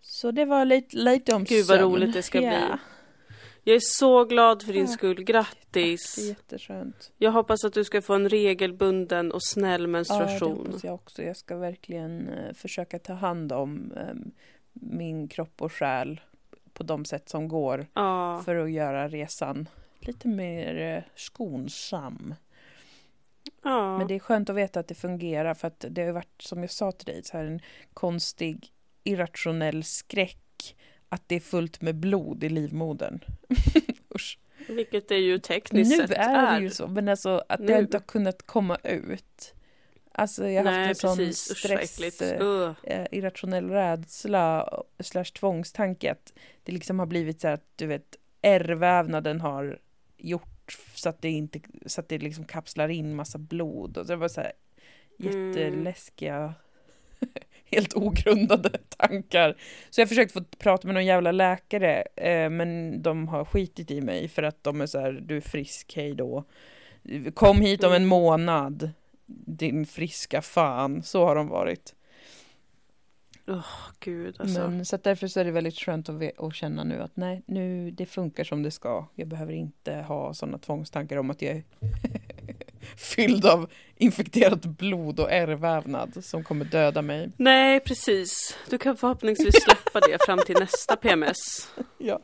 Så 0.01 0.31
det 0.31 0.45
var 0.45 0.65
lite, 0.65 0.97
lite 0.97 1.35
om 1.35 1.45
Gud, 1.45 1.67
vad 1.67 1.79
sömn. 1.79 1.93
roligt 1.93 2.13
det 2.15 2.23
ska 2.23 2.41
Ja, 2.41 2.51
bli. 2.51 2.79
Jag 3.65 3.77
är 3.77 3.81
så 3.83 4.25
glad 4.25 4.63
för 4.63 4.73
din 4.73 4.89
skull. 4.89 5.17
Det 5.17 5.23
är 5.23 5.25
Grattis! 5.25 6.19
jätteskönt. 6.19 7.11
Jag 7.19 7.31
hoppas 7.33 7.65
att 7.65 7.73
du 7.73 7.85
ska 7.85 8.03
få 8.03 8.15
en 8.15 8.29
regelbunden 8.29 9.33
och 9.33 9.43
snäll 9.45 9.81
Ja, 9.81 9.87
det 9.87 9.93
menstruation. 9.93 10.57
hoppas 10.67 10.85
jag 10.85 10.95
också. 10.95 11.23
Jag 11.23 11.37
ska 11.37 11.57
verkligen 11.57 12.29
eh, 12.29 12.53
försöka 12.55 12.99
ta 12.99 13.13
hand 13.13 13.53
om 13.53 13.93
eh, 13.97 14.15
min 14.73 15.29
kropp 15.29 15.63
och 15.63 15.73
själ 15.73 16.21
på 16.73 16.83
de 16.83 17.05
sätt 17.05 17.29
som 17.29 17.49
går 17.49 17.87
Ja. 17.95 18.43
för 18.45 18.57
att 18.57 18.71
göra 18.73 19.09
resan 19.09 19.69
lite 20.01 20.29
mer 20.29 20.97
eh, 20.97 21.03
skonsam. 21.17 22.35
Ja. 23.63 23.99
Men 23.99 24.07
det 24.07 24.15
är 24.15 24.19
skönt 24.19 24.51
att 24.51 24.57
veta 24.57 24.81
att 24.81 24.89
det 24.89 24.95
fungerar 24.95 25.55
för 25.55 25.69
att 25.69 25.85
det 25.91 26.03
har 26.03 26.13
varit, 26.13 26.43
som 26.43 26.61
jag 26.61 26.71
sa 26.71 26.93
till 26.93 27.07
dig, 27.07 27.23
så 27.25 27.37
här 27.37 27.45
en 27.45 27.61
konstig 27.95 28.73
irrationell 29.05 29.85
skräck 29.85 30.77
att 31.09 31.23
det 31.27 31.35
är 31.35 31.41
fullt 31.41 31.81
med 31.81 31.95
blod 31.95 32.45
i 32.45 32.49
livmodern. 32.49 33.21
Usch. 34.15 34.39
Vilket 34.69 35.09
det 35.09 35.17
ju 35.19 35.39
tekniskt 35.39 35.91
Nu 35.91 35.97
sett 35.97 36.11
är 36.11 36.53
det 36.53 36.63
ju 36.63 36.71
så, 36.71 36.87
men 36.87 37.09
alltså 37.09 37.43
att 37.49 37.61
Nu. 37.61 37.67
det 37.67 37.79
inte 37.79 37.97
har 37.97 38.03
kunnat 38.03 38.47
komma 38.47 38.77
ut. 38.85 39.55
Alltså 40.15 40.49
jag 40.49 40.65
har 40.65 40.71
Nej, 40.71 40.89
haft 40.89 41.05
en 41.05 41.11
sån 41.11 41.17
precis. 41.17 41.65
Vad 41.71 41.89
stress, 41.89 42.23
Uh. 42.41 42.73
eh, 42.83 43.07
irrationell 43.11 43.71
rädsla 43.71 44.69
slash 45.01 45.25
tvångstanke 45.25 46.13
att 46.13 46.33
det 46.63 46.73
liksom 46.73 46.99
har 46.99 47.07
blivit 47.07 47.41
så 47.41 47.47
här 47.49 47.55
att 47.55 47.73
du 47.77 47.87
vet 47.87 48.17
ärrvävnaden 48.43 49.41
har 49.41 49.79
gjort 50.17 50.52
så 50.95 51.09
att 51.09 51.23
det 51.23 51.31
inte 51.31 51.61
så 51.87 52.01
att 52.01 52.09
det 52.09 52.19
liksom 52.19 52.45
kapslar 52.45 52.89
in 52.89 53.15
massa 53.15 53.39
blod 53.39 53.99
och 53.99 54.07
det 54.07 54.17
var 54.17 54.29
så 54.29 54.41
här 54.41 54.53
jätteläskiga, 55.17 56.55
helt 57.65 57.95
ogrundade 57.97 58.79
tankar. 58.89 59.57
Så 59.91 60.01
jag 60.01 60.07
har 60.07 60.09
försökt 60.09 60.33
få 60.33 60.45
prata 60.59 60.89
med 60.89 60.95
någon 60.95 61.07
jävla 61.07 61.33
läkare, 61.33 62.05
eh, 62.17 62.51
men 62.51 63.03
de 63.03 63.29
har 63.29 63.45
skitit 63.45 63.91
i 63.91 64.01
mig 64.01 64.29
för 64.29 64.43
att 64.43 64.65
de 64.65 64.81
är 64.81 64.87
så 64.87 65.01
här, 65.01 65.13
du 65.13 65.37
är 65.37 65.41
frisk, 65.41 65.93
hej 65.97 66.15
då. 66.15 66.45
Kom 67.35 67.61
hit 67.61 67.85
om 67.85 67.93
en 67.93 68.07
månad, 68.07 68.91
din 69.47 69.87
friska 69.87 70.43
fan. 70.43 71.03
Så 71.03 71.25
har 71.25 71.35
de 71.35 71.49
varit. 71.49 71.95
Åh 73.47 73.67
gud 74.01 74.37
alltså. 74.39 74.61
Men, 74.61 74.85
så 74.85 74.97
därför 75.03 75.27
så 75.27 75.41
är 75.41 75.45
det 75.45 75.51
väldigt 75.51 75.75
skönt 75.79 76.09
att, 76.09 76.39
att 76.39 76.55
känna 76.55 76.85
nu 76.85 77.03
att 77.03 77.17
nej, 77.17 77.43
nu 77.47 77.91
det 77.91 78.07
funkar 78.07 78.45
som 78.45 78.63
det 78.63 78.71
ska. 78.71 79.07
Jag 79.15 79.29
behöver 79.29 79.53
inte 79.53 79.93
ha 79.95 80.35
sådana 80.35 80.59
tvångstankar 80.59 81.17
om 81.17 81.31
att 81.31 81.43
jag 81.43 81.57
är 81.57 81.63
fylld 82.97 83.47
av 83.47 83.71
infekterat 83.97 84.65
blod 84.65 85.21
och 85.21 85.33
ärrvävnad 85.33 86.25
som 86.25 86.45
kommer 86.45 86.65
döda 86.65 87.03
mig. 87.03 87.31
Nej 87.37 87.81
precis. 87.81 88.59
Du 88.71 88.79
kan 88.79 88.97
förhoppningsvis 88.97 89.55
släppa 89.63 90.01
det 90.01 90.19
fram 90.27 90.39
till 90.47 90.57
nästa 90.61 90.97
PMS. 90.97 91.69
Ja. 91.99 92.21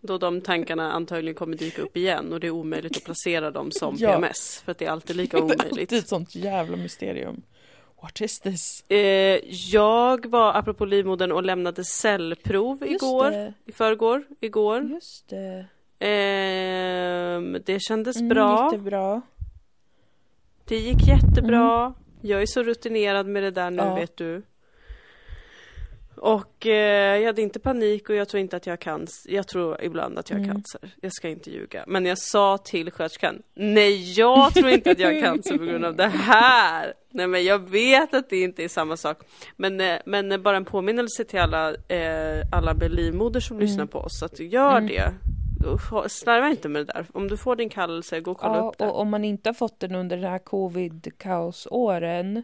Då 0.00 0.18
de 0.18 0.40
tankarna 0.40 0.92
antagligen 0.92 1.34
kommer 1.34 1.56
dyka 1.56 1.82
upp 1.82 1.96
igen 1.96 2.32
och 2.32 2.40
det 2.40 2.46
är 2.46 2.50
omöjligt 2.50 2.96
att 2.96 3.04
placera 3.04 3.50
dem 3.50 3.70
som 3.70 3.96
Ja. 3.98 4.08
PMS. 4.12 4.62
För 4.64 4.72
att 4.72 4.78
det 4.78 4.84
är 4.84 4.90
alltid 4.90 5.16
lika 5.16 5.36
Det 5.40 5.42
är 5.42 5.44
omöjligt. 5.66 5.92
ett 5.92 6.08
sånt 6.08 6.34
jävla 6.34 6.76
mysterium. 6.76 7.42
What 8.00 8.20
is 8.20 8.40
this? 8.40 8.84
Eh, 8.90 8.98
jag 9.72 10.26
var, 10.26 10.54
apropå 10.54 10.84
livmodern, 10.84 11.32
och 11.32 11.42
lämnade 11.42 11.84
cellprov 11.84 12.82
igår. 12.86 13.30
det. 13.30 13.52
I 13.64 13.72
förrgår, 13.72 14.24
igår. 14.40 14.82
Just 14.82 15.28
det. 15.28 15.66
Ehm, 15.98 17.58
det 17.66 17.80
kändes 17.80 18.16
Mm, 18.16 18.28
bra. 18.28 18.64
Gick 18.72 18.80
det 18.84 18.90
bra? 18.90 19.20
Det 20.64 20.76
gick 20.78 21.08
jättebra. 21.08 21.94
Jag 22.20 22.42
är 22.42 22.46
så 22.46 22.62
rutinerad 22.62 23.26
med 23.26 23.42
det 23.42 23.50
där 23.50 23.70
nu 23.70 23.82
Ja. 23.82 23.94
vet 23.94 24.16
du. 24.16 24.42
Och 26.16 26.66
eh, 26.66 27.18
jag 27.18 27.26
hade 27.26 27.42
inte 27.42 27.58
panik 27.58 28.08
och 28.10 28.14
jag 28.14 28.28
tror 28.28 28.40
inte 28.40 28.56
att 28.56 28.66
jag 28.66 28.72
har 28.72 28.76
cancer. 28.76 29.32
Jag 29.32 29.48
tror 29.48 29.82
ibland 29.82 30.18
att 30.18 30.30
jag 30.30 30.36
har 30.36 30.44
Mm. 30.44 30.54
cancer. 30.56 30.80
Jag 31.00 31.12
ska 31.12 31.28
inte 31.28 31.50
ljuga. 31.50 31.84
Men 31.86 32.06
jag 32.06 32.18
sa 32.18 32.58
till 32.58 32.90
sköterskan, 32.90 33.42
nej 33.54 34.12
jag 34.18 34.54
tror 34.54 34.68
inte 34.68 34.90
att 34.90 34.98
jag 34.98 35.14
har 35.14 35.20
cancer 35.20 35.58
på 35.58 35.64
grund 35.64 35.84
av 35.84 35.96
det 35.96 36.06
här. 36.08 36.94
Nej 37.10 37.26
men 37.26 37.44
jag 37.44 37.70
vet 37.70 38.14
att 38.14 38.30
det 38.30 38.40
inte 38.40 38.64
är 38.64 38.68
samma 38.68 38.96
sak. 38.96 39.18
Men, 39.56 39.80
eh, 39.80 39.98
men 40.06 40.42
bara 40.42 40.56
en 40.56 40.64
påminnelse 40.64 41.24
till 41.24 41.38
alla, 41.40 41.70
eh, 41.74 42.42
alla 42.52 42.72
livmoder 42.72 43.40
som 43.40 43.56
Mm. 43.56 43.66
lyssnar 43.68 43.86
på 43.86 43.98
oss. 43.98 44.22
Att 44.22 44.40
gör 44.40 44.78
Mm. 44.78 44.86
det. 44.86 45.14
Slarva 46.08 46.48
inte 46.50 46.68
med 46.68 46.86
det 46.86 46.92
där. 46.92 47.06
Om 47.12 47.28
du 47.28 47.36
får 47.36 47.56
din 47.56 47.68
kallelse, 47.68 48.20
gå 48.20 48.30
och 48.30 48.38
kolla 48.38 48.56
Ja, 48.56 48.68
upp 48.68 48.78
det. 48.78 48.86
och 48.86 49.00
om 49.00 49.08
man 49.08 49.24
inte 49.24 49.48
har 49.48 49.54
fått 49.54 49.80
den 49.80 49.94
under 49.94 50.16
den 50.16 50.30
här 50.30 50.38
covid-kaosåren 50.38 52.42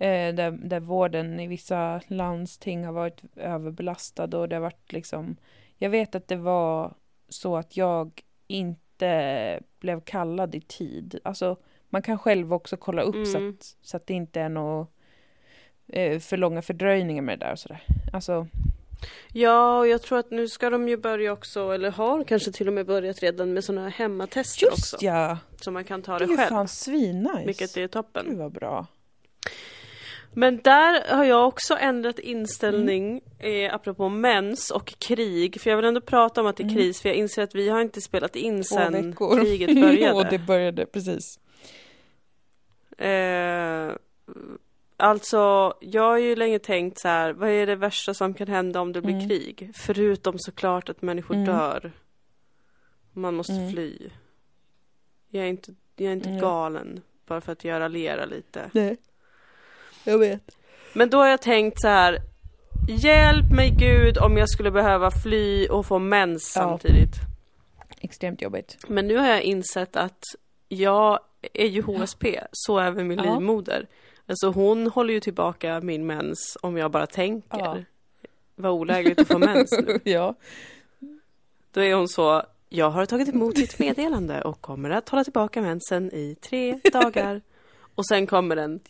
eh, 0.00 0.34
där, 0.34 0.50
där 0.50 0.80
vården 0.80 1.40
i 1.40 1.46
vissa 1.46 2.00
landsting 2.08 2.84
har 2.84 2.92
varit 2.92 3.22
överbelastad 3.36 4.38
och 4.38 4.48
det 4.48 4.56
har 4.56 4.60
varit 4.60 4.92
liksom 4.92 5.36
Jag 5.76 5.90
vet 5.90 6.14
att 6.14 6.28
det 6.28 6.36
var 6.36 6.94
så 7.28 7.56
att 7.56 7.76
jag 7.76 8.22
inte 8.46 9.60
blev 9.80 10.00
kallad 10.00 10.54
i 10.54 10.60
tid. 10.60 11.18
Alltså 11.24 11.56
man 11.88 12.02
kan 12.02 12.18
själv 12.18 12.52
också 12.54 12.76
kolla 12.76 13.02
upp 13.02 13.26
så, 13.26 13.38
Mm. 13.38 13.50
att, 13.50 13.76
så 13.82 13.96
att 13.96 14.06
det 14.06 14.14
inte 14.14 14.40
är 14.40 14.48
något 14.48 14.90
eh, 15.88 16.18
för 16.18 16.36
långa 16.36 16.62
fördröjningar 16.62 17.22
med 17.22 17.38
det 17.38 17.44
där 17.46 17.52
och 17.52 17.58
sådär. 17.58 17.82
Alltså, 18.12 18.46
Ja, 19.32 19.78
och 19.78 19.88
jag 19.88 20.02
tror 20.02 20.18
att 20.18 20.30
nu 20.30 20.48
ska 20.48 20.70
de 20.70 20.88
ju 20.88 20.96
börja 20.96 21.32
också, 21.32 21.70
eller 21.72 21.90
har 21.90 22.24
kanske 22.24 22.52
till 22.52 22.68
och 22.68 22.74
med 22.74 22.86
börjat 22.86 23.18
redan 23.22 23.52
med 23.52 23.64
sådana 23.64 23.82
här 23.82 23.90
hemmatester 23.90 24.66
just 24.66 24.94
också. 24.94 25.06
ja! 25.06 25.38
Så 25.60 25.70
man 25.70 25.84
kan 25.84 26.02
ta 26.02 26.12
Det 26.12 26.18
det 26.18 26.24
är 26.24 26.28
ju 26.30 26.36
själv. 26.36 26.48
fan 26.48 26.68
svinnice. 26.68 27.42
Vilket 27.46 27.76
är 27.76 27.88
toppen. 27.88 28.26
Gud 28.28 28.38
vad 28.38 28.52
bra. 28.52 28.86
Men 30.32 30.56
där 30.64 31.14
har 31.16 31.24
jag 31.24 31.48
också 31.48 31.76
ändrat 31.80 32.18
inställning 32.18 33.20
eh, 33.38 33.74
apropå 33.74 34.08
mens 34.08 34.70
och 34.70 34.86
krig. 34.98 35.60
För 35.60 35.70
jag 35.70 35.76
vill 35.76 35.84
ändå 35.86 36.00
prata 36.00 36.40
om 36.40 36.46
att 36.46 36.56
det 36.56 36.62
är 36.62 36.64
Mm. 36.64 36.76
kris 36.76 37.00
för 37.02 37.08
jag 37.08 37.16
inser 37.16 37.42
att 37.42 37.54
vi 37.54 37.68
har 37.68 37.80
inte 37.80 38.00
spelat 38.00 38.36
in 38.36 38.56
Två 38.56 38.62
sen 38.62 38.92
veckor. 39.10 39.40
kriget 39.40 39.74
började. 39.80 40.12
och 40.12 40.24
det 40.30 40.38
började, 40.38 40.86
precis. 40.86 41.24
Eh, 42.98 43.92
alltså, 44.96 45.74
jag 45.80 46.02
har 46.02 46.18
ju 46.18 46.36
länge 46.36 46.58
tänkt 46.58 46.98
så 46.98 47.08
här, 47.08 47.32
vad 47.32 47.48
är 47.48 47.66
det 47.66 47.76
värsta 47.76 48.14
som 48.14 48.34
kan 48.34 48.48
hända 48.48 48.80
om 48.80 48.92
det 48.92 49.00
blir 49.00 49.14
Mm. 49.14 49.28
krig? 49.28 49.70
Förutom 49.74 50.38
såklart 50.38 50.88
att 50.88 51.02
människor 51.02 51.34
Mm. 51.34 51.46
dör. 51.46 51.92
Man 53.12 53.34
måste 53.34 53.52
Mm. 53.52 53.72
fly. 53.72 53.98
Jag 55.30 55.44
är 55.44 55.48
inte, 55.48 55.74
jag 55.96 56.08
är 56.08 56.12
inte 56.12 56.28
Mm. 56.28 56.40
galen 56.40 57.00
bara 57.26 57.40
för 57.40 57.52
att 57.52 57.64
jag 57.64 57.80
raljerar 57.80 58.26
lite. 58.26 58.70
Nej. 58.72 58.96
Jag 60.10 60.18
vet. 60.18 60.56
Men 60.92 61.10
då 61.10 61.18
har 61.18 61.26
jag 61.28 61.42
tänkt 61.42 61.80
så 61.80 61.88
här, 61.88 62.18
hjälp 62.88 63.50
mig 63.52 63.70
Gud 63.70 64.18
om 64.18 64.36
jag 64.36 64.48
skulle 64.50 64.70
behöva 64.70 65.10
fly 65.10 65.66
och 65.68 65.86
få 65.86 65.98
mens 65.98 66.52
Ja. 66.56 66.62
samtidigt. 66.62 67.14
Extremt 68.00 68.42
jobbigt. 68.42 68.76
Men 68.88 69.08
nu 69.08 69.16
har 69.16 69.28
jag 69.28 69.42
insett 69.42 69.96
att 69.96 70.22
jag 70.68 71.20
är 71.52 71.66
ju 71.66 71.82
HSP, 71.82 72.40
så 72.52 72.78
även 72.78 73.06
min 73.08 73.18
Ja. 73.18 73.34
livmoder. 73.34 73.86
Alltså 74.26 74.48
hon 74.50 74.86
håller 74.86 75.14
ju 75.14 75.20
tillbaka 75.20 75.80
min 75.80 76.06
mens 76.06 76.56
om 76.62 76.76
jag 76.76 76.90
bara 76.90 77.06
tänker. 77.06 77.58
Ja. 77.58 77.76
Vad 78.54 78.72
olägligt 78.72 79.20
att 79.20 79.28
få 79.28 79.38
mens 79.38 79.70
nu. 79.86 80.00
ja. 80.10 80.34
Då 81.72 81.80
är 81.82 81.94
hon 81.94 82.08
så, 82.08 82.42
jag 82.68 82.90
har 82.90 83.06
tagit 83.06 83.28
emot 83.28 83.54
ditt 83.56 83.78
meddelande 83.78 84.42
och 84.42 84.60
kommer 84.60 84.90
att 84.90 85.08
hålla 85.08 85.24
tillbaka 85.24 85.62
mensen 85.62 86.12
i 86.14 86.36
tre 86.40 86.78
dagar. 86.92 87.40
Och 87.94 88.06
sen 88.06 88.26
kommer 88.26 88.56
den 88.56 88.80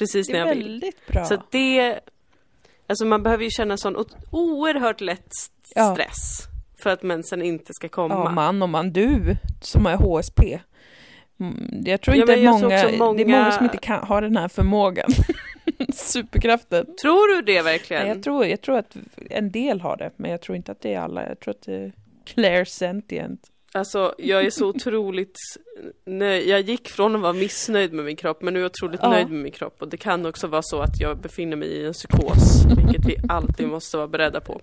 precis 0.00 0.26
Det 0.26 0.32
när 0.32 0.40
är 0.40 0.46
jag 0.46 0.54
vill. 0.54 0.64
väldigt 0.64 1.06
bra. 1.06 1.24
Så 1.24 1.36
det, 1.50 2.00
alltså 2.86 3.04
man 3.04 3.22
behöver 3.22 3.44
ju 3.44 3.50
känna 3.50 3.76
sån 3.76 3.96
oerhört 4.30 5.00
lätt 5.00 5.26
st- 5.32 5.54
Ja. 5.74 5.94
stress. 5.94 6.46
För 6.82 6.90
att 6.90 7.02
mensen 7.02 7.42
inte 7.42 7.74
ska 7.74 7.88
komma. 7.88 8.14
Ja, 8.14 8.30
man 8.30 8.62
och 8.62 8.68
man. 8.68 8.92
Du 8.92 9.36
som 9.60 9.86
är 9.86 9.96
HSP. 9.96 10.60
Mm, 11.40 11.82
Jag 11.86 12.00
tror 12.00 12.16
Ja, 12.16 12.22
inte 12.22 12.34
tror 12.34 12.44
många, 12.44 12.58
många- 12.98 13.16
det 13.16 13.22
är 13.22 13.26
många 13.26 13.52
som 13.52 13.64
inte 13.64 13.78
kan, 13.78 14.04
har 14.06 14.22
den 14.22 14.36
här 14.36 14.48
förmågan. 14.48 15.10
Superkraften. 15.94 16.86
Tror 17.02 17.36
du 17.36 17.42
det 17.42 17.62
verkligen? 17.62 18.02
Nej, 18.02 18.12
jag, 18.14 18.22
tror, 18.22 18.46
jag 18.46 18.60
tror 18.60 18.78
att 18.78 18.96
en 19.30 19.50
del 19.50 19.80
har 19.80 19.96
det, 19.96 20.10
men 20.16 20.30
jag 20.30 20.40
tror 20.42 20.56
inte 20.56 20.72
att 20.72 20.80
det 20.80 20.94
är 20.94 21.00
alla. 21.00 21.28
Jag 21.28 21.40
tror 21.40 21.54
att 21.54 21.62
det 21.62 21.74
är 21.74 21.92
Claire 22.24 22.64
sentient. 22.66 23.40
Alltså 23.74 24.14
jag 24.18 24.44
är 24.44 24.50
så 24.50 24.66
otroligt 24.66 25.38
nöjd. 26.06 26.48
Jag 26.48 26.60
gick 26.60 26.88
från 26.88 27.14
att 27.16 27.20
vara 27.22 27.32
missnöjd 27.32 27.92
med 27.92 28.04
min 28.04 28.16
kropp 28.16 28.42
men 28.42 28.54
nu 28.54 28.60
är 28.60 28.62
jag 28.62 28.70
otroligt 28.70 29.00
Ja. 29.02 29.10
nöjd 29.10 29.30
med 29.30 29.42
min 29.42 29.52
kropp. 29.52 29.76
Och 29.82 29.88
det 29.88 29.96
kan 29.96 30.26
också 30.26 30.46
vara 30.46 30.62
så 30.62 30.80
att 30.80 31.00
jag 31.00 31.18
befinner 31.18 31.56
mig 31.56 31.68
i 31.68 31.86
en 31.86 31.92
psykos. 31.92 32.64
Vilket 32.76 33.04
vi 33.06 33.16
alltid 33.28 33.68
måste 33.68 33.96
vara 33.96 34.08
beredda 34.08 34.40
på. 34.40 34.60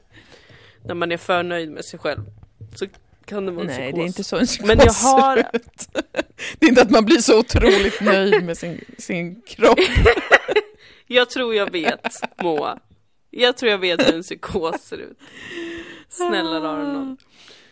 När 0.85 0.95
man 0.95 1.11
är 1.11 1.17
för 1.17 1.43
nöjd 1.43 1.71
med 1.71 1.85
sig 1.85 1.99
själv. 1.99 2.21
Så 2.75 2.85
kan 3.25 3.45
det 3.45 3.51
vara 3.51 3.61
en 3.61 3.67
Nej, 3.67 3.75
psykos. 3.77 3.95
det 3.97 4.03
är 4.03 4.07
inte 4.07 4.23
så 4.23 4.37
en 4.37 4.45
psykos 4.45 4.67
Men 4.67 4.77
jag 4.77 4.93
har- 4.93 5.35
ser 5.37 5.49
ut. 5.55 5.87
Det 6.59 6.65
är 6.65 6.69
inte 6.69 6.81
att 6.81 6.91
man 6.91 7.05
blir 7.05 7.17
så 7.17 7.39
otroligt 7.39 8.01
nöjd 8.01 8.43
med 8.45 8.57
sin, 8.57 8.85
sin 8.97 9.41
kropp. 9.41 9.79
Jag 11.09 11.29
tror 11.29 11.55
jag 11.55 11.71
vet, 11.71 12.07
Moa. 12.41 12.79
Jag 13.31 13.57
tror 13.57 13.71
jag 13.71 13.77
vet 13.77 14.07
hur 14.07 14.15
en 14.15 14.23
psykos 14.23 14.81
ser 14.81 14.97
ut. 14.97 15.17
Snälla 16.09 16.59
rara 16.59 16.93
någon. 16.93 17.17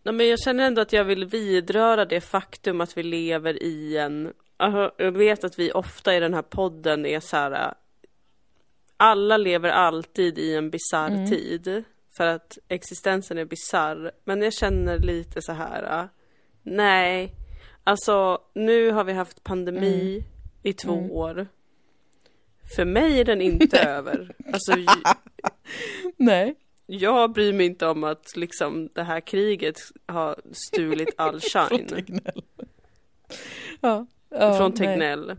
Nej, 0.06 0.14
men 0.14 0.28
jag 0.28 0.40
känner 0.40 0.64
ändå 0.68 0.82
att 0.82 0.94
jag 0.94 1.04
vill 1.04 1.26
vidröra 1.26 2.06
det 2.06 2.22
faktum 2.22 2.82
att 2.82 2.98
vi 2.98 3.04
lever 3.04 3.64
i 3.64 3.98
en... 3.98 4.34
Alltså, 4.58 4.92
jag 4.98 5.12
vet 5.12 5.44
att 5.44 5.60
vi 5.60 5.72
ofta 5.72 6.16
i 6.16 6.20
den 6.20 6.34
här 6.34 6.42
podden 6.42 7.06
är 7.06 7.20
så 7.20 7.38
här... 7.38 7.74
Alla 8.98 9.38
lever 9.38 9.70
alltid 9.70 10.38
i 10.38 10.56
en 10.56 10.70
bizarr 10.70 11.10
Mm. 11.10 11.30
tid. 11.30 11.84
För 12.18 12.26
att 12.28 12.58
existensen 12.68 13.38
är 13.38 13.46
bizarr. 13.46 14.12
Men 14.24 14.42
jag 14.42 14.54
känner 14.54 15.00
lite 15.00 15.42
så 15.42 15.52
här... 15.52 16.10
Nej. 16.64 17.32
Alltså, 17.84 18.40
nu 18.54 18.92
har 18.92 19.04
vi 19.04 19.14
haft 19.14 19.44
pandemi 19.44 20.24
i 20.64 20.74
två 20.74 20.94
Mm. 20.98 21.12
år. 21.12 21.48
För 22.76 22.86
mig 22.86 23.20
är 23.20 23.26
den 23.26 23.42
inte 23.42 23.80
över. 23.90 24.36
Alltså, 24.54 24.74
Nej. 26.18 26.56
Jag 26.86 27.32
bryr 27.34 27.54
mig 27.54 27.66
inte 27.66 27.88
om 27.88 28.04
att 28.04 28.36
liksom 28.36 28.90
det 28.94 29.04
här 29.04 29.20
kriget 29.20 29.76
har 30.06 30.36
stulit 30.52 31.10
all 31.18 31.40
Från 31.42 31.70
shine 31.70 31.88
Tegnell. 31.88 32.44
Ja. 33.82 34.06
ja 34.30 34.58
från 34.58 34.72
nej. 34.76 34.78
Tegnell. 34.88 35.36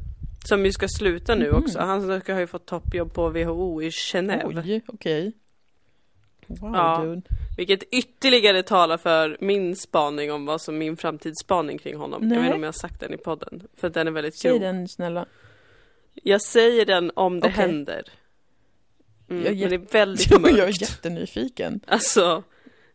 Som 0.48 0.64
ju 0.64 0.72
ska 0.72 0.88
sluta 0.88 1.34
nu 1.34 1.46
Mhm. 1.52 1.62
också. 1.62 1.78
Han 1.78 2.20
ska- 2.20 2.32
har 2.32 2.40
ju 2.40 2.46
fått 2.46 2.66
toppjobb 2.66 3.12
på 3.14 3.28
WHO 3.28 3.82
i 3.82 3.88
Genève. 3.90 4.62
Oj, 4.64 4.82
okej. 4.86 5.32
Wow, 6.46 6.74
Ja. 6.74 7.02
dude. 7.04 7.22
Vilket 7.56 7.82
ytterligare 7.82 8.62
talar 8.62 8.98
för 8.98 9.36
min 9.40 9.76
spaning 9.76 10.32
om 10.32 10.46
vad 10.46 10.60
som 10.60 10.78
min 10.78 10.96
framtidsspaning 10.96 11.78
kring 11.78 11.96
honom. 11.96 12.22
Jag 12.22 12.28
Nej. 12.28 12.38
vet 12.38 12.44
inte 12.46 12.56
om 12.56 12.62
jag 12.62 12.68
har 12.68 12.72
sagt 12.72 13.00
den 13.00 13.14
i 13.14 13.16
podden. 13.16 13.62
För 13.76 13.86
att 13.88 13.94
den 13.94 14.06
är 14.06 14.10
väldigt 14.10 14.40
Säg 14.40 14.50
grov. 14.50 14.60
den 14.60 14.88
snälla. 14.88 15.26
Jag 16.14 16.42
säger 16.42 16.86
den 16.86 17.10
om 17.14 17.40
det 17.40 17.48
Okej. 17.48 17.56
händer. 17.56 18.02
Mm, 19.30 19.44
Jag 19.44 19.60
är 19.62 19.68
det 19.68 19.74
är 19.74 19.92
väldigt 19.92 20.30
Jag 20.30 20.40
mörkt. 20.40 20.58
är 20.58 20.66
jättenyfiken. 20.82 21.80
Alltså, 21.86 22.42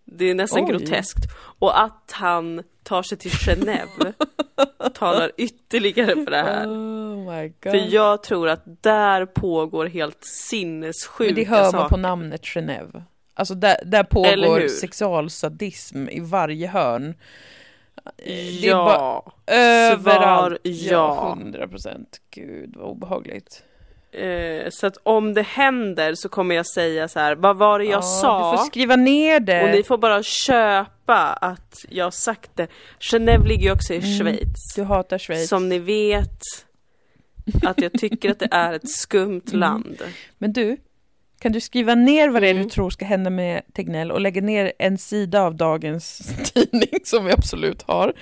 det 0.05 0.25
är 0.25 0.35
nästan 0.35 0.63
Oj. 0.65 0.69
groteskt. 0.71 1.25
Och 1.59 1.81
att 1.83 2.11
han 2.11 2.63
tar 2.83 3.03
sig 3.03 3.17
till 3.17 3.31
Genève 3.31 4.13
talar 4.93 5.31
ytterligare 5.37 6.15
för 6.23 6.31
det 6.31 6.37
här. 6.43 6.67
Oh 6.67 7.33
my 7.35 7.47
god. 7.47 7.71
För 7.71 7.93
jag 7.93 8.23
tror 8.23 8.49
att 8.49 8.63
där 8.83 9.25
pågår 9.25 9.85
helt 9.85 10.23
sinnessjuka 10.23 11.23
Men 11.25 11.35
det 11.35 11.43
hör 11.43 11.61
man 11.63 11.71
saker. 11.71 11.89
på 11.89 11.97
namnet 11.97 12.41
Genève. 12.41 13.03
Alltså 13.33 13.53
där, 13.55 13.75
där 13.85 14.03
pågår 14.03 14.67
sexualsadism 14.67 16.09
i 16.09 16.19
varje 16.19 16.67
hörn. 16.67 17.15
Det 18.17 18.67
är 18.67 18.67
Ja, 18.69 19.31
överallt. 19.47 20.59
ja. 20.63 21.35
hundra 21.35 21.67
procent. 21.67 22.21
Gud 22.31 22.75
vad 22.77 22.89
obehagligt. 22.89 23.63
Eh, 24.11 24.67
så 24.69 24.87
att 24.87 24.97
om 25.03 25.33
det 25.33 25.41
händer 25.41 26.15
så 26.15 26.29
kommer 26.29 26.55
jag 26.55 26.65
säga 26.67 27.07
så 27.07 27.19
här, 27.19 27.35
vad 27.35 27.57
var 27.57 27.79
det 27.79 27.85
jag 27.85 27.93
Ja, 27.93 28.01
sa? 28.01 28.51
Du 28.51 28.57
får 28.57 28.65
skriva 28.65 28.95
ner 28.95 29.39
det. 29.39 29.63
Och 29.63 29.69
ni 29.69 29.83
får 29.83 29.97
bara 29.97 30.23
köpa 30.23 31.33
att 31.33 31.85
jag 31.89 32.13
sagt 32.13 32.51
det. 32.55 32.67
Genève 32.99 33.47
ligger 33.47 33.63
ju 33.63 33.71
också 33.71 33.93
i 33.93 33.97
Mm, 33.97 34.17
Schweiz. 34.19 34.73
Du 34.75 34.83
hatar 34.83 35.17
Schweiz. 35.17 35.49
Som 35.49 35.69
ni 35.69 35.79
vet 35.79 36.39
att 37.63 37.81
jag 37.81 37.93
tycker 37.93 38.31
att 38.31 38.39
det 38.39 38.47
är 38.51 38.73
ett 38.73 38.89
skumt 38.89 39.41
Mm. 39.47 39.59
land. 39.59 40.01
Men 40.37 40.53
du, 40.53 40.77
kan 41.39 41.51
du 41.51 41.61
skriva 41.61 41.95
ner 41.95 42.29
vad 42.29 42.41
det 42.41 42.47
är 42.47 42.51
Mm. 42.51 42.63
du 42.63 42.69
tror 42.69 42.89
ska 42.89 43.05
hända 43.05 43.29
med 43.29 43.61
Tegnell 43.73 44.11
och 44.11 44.21
lägga 44.21 44.41
ner 44.41 44.71
en 44.79 44.97
sida 44.97 45.41
av 45.41 45.55
dagens 45.55 46.21
tidning 46.53 46.99
som 47.03 47.25
vi 47.25 47.31
absolut 47.31 47.81
har. 47.81 48.13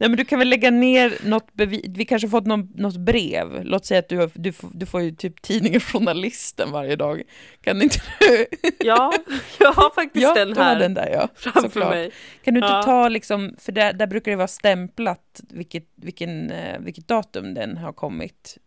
Nej 0.00 0.08
men 0.08 0.16
du 0.16 0.24
kan 0.24 0.38
väl 0.38 0.48
lägga 0.48 0.70
ner 0.70 1.12
något 1.24 1.52
bevis, 1.54 1.84
vi 1.88 2.04
kanske 2.04 2.28
fått 2.28 2.46
någon, 2.46 2.68
något 2.74 2.96
brev, 2.96 3.64
låt 3.64 3.84
säga 3.86 3.98
att 3.98 4.08
du, 4.08 4.16
har, 4.18 4.30
du, 4.34 4.52
får- 4.52 4.70
du 4.74 4.86
får 4.86 5.00
ju 5.02 5.10
typ 5.10 5.42
tidningen 5.42 5.80
Journalisten 5.80 6.72
varje 6.72 6.96
dag. 6.96 7.22
Kan 7.60 7.82
inte 7.82 7.98
du? 8.20 8.46
Ja, 8.78 9.12
jag 9.58 9.72
har 9.72 9.90
faktiskt 9.94 10.22
Ja, 10.22 10.34
den 10.44 10.56
här 10.56 10.78
den 10.78 10.94
där 10.94 11.08
ja. 11.12 11.28
framför 11.36 11.60
såklart. 11.60 11.90
mig. 11.90 12.10
Kan 12.44 12.54
du 12.54 12.58
inte 12.60 12.72
Ja. 12.72 12.82
ta 12.82 13.08
liksom, 13.08 13.54
för 13.58 13.72
där, 13.72 13.92
där 13.92 14.06
brukar 14.06 14.30
det 14.30 14.36
vara 14.36 14.48
stämplat 14.48 15.40
vilket, 15.48 15.84
vilken, 15.96 16.50
eh, 16.50 16.78
vilket 16.80 17.08
datum 17.08 17.54
den 17.54 17.76
har 17.76 17.92
kommit. 17.92 18.58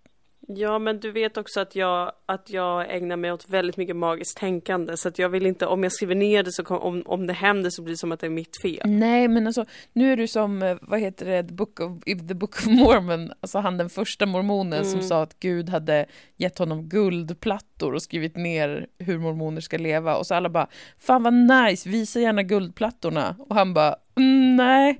Ja, 0.47 0.79
men 0.79 0.99
du 0.99 1.11
vet 1.11 1.37
också 1.37 1.59
att 1.59 1.75
jag, 1.75 2.11
att 2.25 2.49
jag 2.49 2.95
ägnar 2.95 3.17
mig 3.17 3.31
åt 3.31 3.49
väldigt 3.49 3.77
mycket 3.77 3.95
magiskt 3.95 4.37
tänkande. 4.37 4.97
Så 4.97 5.07
att 5.07 5.19
jag 5.19 5.29
vill 5.29 5.45
inte, 5.45 5.65
om 5.65 5.83
jag 5.83 5.91
skriver 5.91 6.15
ner 6.15 6.43
det 6.43 6.51
så 6.51 6.63
kom, 6.63 6.77
om, 6.77 7.03
om 7.05 7.27
det 7.27 7.33
händer 7.33 7.69
så 7.69 7.81
blir 7.81 7.93
det 7.93 7.97
som 7.97 8.11
att 8.11 8.19
det 8.19 8.25
är 8.25 8.29
mitt 8.29 8.61
fel. 8.61 8.81
Nej, 8.89 9.27
men 9.27 9.47
alltså 9.47 9.65
nu 9.93 10.11
är 10.13 10.17
du 10.17 10.27
som, 10.27 10.63
eh, 10.63 10.77
vad 10.81 10.99
heter 10.99 11.25
det, 11.25 11.43
The 11.43 11.53
Book 11.53 11.79
of, 11.79 12.03
The 12.03 12.33
Book 12.33 12.55
of 12.55 12.65
Mormon, 12.65 13.31
alltså 13.41 13.59
han 13.59 13.77
den 13.77 13.89
första 13.89 14.25
mormonen 14.25 14.85
som 14.85 14.93
Mm. 14.93 15.07
sa 15.07 15.21
att 15.23 15.39
Gud 15.39 15.69
hade 15.69 16.05
gett 16.37 16.57
honom 16.59 16.89
guldplattor 16.89 17.93
och 17.93 18.01
skrivit 18.03 18.35
ner 18.37 18.87
hur 18.99 19.17
mormoner 19.19 19.61
ska 19.61 19.77
leva 19.77 20.15
och 20.15 20.27
så 20.27 20.35
alla 20.35 20.49
bara, 20.49 20.67
fan 20.97 21.23
vad 21.23 21.33
nice, 21.33 21.89
visa 21.89 22.19
gärna 22.19 22.43
guldplattorna 22.43 23.35
och 23.39 23.55
han 23.55 23.73
bara, 23.73 23.95
mm, 24.17 24.55
nej, 24.55 24.97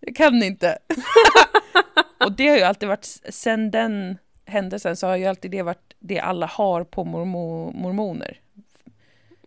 jag 0.00 0.16
kan 0.16 0.42
inte. 0.42 0.78
och 2.24 2.32
det 2.32 2.48
har 2.48 2.56
ju 2.56 2.62
alltid 2.62 2.88
varit, 2.88 3.04
sen 3.30 3.70
den 3.70 4.18
händelsen 4.44 4.96
så 4.96 5.06
har 5.06 5.16
ju 5.16 5.26
alltid 5.26 5.50
det 5.50 5.62
varit 5.62 5.94
det 5.98 6.20
alla 6.20 6.46
har 6.46 6.84
på 6.84 7.04
mormo, 7.04 7.72
mormoner. 7.74 8.40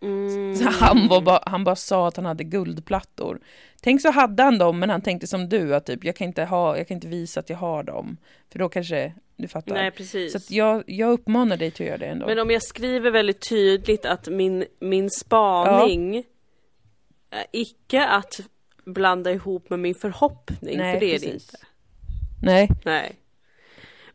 Mm. 0.02 0.56
Så 0.56 0.70
han, 0.70 1.08
var 1.08 1.22
bara, 1.22 1.43
han 1.45 1.64
bara 1.64 1.76
sa 1.76 2.08
att 2.08 2.16
han 2.16 2.26
hade 2.26 2.43
guldplattor. 2.43 3.39
Tänk 3.82 4.02
så 4.02 4.12
hade 4.12 4.43
han 4.43 4.58
dem, 4.58 4.80
men 4.80 4.89
han 4.89 5.02
tänkte 5.02 5.28
som 5.28 5.50
du, 5.50 5.76
att 5.76 5.86
typ, 5.86 6.04
jag, 6.04 6.16
kan 6.16 6.28
inte 6.28 6.43
ha, 6.43 6.78
jag 6.78 6.88
kan 6.88 6.95
inte 6.95 7.08
visa 7.08 7.39
att 7.39 7.50
jag 7.50 7.58
har 7.58 7.84
dem. 7.84 8.18
För 8.52 8.60
då 8.60 8.70
kanske, 8.70 9.14
du 9.36 9.48
fattar. 9.48 9.74
Nej, 9.74 9.91
precis. 9.91 10.32
så 10.32 10.38
att 10.38 10.52
jag, 10.52 10.84
jag 10.88 11.12
uppmanar 11.12 11.58
dig 11.58 11.72
till 11.72 11.84
att 11.84 11.88
göra 11.88 11.98
det 11.98 12.06
ändå. 12.06 12.26
Men 12.26 12.39
om 12.39 12.52
jag 12.52 12.64
skriver 12.64 13.12
väldigt 13.12 13.50
tydligt 13.50 14.06
att 14.06 14.28
min, 14.28 14.66
min 14.80 15.10
spaning 15.10 16.24
är 17.30 17.45
icke 17.52 18.06
att 18.06 18.39
blanda 18.86 19.32
ihop 19.32 19.70
med 19.70 19.80
min 19.80 19.95
förhoppning, 19.95 20.78
Nej, 20.78 20.93
för 20.93 21.00
det 21.00 21.16
är 21.16 21.20
det 21.20 21.26
precis. 21.26 21.34
inte. 21.34 21.58
Nej, 22.41 22.70
Nej. 22.86 23.16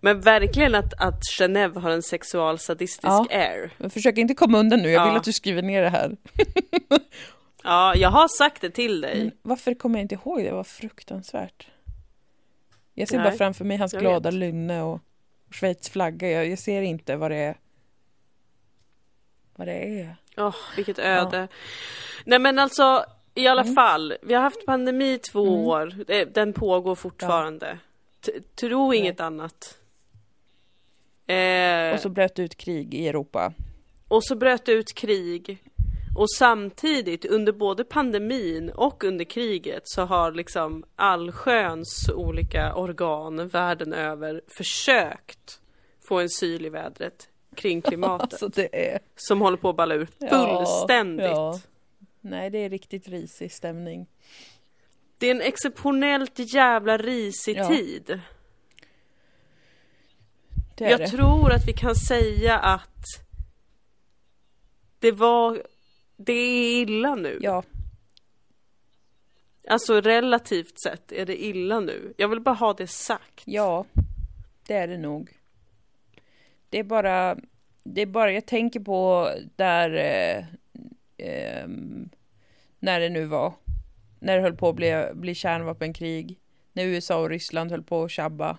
Men 0.05 0.21
verkligen 0.21 0.75
att, 0.75 0.95
att 1.01 1.21
Genève 1.39 1.79
har 1.81 1.91
en 1.91 2.03
sexualsadistisk 2.03 3.05
Ja. 3.05 3.27
air. 3.31 3.71
men 3.79 3.91
försök 3.91 4.19
inte 4.19 4.35
komma 4.35 4.59
undan 4.59 4.81
nu, 4.83 4.91
jag 4.91 5.05
vill 5.05 5.13
Ja. 5.13 5.19
att 5.19 5.25
du 5.25 5.33
skriver 5.33 5.63
ner 5.63 5.83
det 5.83 5.89
här. 5.89 6.17
Ja, 7.65 7.95
jag 7.97 8.09
har 8.09 8.29
sagt 8.29 8.61
det 8.61 8.71
till 8.71 9.01
dig. 9.01 9.19
Men 9.19 9.33
varför 9.43 9.75
kommer 9.75 9.99
jag 9.99 10.05
inte 10.05 10.15
ihåg 10.15 10.39
det? 10.39 10.45
Det 10.45 10.53
var 10.53 10.65
fruktansvärt. 10.65 11.67
Jag 12.95 13.09
ser 13.09 13.17
Nej, 13.19 13.25
bara 13.31 13.37
framför 13.37 13.65
mig 13.65 13.77
hans 13.77 13.93
glada 13.93 14.31
vet. 14.31 14.35
lynne 14.39 14.83
och 14.83 15.01
Schweiz 15.51 15.89
flagga. 15.91 16.31
Jag, 16.31 16.49
jag 16.49 16.59
ser 16.59 16.83
inte 16.83 17.17
vad 17.17 17.31
det 17.31 17.37
är. 17.37 17.57
Vad 19.57 19.67
det 19.69 20.01
är. 20.01 20.17
Åh, 20.37 20.55
vilket 20.77 20.99
öde. 20.99 21.49
Nej 22.25 22.39
men 22.39 22.59
alltså, 22.59 23.05
i 23.35 23.47
alla 23.47 23.63
Mm. 23.63 23.75
fall. 23.75 24.15
Vi 24.23 24.35
har 24.35 24.43
haft 24.43 24.67
pandemi 24.67 25.13
i 25.13 25.19
två 25.19 25.67
år. 25.67 25.95
Det- 26.07 26.25
Den 26.35 26.53
pågår 26.53 26.95
fortfarande. 26.95 27.79
T- 28.27 28.33
Tro 28.61 28.95
inget 28.95 29.21
annat. 29.21 29.79
Eh, 31.27 31.95
Och 31.95 32.01
så 32.01 32.09
bröt 32.09 32.39
ut 32.39 32.55
krig 32.57 32.95
i 32.95 33.09
Europa. 33.09 33.53
och 34.09 34.25
så 34.25 34.35
bröt 34.37 34.69
ut 34.69 34.95
krig. 34.95 35.59
Och 36.17 36.31
samtidigt 36.31 37.25
under 37.25 37.53
både 37.53 37.85
pandemin 37.85 38.71
och 38.71 39.05
under 39.05 39.25
kriget 39.25 39.83
så 39.85 40.03
har 40.03 40.33
liksom 40.33 40.85
allsköns 40.97 42.09
olika 42.15 42.75
organ 42.75 43.49
världen 43.49 43.93
över 43.93 44.41
försökt 44.57 45.61
få 46.09 46.19
en 46.21 46.29
syl 46.29 46.67
i 46.67 46.69
vädret 46.69 47.29
kring 47.55 47.83
klimatet. 47.89 48.43
Alltså 48.43 48.63
är... 48.73 48.99
som 49.17 49.41
håller 49.41 49.57
på 49.57 49.69
att 49.69 49.77
balla 49.77 49.95
ur 49.95 50.09
Ja, 50.19 50.29
fullständigt. 50.67 51.27
ja. 51.27 51.61
Nej, 52.21 52.51
det 52.51 52.59
är 52.59 52.71
riktigt 52.71 53.09
risig 53.09 53.53
stämning. 53.53 54.07
Det 55.19 55.27
är 55.27 55.31
en 55.31 55.41
exceptionellt 55.41 56.55
jävla 56.55 56.97
risig 56.99 57.57
Ja, 57.57 57.69
tid. 57.69 58.21
Det 60.75 60.91
Jag 60.91 61.01
det. 61.01 61.09
tror 61.09 61.53
att 61.53 61.69
vi 61.69 61.73
kan 61.73 61.95
säga 61.97 62.59
att 62.59 63.07
det 64.99 65.13
var, 65.13 65.63
det 66.17 66.33
är 66.33 66.83
illa 66.83 67.15
nu. 67.15 67.39
Ja, 67.43 67.63
Alltså 69.69 70.01
relativt 70.01 70.81
sett 70.81 71.13
är 71.13 71.27
det 71.27 71.45
illa 71.45 71.81
nu. 71.81 72.15
Jag 72.17 72.29
vill 72.29 72.41
bara 72.41 72.55
ha 72.55 72.73
det 72.73 72.87
sagt. 72.87 73.43
ja, 73.45 73.85
det 74.67 74.75
är 74.75 74.89
det 74.89 74.99
nog. 74.99 75.39
Det 76.69 76.79
är 76.79 76.85
bara, 76.85 77.37
det 77.85 78.03
är 78.03 78.07
bara, 78.07 78.33
jag 78.33 78.47
tänker 78.47 78.81
på 78.81 79.31
där, 79.57 79.91
eh, 79.95 80.45
ehm, 81.17 82.09
när 82.79 83.01
det 83.01 83.09
nu 83.09 83.25
var, 83.25 83.53
när 84.21 84.37
det 84.37 84.43
höll 84.43 84.57
på 84.57 84.69
att 84.69 84.77
bli, 84.77 85.07
bli 85.15 85.35
kärnvapenkrig, 85.35 86.39
när 86.73 86.85
USA 86.85 87.17
och 87.17 87.31
Ryssland 87.31 87.71
höll 87.71 87.83
på 87.83 88.05
att 88.05 88.11
tjabba. 88.11 88.59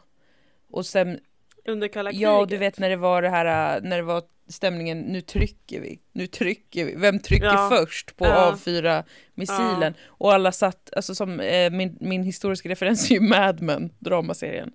Och 0.70 0.86
sen, 0.86 1.20
Under 1.68 1.88
kalla 1.88 2.10
kriget. 2.12 2.22
ja 2.22 2.46
du 2.46 2.58
vet 2.58 2.80
när 2.80 2.90
det 2.90 2.96
var 2.96 3.22
det 3.22 3.30
här, 3.30 3.82
när 3.82 3.98
det 3.98 4.04
var 4.04 4.24
stämningen, 4.48 5.00
nu 5.02 5.22
trycker 5.22 5.80
vi, 5.80 6.00
nu 6.12 6.28
trycker 6.28 6.86
vi, 6.86 6.96
vem 6.96 7.20
trycker 7.20 7.46
Ja. 7.46 7.70
först 7.72 8.16
på 8.18 8.26
Ja. 8.26 8.36
avfyra 8.52 9.04
missilen? 9.34 9.94
Och 10.08 10.34
alla 10.34 10.52
satt, 10.52 10.90
alltså 10.96 11.16
som 11.16 11.40
eh, 11.40 11.72
min, 11.72 11.98
min 12.02 12.24
historiska 12.24 12.70
referens 12.70 13.12
är 13.12 13.16
ju 13.16 13.22
Mad 13.22 13.62
Men, 13.62 13.92
dramaserien. 14.00 14.72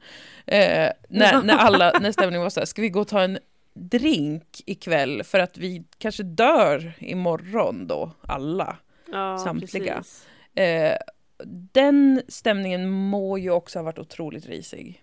Eh, 0.47 0.89
när, 1.09 1.43
när 1.45 1.55
alla, 1.57 1.93
när 2.01 2.13
stämningen 2.13 2.43
var 2.43 2.51
så 2.51 2.61
här, 2.61 2.65
ska 2.67 2.83
vi 2.83 2.89
gå 2.89 3.01
och 3.01 3.09
ta 3.09 3.23
en 3.23 3.39
drink 3.75 4.61
ikväll 4.67 5.23
för 5.25 5.39
att 5.39 5.59
vi 5.59 5.85
kanske 5.99 6.23
dör 6.23 6.93
imorgon 6.99 7.87
då, 7.87 8.13
alla. 8.23 8.77
ja, 9.13 9.39
samtliga. 9.39 10.03
Eh, 10.55 10.97
den 11.73 12.23
stämningen 12.29 12.91
må 12.91 13.39
ju 13.39 13.51
också 13.51 13.79
ha 13.79 13.85
varit 13.85 13.99
otroligt 13.99 14.47
risig. 14.47 15.03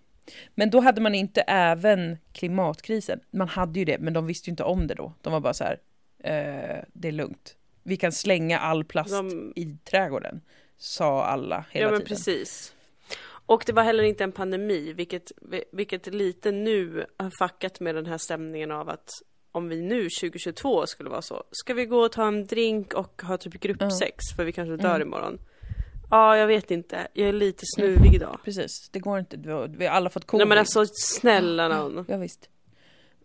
Men 0.56 0.70
då 0.70 0.80
hade 0.80 1.02
man 1.02 1.16
inte 1.16 1.42
även 1.42 2.18
klimatkrisen. 2.32 3.20
Man 3.32 3.48
hade 3.48 3.80
ju 3.80 3.86
det, 3.86 3.98
men 4.00 4.14
de 4.14 4.26
visste 4.28 4.50
ju 4.50 4.52
inte 4.52 4.64
om 4.64 4.88
det 4.88 4.94
då. 4.94 5.14
De 5.22 5.34
var 5.34 5.40
bara 5.40 5.54
så 5.54 5.64
här, 5.64 5.80
eh, 6.24 6.84
det 6.94 7.08
är 7.08 7.12
lugnt. 7.12 7.56
Vi 7.84 7.98
kan 7.98 8.12
slänga 8.12 8.60
all 8.60 8.84
plast 8.84 9.12
De- 9.12 9.54
i 9.56 9.78
trädgården, 9.90 10.42
sa 10.78 11.26
alla 11.26 11.66
hela 11.72 11.86
Ja 11.86 11.92
men 11.92 12.00
tiden. 12.00 12.08
precis. 12.18 12.72
Och 13.48 13.64
det 13.66 13.74
var 13.74 13.84
heller 13.84 14.04
inte 14.04 14.24
en 14.24 14.32
pandemi, 14.32 14.94
vilket, 14.94 15.32
vilket 15.72 16.08
lite 16.14 16.52
nu 16.52 17.06
har 17.18 17.48
fuckat 17.48 17.80
med 17.80 17.96
den 17.96 18.06
här 18.06 18.18
stämningen 18.18 18.72
av 18.72 18.90
att 18.90 19.10
om 19.52 19.70
vi 19.70 19.82
nu 19.82 20.10
2022 20.10 20.88
skulle 20.88 21.10
vara 21.10 21.22
så, 21.22 21.44
ska 21.52 21.74
vi 21.74 21.86
gå 21.86 21.98
och 22.00 22.12
ta 22.12 22.28
en 22.28 22.46
drink 22.48 22.94
och 22.94 23.22
ha 23.22 23.38
typ 23.38 23.54
gruppsex 23.54 24.18
för 24.36 24.44
vi 24.46 24.52
kanske 24.52 24.78
dör 24.78 24.96
Mm. 24.96 25.08
imorgon? 25.08 25.40
Ja, 26.10 26.38
jag 26.38 26.48
vet 26.48 26.72
inte. 26.72 27.08
Jag 27.14 27.30
är 27.30 27.34
lite 27.34 27.64
snuvig 27.76 28.16
idag. 28.16 28.40
Precis, 28.44 28.90
det 28.92 29.00
går 29.00 29.20
inte. 29.20 29.38
Vi 29.38 29.86
har, 29.86 29.94
alla 29.94 30.10
fått 30.10 30.26
covid. 30.26 30.40
Nej 30.40 30.48
men 30.50 30.58
alltså 30.58 30.86
snälla 30.86 31.68
någon. 31.68 32.06
Ja, 32.08 32.18
visst. 32.18 32.50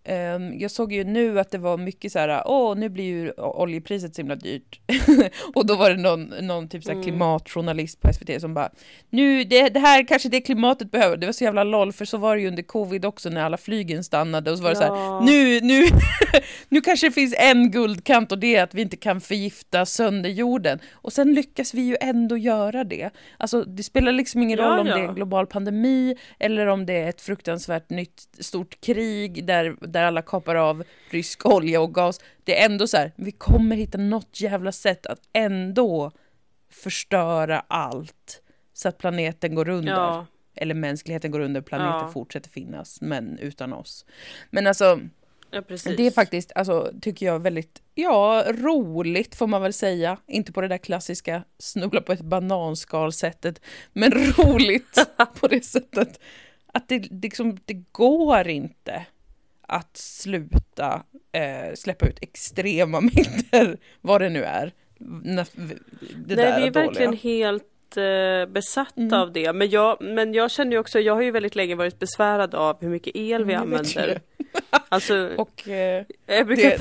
Ehm, 0.04 0.58
jag 0.58 0.70
såg 0.70 0.92
ju 0.92 1.04
nu 1.04 1.40
att 1.40 1.50
det 1.50 1.58
var 1.58 1.76
mycket 1.76 2.12
så 2.12 2.18
här, 2.18 2.42
åh 2.46 2.76
nu 2.76 2.88
blir 2.88 3.04
ju 3.04 3.32
oljepriset 3.32 4.14
så 4.14 4.20
himla 4.22 4.34
dyrt. 4.36 4.80
och 5.54 5.66
då 5.66 5.76
var 5.76 5.90
det 5.90 5.96
någon, 5.96 6.22
någon 6.40 6.68
typ 6.68 6.84
så 6.84 6.90
Mm. 6.90 7.02
klimatjournalist 7.02 8.00
på 8.00 8.12
SVT 8.12 8.40
som 8.40 8.54
bara, 8.54 8.70
nu 9.10 9.44
det, 9.44 9.68
det 9.68 9.80
här 9.80 10.06
kanske 10.06 10.28
det 10.28 10.40
klimatet 10.40 10.90
behöver. 10.90 11.16
Det 11.16 11.26
var 11.26 11.32
så 11.32 11.44
jävla 11.44 11.64
loll, 11.64 11.92
för 11.92 12.04
så 12.04 12.18
var 12.18 12.36
det 12.36 12.42
ju 12.42 12.48
under 12.48 12.62
covid 12.62 13.04
också 13.04 13.28
när 13.30 13.42
alla 13.42 13.56
flygen 13.56 14.04
stannade 14.04 14.50
och 14.50 14.56
så 14.58 14.62
var 14.64 14.70
det 14.70 14.76
så 14.76 14.82
här, 14.82 14.90
Ja. 14.90 15.20
nu, 15.26 15.60
nu, 15.60 15.84
nu 16.68 16.80
kanske 16.80 17.06
det 17.08 17.12
finns 17.12 17.34
en 17.38 17.70
guldkant 17.70 18.32
och 18.32 18.38
det 18.38 18.56
är 18.56 18.62
att 18.62 18.74
vi 18.74 18.82
inte 18.82 18.96
kan 18.96 19.20
förgifta 19.20 19.86
sönder 19.86 20.30
jorden. 20.30 20.78
Och 20.92 21.12
sen 21.12 21.34
lyckas 21.34 21.74
vi 21.74 21.82
ju 21.82 21.96
ändå 22.00 22.36
göra 22.36 22.84
det. 22.84 23.10
Alltså 23.38 23.62
det 23.64 23.82
spelar 23.82 24.12
liksom 24.12 24.42
ingen 24.42 24.58
Ja, 24.58 24.64
roll 24.64 24.78
om 24.78 24.86
ja. 24.86 24.94
det 24.96 25.00
är 25.04 25.08
en 25.08 25.14
global 25.14 25.46
pandemi 25.46 26.16
eller 26.38 26.66
om 26.66 26.86
det 26.86 26.92
är 26.96 27.08
ett 27.08 27.20
fruktansvärt 27.20 27.90
nytt 27.90 28.28
stort 28.38 28.80
krig 28.80 29.44
där, 29.46 29.76
där 29.92 30.02
alla 30.04 30.22
kapar 30.22 30.54
av 30.54 30.84
rysk 31.10 31.46
olja 31.46 31.80
och 31.80 31.94
gas. 31.94 32.20
Det 32.44 32.60
är 32.60 32.64
ändå 32.70 32.86
så 32.86 32.96
här, 32.96 33.12
vi 33.16 33.32
kommer 33.32 33.76
hitta 33.76 33.98
något 33.98 34.40
jävla 34.40 34.72
sätt 34.72 35.06
att 35.06 35.20
ändå 35.32 36.12
förstöra 36.70 37.60
allt 37.68 38.42
så 38.72 38.88
att 38.88 38.98
planeten 38.98 39.54
går 39.54 39.68
under. 39.68 39.92
Ja, 39.92 40.26
Eller 40.54 40.74
mänskligheten 40.74 41.30
går 41.30 41.40
under, 41.40 41.60
planeten 41.60 42.06
Ja. 42.06 42.12
fortsätter 42.12 42.50
finnas, 42.50 43.00
men 43.00 43.38
utan 43.38 43.72
oss. 43.72 44.06
Men 44.50 44.66
alltså, 44.66 45.00
ja 45.50 45.62
det 45.96 46.06
är 46.06 46.10
faktiskt, 46.10 46.52
alltså, 46.54 46.92
tycker 47.00 47.26
jag, 47.26 47.38
väldigt, 47.38 47.82
ja, 47.94 48.44
roligt 48.48 49.34
får 49.34 49.46
man 49.46 49.62
väl 49.62 49.72
säga. 49.72 50.16
Inte 50.26 50.52
på 50.52 50.60
det 50.60 50.68
där 50.68 50.78
klassiska 50.78 51.44
snubbla 51.58 52.00
på 52.00 52.12
ett 52.12 52.20
bananskal 52.20 53.12
sättet, 53.12 53.60
men 53.92 54.12
roligt 54.38 55.06
på 55.40 55.48
det 55.48 55.64
sättet 55.64 56.20
att 56.72 56.88
det, 56.88 56.98
liksom, 57.10 57.58
det 57.64 57.74
går 57.92 58.48
inte 58.48 59.06
att 59.70 59.96
sluta 59.96 61.02
eh, 61.32 61.74
släppa 61.74 62.06
ut 62.06 62.18
extrema 62.22 63.00
mängder, 63.00 63.78
vad 64.00 64.20
det 64.20 64.28
nu 64.28 64.44
är. 64.44 64.72
Det 64.98 66.36
Nej, 66.36 66.36
vi 66.36 66.42
är 66.42 66.70
dåliga. 66.70 66.70
verkligen 66.70 67.16
helt 67.16 67.96
eh, 67.96 68.52
besatta 68.52 69.00
Mm. 69.00 69.12
av 69.20 69.32
det. 69.32 69.52
Men 69.52 69.70
jag, 69.70 69.96
men 70.02 70.34
jag 70.34 70.50
känner 70.50 70.72
ju 70.72 70.78
också, 70.78 71.00
jag 71.00 71.14
har 71.14 71.22
ju 71.22 71.30
väldigt 71.30 71.54
länge 71.54 71.74
varit 71.74 71.98
besvärad 71.98 72.54
av 72.54 72.76
hur 72.80 72.88
mycket 72.88 73.16
el 73.16 73.44
vi 73.44 73.52
Mm, 73.54 73.72
jag 73.72 73.78
använder. 73.80 74.20
Alltså, 74.88 75.30
Och 75.36 75.68
eh, 75.68 76.04
jag 76.26 76.46
brukar 76.46 76.62
det- 76.62 76.80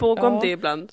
om 0.00 0.16
Ja. 0.34 0.40
det 0.42 0.48
ibland. 0.50 0.92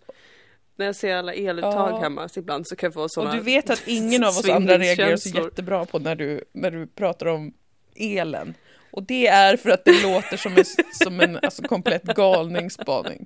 När 0.76 0.86
jag 0.86 0.96
ser 0.96 1.16
alla 1.16 1.34
eluttag 1.34 1.92
Ja. 1.92 2.00
hemma, 2.02 2.30
så 2.30 2.40
ibland 2.40 2.68
så 2.68 2.76
kan 2.76 2.88
jag 2.88 2.94
få 2.94 3.02
Och 3.04 3.12
sådana 3.12 3.36
du 3.36 3.42
vet 3.42 3.70
att 3.70 3.84
ingen 3.88 4.24
av 4.24 4.30
oss 4.30 4.50
andra 4.50 4.78
reagerar 4.78 5.16
så 5.18 5.30
jättebra 5.30 5.86
på 5.86 6.00
när 6.00 6.16
du, 6.16 6.44
när 6.54 6.72
du 6.72 6.88
pratar 6.88 7.26
om 7.26 7.54
elen. 7.96 8.54
Och 8.92 9.04
det 9.04 9.28
är 9.28 9.58
för 9.58 9.70
att 9.70 9.86
det 9.86 10.04
låter 10.04 10.38
som 10.38 10.58
en, 10.58 10.66
som 10.92 11.20
en 11.20 11.40
alltså, 11.44 11.64
komplett 11.64 12.04
galningsspaning. 12.04 13.26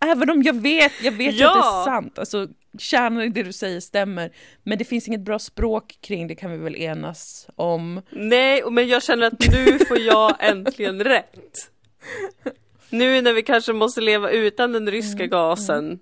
Även 0.00 0.30
om 0.30 0.42
jag 0.42 0.60
vet, 0.60 0.92
jag 1.02 1.12
vet 1.12 1.34
ju 1.34 1.44
att 1.44 1.52
det 1.54 1.58
är 1.58 1.76
Ja. 1.78 1.82
sant, 1.86 2.18
alltså 2.18 2.48
kärnan 2.78 3.22
i 3.22 3.28
det 3.28 3.42
du 3.42 3.52
säger 3.52 3.80
stämmer. 3.80 4.32
Men 4.62 4.78
det 4.78 4.84
finns 4.84 5.08
inget 5.08 5.20
bra 5.20 5.38
språk 5.38 5.98
kring 6.00 6.26
det 6.26 6.34
kan 6.34 6.50
vi 6.50 6.56
väl 6.56 6.76
enas 6.76 7.48
om. 7.56 8.02
Nej, 8.10 8.62
men 8.70 8.88
jag 8.88 9.02
känner 9.02 9.26
att 9.26 9.52
nu 9.52 9.78
får 9.78 9.98
jag 9.98 10.36
äntligen 10.40 11.04
rätt. 11.04 11.70
Nu 12.90 13.20
när 13.22 13.32
vi 13.32 13.42
kanske 13.42 13.72
måste 13.72 14.00
leva 14.00 14.30
utan 14.30 14.72
den 14.72 14.90
ryska 14.90 15.18
Mm, 15.22 15.30
gasen. 15.30 15.98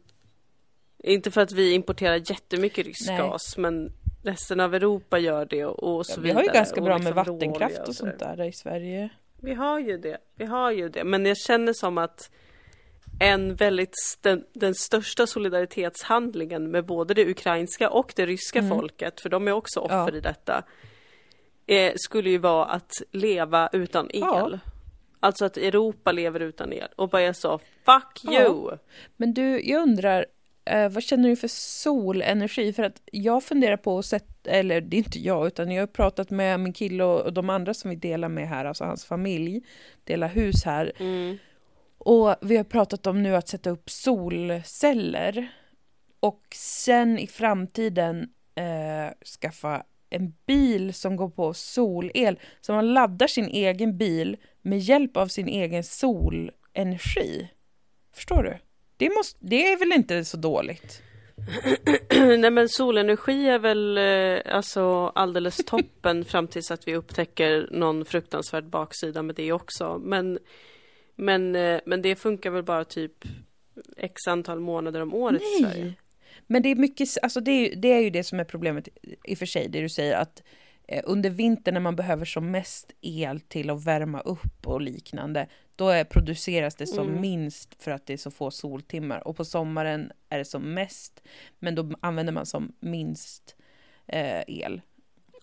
Inte 1.04 1.30
för 1.30 1.40
att 1.40 1.52
vi 1.52 1.72
importerar 1.72 2.22
jättemycket 2.30 2.86
rysk 2.86 3.06
Nej. 3.08 3.18
gas, 3.18 3.56
men 3.56 3.92
resten 4.22 4.60
av 4.60 4.74
Europa 4.74 5.18
gör 5.18 5.44
det 5.44 5.64
och, 5.64 6.06
så 6.06 6.12
Ja, 6.12 6.16
vi 6.16 6.22
vidare. 6.22 6.36
har 6.38 6.42
ju 6.44 6.52
ganska 6.52 6.80
bra 6.80 6.96
liksom 6.96 7.14
med 7.14 7.26
vattenkraft 7.26 7.88
och 7.88 7.94
sånt 7.94 8.18
där 8.18 8.42
i 8.48 8.52
Sverige. 8.52 9.08
Vi 9.42 9.54
har 9.54 9.78
ju 9.78 9.98
det, 9.98 10.18
vi 10.34 10.44
har 10.44 10.70
ju 10.70 10.88
det. 10.88 11.04
Men 11.04 11.26
jag 11.26 11.36
känner 11.36 11.72
som 11.72 11.98
att 11.98 12.30
en 13.20 13.54
väldigt 13.54 13.94
st- 13.98 14.42
den 14.52 14.74
största 14.74 15.26
solidaritetshandlingen 15.26 16.70
med 16.70 16.84
både 16.86 17.14
det 17.14 17.30
ukrainska 17.30 17.90
och 17.90 18.12
det 18.16 18.26
ryska 18.26 18.58
Mm. 18.58 18.70
folket, 18.70 19.20
för 19.20 19.28
de 19.28 19.48
är 19.48 19.52
också 19.52 19.80
offer 19.80 19.96
Ja. 20.12 20.16
i 20.16 20.20
detta, 20.20 20.62
eh, 21.66 21.92
skulle 21.96 22.30
ju 22.30 22.38
vara 22.38 22.64
att 22.64 22.92
leva 23.12 23.68
utan 23.72 24.06
el. 24.10 24.20
Ja. 24.20 24.58
Alltså 25.20 25.44
att 25.44 25.56
Europa 25.56 26.12
lever 26.12 26.40
utan 26.40 26.72
el 26.72 26.88
och 26.96 27.08
bara 27.08 27.22
jag 27.22 27.36
sa 27.36 27.58
fuck 27.58 28.32
you! 28.34 28.76
Men 29.16 29.34
du, 29.34 29.60
jag 29.70 29.82
undrar, 29.82 30.26
eh, 30.70 30.88
vad 30.88 31.02
känner 31.02 31.28
du 31.28 31.36
för 31.36 31.48
solenergi? 31.48 32.72
För 32.72 32.82
att 32.82 33.02
jag 33.12 33.44
funderar 33.44 33.76
på 33.76 33.98
att 33.98 34.06
sätta, 34.06 34.50
eller 34.50 34.80
det 34.80 34.96
är 34.96 34.98
inte 34.98 35.18
jag, 35.18 35.46
utan 35.46 35.70
jag 35.70 35.82
har 35.82 35.86
pratat 35.86 36.30
med 36.30 36.60
min 36.60 36.72
kille 36.72 37.04
och, 37.04 37.20
och 37.20 37.32
de 37.32 37.50
andra 37.50 37.74
som 37.74 37.90
vi 37.90 37.96
delar 37.96 38.28
med 38.28 38.48
här, 38.48 38.64
alltså 38.64 38.84
hans 38.84 39.04
familj, 39.04 39.62
delar 40.04 40.28
hus 40.28 40.64
här. 40.64 40.92
Mm. 40.98 41.38
Och 41.98 42.36
vi 42.40 42.56
har 42.56 42.64
pratat 42.64 43.06
om 43.06 43.22
nu 43.22 43.36
att 43.36 43.48
sätta 43.48 43.70
upp 43.70 43.90
solceller. 43.90 45.48
Och 46.20 46.42
sen 46.54 47.18
i 47.18 47.26
framtiden 47.26 48.28
eh, 48.54 49.14
skaffa 49.40 49.82
en 50.10 50.34
bil 50.46 50.94
som 50.94 51.16
går 51.16 51.28
på 51.28 51.54
solel. 51.54 52.38
Så 52.60 52.72
man 52.72 52.94
laddar 52.94 53.26
sin 53.26 53.48
egen 53.48 53.98
bil 53.98 54.36
med 54.62 54.78
hjälp 54.78 55.16
av 55.16 55.26
sin 55.28 55.48
egen 55.48 55.84
solenergi. 55.84 57.50
Förstår 58.14 58.42
du? 58.42 58.69
Det, 59.00 59.10
måste, 59.16 59.38
det 59.40 59.72
är 59.72 59.78
väl 59.78 59.92
inte 59.92 60.24
så 60.24 60.36
dåligt? 60.36 61.02
Nej 62.38 62.50
men 62.50 62.68
solenergi 62.68 63.48
är 63.48 63.58
väl 63.58 63.98
eh, 63.98 64.56
alltså 64.56 65.12
alldeles 65.14 65.56
toppen 65.66 66.24
fram 66.24 66.48
tills 66.48 66.70
att 66.70 66.88
vi 66.88 66.96
upptäcker 66.96 67.68
någon 67.70 68.04
fruktansvärd 68.04 68.64
baksida 68.64 69.22
med 69.22 69.34
det 69.34 69.52
också. 69.52 70.00
Men, 70.04 70.38
men, 71.16 71.56
eh, 71.56 71.80
men 71.86 72.02
det 72.02 72.16
funkar 72.16 72.50
väl 72.50 72.62
bara 72.62 72.84
typ 72.84 73.24
x 73.96 74.26
antal 74.28 74.60
månader 74.60 75.00
om 75.00 75.14
året 75.14 75.42
i 75.42 75.62
Sverige. 75.62 75.94
Men 76.46 76.62
det 76.62 76.68
är 76.68 76.76
mycket, 76.76 77.08
alltså 77.22 77.40
det 77.40 77.50
är, 77.50 77.76
det 77.76 77.92
är 77.92 78.00
ju 78.00 78.10
det 78.10 78.24
som 78.24 78.40
är 78.40 78.44
problemet 78.44 78.88
i 79.24 79.34
och 79.34 79.38
för 79.38 79.46
sig, 79.46 79.68
det 79.68 79.80
du 79.80 79.88
säger 79.88 80.16
att 80.16 80.42
eh, 80.88 81.02
under 81.04 81.30
vintern 81.30 81.74
när 81.74 81.80
man 81.80 81.96
behöver 81.96 82.24
som 82.24 82.50
mest 82.50 82.92
el 83.00 83.40
till 83.40 83.70
att 83.70 83.84
värma 83.84 84.20
upp 84.20 84.66
och 84.66 84.80
liknande, 84.80 85.46
då 85.80 85.88
är, 85.88 86.04
produceras 86.04 86.74
det 86.74 86.86
som 86.86 87.08
Mm. 87.08 87.20
minst 87.20 87.82
för 87.82 87.90
att 87.90 88.06
det 88.06 88.12
är 88.12 88.16
så 88.16 88.30
få 88.30 88.50
soltimmar. 88.50 89.28
Och 89.28 89.36
på 89.36 89.44
sommaren 89.44 90.12
är 90.28 90.38
det 90.38 90.44
som 90.44 90.74
mest, 90.74 91.22
men 91.58 91.74
då 91.74 91.90
använder 92.00 92.32
man 92.32 92.46
som 92.46 92.72
minst 92.80 93.56
eh, 94.06 94.40
el. 94.46 94.80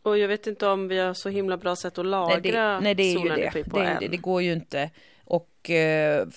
Och 0.04 0.18
jag 0.18 0.28
vet 0.28 0.48
inte 0.48 0.68
om 0.68 0.88
vi 0.88 1.00
har 1.00 1.14
så 1.14 1.30
himla 1.30 1.58
bra 1.58 1.76
sätt 1.76 1.98
att 1.98 2.06
Nej, 2.06 2.12
lagra 2.12 2.40
det, 2.40 2.80
nej, 2.84 2.96
det 2.96 3.04
är 3.04 3.08
ju 3.08 3.14
det. 3.14 3.30
solenergi 3.30 3.64
på 3.64 3.78
Det, 3.78 3.84
ju 3.84 3.90
än. 3.90 4.00
det. 4.00 4.08
det 4.08 4.18
går 4.18 4.42
ju 4.42 4.54
inte. 4.54 4.92
Och 5.24 5.70
eh, 5.70 6.28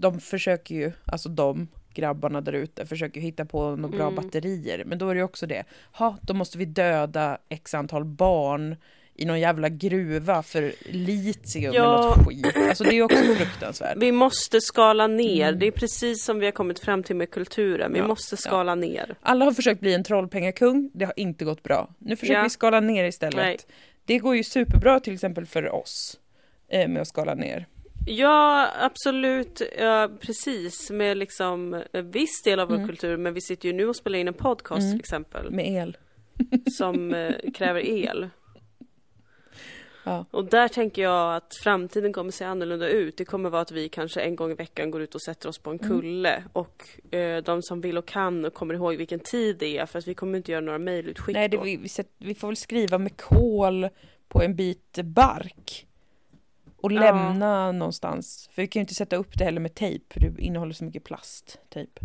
de 0.00 0.20
försöker 0.20 0.74
ju, 0.74 0.92
alltså 1.06 1.28
de 1.28 1.68
grabbarna 1.94 2.40
där 2.40 2.52
ute 2.52 2.86
försöker 2.86 3.20
hitta 3.20 3.44
på 3.44 3.76
några 3.76 3.96
bra 3.96 4.08
Mm. 4.08 4.14
batterier. 4.14 4.82
Men 4.86 4.98
då 4.98 5.08
är 5.08 5.14
det 5.14 5.22
också 5.22 5.46
det. 5.46 5.64
Ha, 5.92 6.16
då 6.22 6.34
måste 6.34 6.58
vi 6.58 6.64
döda 6.64 7.38
x 7.48 7.74
antal 7.74 8.04
barn 8.04 8.76
i 9.18 9.24
någon 9.24 9.40
jävla 9.40 9.68
gruva 9.68 10.42
för 10.42 10.72
litium 10.84 11.72
Ja. 11.74 11.98
eller 11.98 12.16
något 12.16 12.26
skit. 12.28 12.56
Alltså 12.68 12.84
det 12.84 12.94
är 12.94 13.02
också 13.02 13.16
fruktansvärt. 13.36 13.96
Vi 13.96 14.12
måste 14.12 14.60
skala 14.60 15.06
ner. 15.06 15.48
Mm. 15.48 15.58
Det 15.60 15.66
är 15.66 15.70
precis 15.70 16.24
som 16.24 16.38
vi 16.38 16.44
har 16.46 16.52
kommit 16.52 16.78
fram 16.78 17.02
till 17.02 17.16
med 17.16 17.30
kulturen. 17.30 17.92
Vi 17.92 17.98
Ja, 17.98 18.06
måste 18.06 18.36
skala 18.36 18.74
ner. 18.74 19.14
Alla 19.20 19.44
har 19.44 19.52
försökt 19.52 19.80
bli 19.80 19.94
en 19.94 20.04
trollpengakung, 20.04 20.90
det 20.94 21.04
har 21.04 21.14
inte 21.16 21.44
gått 21.44 21.62
bra. 21.62 21.90
Nu 21.98 22.16
försöker 22.16 22.34
Ja. 22.38 22.42
vi 22.42 22.50
skala 22.50 22.80
ner 22.80 23.04
istället. 23.04 23.36
Nej. 23.36 23.56
Det 24.04 24.18
går 24.18 24.36
ju 24.36 24.44
superbra 24.44 25.00
till 25.00 25.14
exempel 25.14 25.46
för 25.46 25.74
oss 25.74 26.18
eh, 26.68 26.88
med 26.88 27.02
att 27.02 27.08
skala 27.08 27.34
ner. 27.34 27.66
Ja, 28.06 28.68
absolut. 28.80 29.62
Ja, 29.78 30.10
precis. 30.20 30.90
Med 30.90 31.16
liksom 31.16 31.82
en 31.92 32.10
viss 32.10 32.42
del 32.44 32.60
av 32.60 32.68
vår 32.68 32.74
Mm. 32.76 32.88
kultur. 32.88 33.16
Men 33.16 33.34
vi 33.34 33.40
sitter 33.40 33.68
ju 33.68 33.74
nu 33.74 33.88
och 33.88 33.96
spelar 33.96 34.18
in 34.18 34.28
en 34.28 34.34
podcast 34.34 34.80
Mm. 34.80 34.92
till 34.92 35.00
exempel. 35.00 35.50
Med 35.50 35.66
el. 35.68 35.96
Som 36.78 37.14
eh, 37.14 37.32
kräver 37.54 37.80
el. 37.86 38.28
Ja. 40.08 40.24
Och 40.30 40.44
där 40.44 40.68
tänker 40.68 41.02
jag 41.02 41.36
att 41.36 41.54
framtiden 41.62 42.12
kommer 42.12 42.30
se 42.30 42.44
annorlunda 42.44 42.88
ut. 42.88 43.16
Det 43.16 43.24
kommer 43.24 43.50
vara 43.50 43.62
att 43.62 43.70
vi 43.70 43.88
kanske 43.88 44.20
en 44.20 44.36
gång 44.36 44.50
i 44.50 44.54
veckan 44.54 44.90
går 44.90 45.02
ut 45.02 45.14
och 45.14 45.22
sätter 45.22 45.48
oss 45.48 45.58
på 45.58 45.70
en 45.70 45.78
Mm. 45.78 45.88
kulle. 46.00 46.44
Och 46.52 47.14
eh, 47.14 47.42
de 47.42 47.62
som 47.62 47.80
vill 47.80 47.98
och 47.98 48.06
kan 48.06 48.44
och 48.44 48.54
kommer 48.54 48.74
ihåg 48.74 48.96
vilken 48.96 49.20
tid 49.20 49.56
det 49.58 49.78
är. 49.78 49.86
För 49.86 49.98
att 49.98 50.08
vi 50.08 50.14
kommer 50.14 50.36
inte 50.38 50.52
göra 50.52 50.60
några 50.60 50.78
mejlutskick 50.78 51.34
Nej, 51.34 51.48
det, 51.48 51.56
vi, 51.58 51.76
vi, 51.76 51.88
vi 52.18 52.34
får 52.34 52.48
väl 52.48 52.56
skriva 52.56 52.98
med 52.98 53.16
kol 53.16 53.88
på 54.28 54.42
en 54.42 54.56
bit 54.56 54.98
bark. 55.04 55.86
Och 56.76 56.92
Ja. 56.92 57.00
lämna 57.00 57.72
någonstans. 57.72 58.48
För 58.52 58.62
vi 58.62 58.68
kan 58.68 58.80
ju 58.80 58.82
inte 58.82 58.94
sätta 58.94 59.16
upp 59.16 59.38
det 59.38 59.44
heller 59.44 59.60
med 59.60 59.74
tejp, 59.74 60.04
för 60.14 60.20
det 60.20 60.42
innehåller 60.42 60.72
så 60.72 60.84
mycket 60.84 61.04
plast. 61.04 61.58
Tejp. 61.68 62.00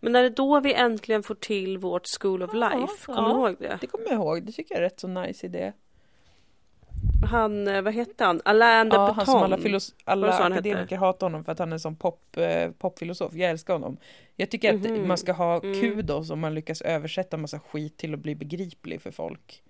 Men 0.00 0.16
är 0.16 0.22
det 0.22 0.30
då 0.30 0.60
vi 0.60 0.74
äntligen 0.74 1.22
får 1.22 1.34
till 1.34 1.78
vårt 1.78 2.06
School 2.20 2.42
of 2.42 2.50
Ja, 2.54 2.58
Life? 2.68 3.06
Kommer 3.06 3.22
ja. 3.22 3.28
du 3.28 3.34
ihåg 3.40 3.56
det? 3.60 3.78
Det 3.80 3.86
kommer 3.86 4.04
jag 4.06 4.14
ihåg, 4.14 4.42
det 4.46 4.52
tycker 4.52 4.74
jag 4.74 4.78
är 4.78 4.84
rätt 4.84 5.00
så 5.00 5.08
nice 5.08 5.46
idé. 5.46 5.72
Han, 7.30 7.68
eh, 7.68 7.82
vad 7.82 7.94
hette 7.94 8.24
han? 8.24 8.40
Alain 8.44 8.88
de 8.88 8.94
Ja, 8.96 9.00
Botton. 9.00 9.16
han 9.16 9.26
som 9.26 9.36
alla, 9.42 9.56
filos- 9.56 9.94
alla 10.04 10.32
akademiker 10.32 10.96
hatar 10.96 11.26
honom 11.26 11.44
för 11.44 11.52
att 11.52 11.58
han 11.58 11.68
är 11.68 11.72
en 11.72 11.80
sån 11.80 11.96
pop, 11.96 12.36
eh, 12.36 12.70
popfilosof. 12.70 13.34
Jag 13.34 13.50
älskar 13.50 13.72
honom. 13.74 13.96
Jag 14.36 14.50
tycker 14.50 14.74
att 14.74 14.80
Mhm. 14.80 15.08
man 15.08 15.18
ska 15.18 15.32
ha 15.32 15.60
Mm. 15.62 15.80
kudos 15.80 16.30
om 16.30 16.40
man 16.40 16.54
lyckas 16.54 16.80
översätta 16.82 17.36
massa 17.36 17.58
skit 17.58 17.96
till 17.96 18.14
att 18.14 18.20
bli 18.20 18.34
begriplig 18.34 19.02
för 19.02 19.10
folk. 19.10 19.62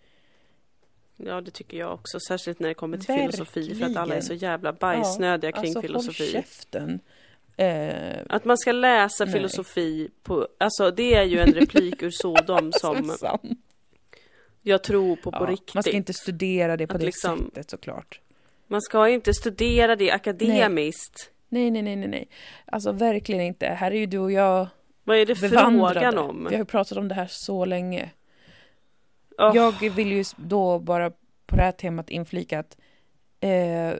Ja, 1.17 1.41
det 1.41 1.51
tycker 1.51 1.79
jag 1.79 1.95
också. 1.95 2.19
Särskilt 2.29 2.61
när 2.61 2.69
det 2.69 2.75
kommer 2.75 2.97
till 2.99 3.15
filosofi 3.15 3.75
för 3.75 3.87
att 3.87 3.97
alla 3.97 4.15
är 4.15 4.21
så 4.21 4.29
Verkligen. 4.33 4.51
jävla 4.51 4.73
bajsnödiga 4.73 5.53
kring 5.53 5.65
alltså, 5.65 5.81
filosofi. 5.81 6.31
Käften. 6.33 7.01
Eh, 7.57 8.19
Att 8.29 8.45
man 8.45 8.59
ska 8.59 8.73
läsa 8.73 9.25
Nej. 9.25 9.35
filosofi 9.35 10.09
på, 10.23 10.49
alltså 10.59 10.91
det 10.91 11.15
är 11.15 11.23
ju 11.25 11.39
en 11.41 11.53
replik 11.53 12.03
ur 12.03 12.11
Sodom 12.11 12.73
som 12.81 13.05
så 13.05 13.13
sant. 13.17 13.43
Jag 14.67 14.83
tror 14.85 15.17
på 15.17 15.33
på 15.33 15.45
Ja, 15.45 15.51
riktigt. 15.51 15.75
Man 15.75 15.83
ska 15.83 15.93
inte 15.93 16.15
studera 16.15 16.77
det 16.77 16.87
på 16.87 16.95
Att 16.95 17.01
det 17.01 17.07
liksom- 17.07 17.39
sättet 17.39 17.71
såklart. 17.71 18.21
Man 18.67 18.83
ska 18.83 19.09
inte 19.09 19.35
studera 19.35 19.97
det 19.97 20.11
akademiskt. 20.11 21.31
Nej, 21.49 21.71
nej, 21.71 21.83
nej, 21.83 21.97
nej, 21.97 22.09
nej. 22.09 22.29
Alltså 22.65 22.93
verkligen 22.93 23.41
inte. 23.43 23.67
Här 23.67 23.91
är 23.91 23.95
ju 23.97 24.07
du 24.07 24.19
och 24.19 24.33
jag 24.33 24.69
Vad 25.05 25.17
är 25.17 25.27
det 25.27 25.41
bevandrade. 25.41 25.95
frågan 26.01 26.19
om? 26.19 26.45
Vi 26.51 26.55
har 26.55 26.61
ju 26.63 26.65
pratat 26.65 26.99
om 26.99 27.09
det 27.09 27.15
här 27.15 27.27
så 27.31 27.65
länge. 27.65 28.11
Åh, 29.39 29.53
Jag 29.55 29.91
vill 29.91 30.13
ju 30.13 30.25
då 30.37 30.79
bara 30.79 31.11
på 31.47 31.57
det 31.57 31.63
här 31.63 31.73
temat 31.73 32.11
inflika 32.11 32.59
att 32.59 32.77
eh, 33.41 33.95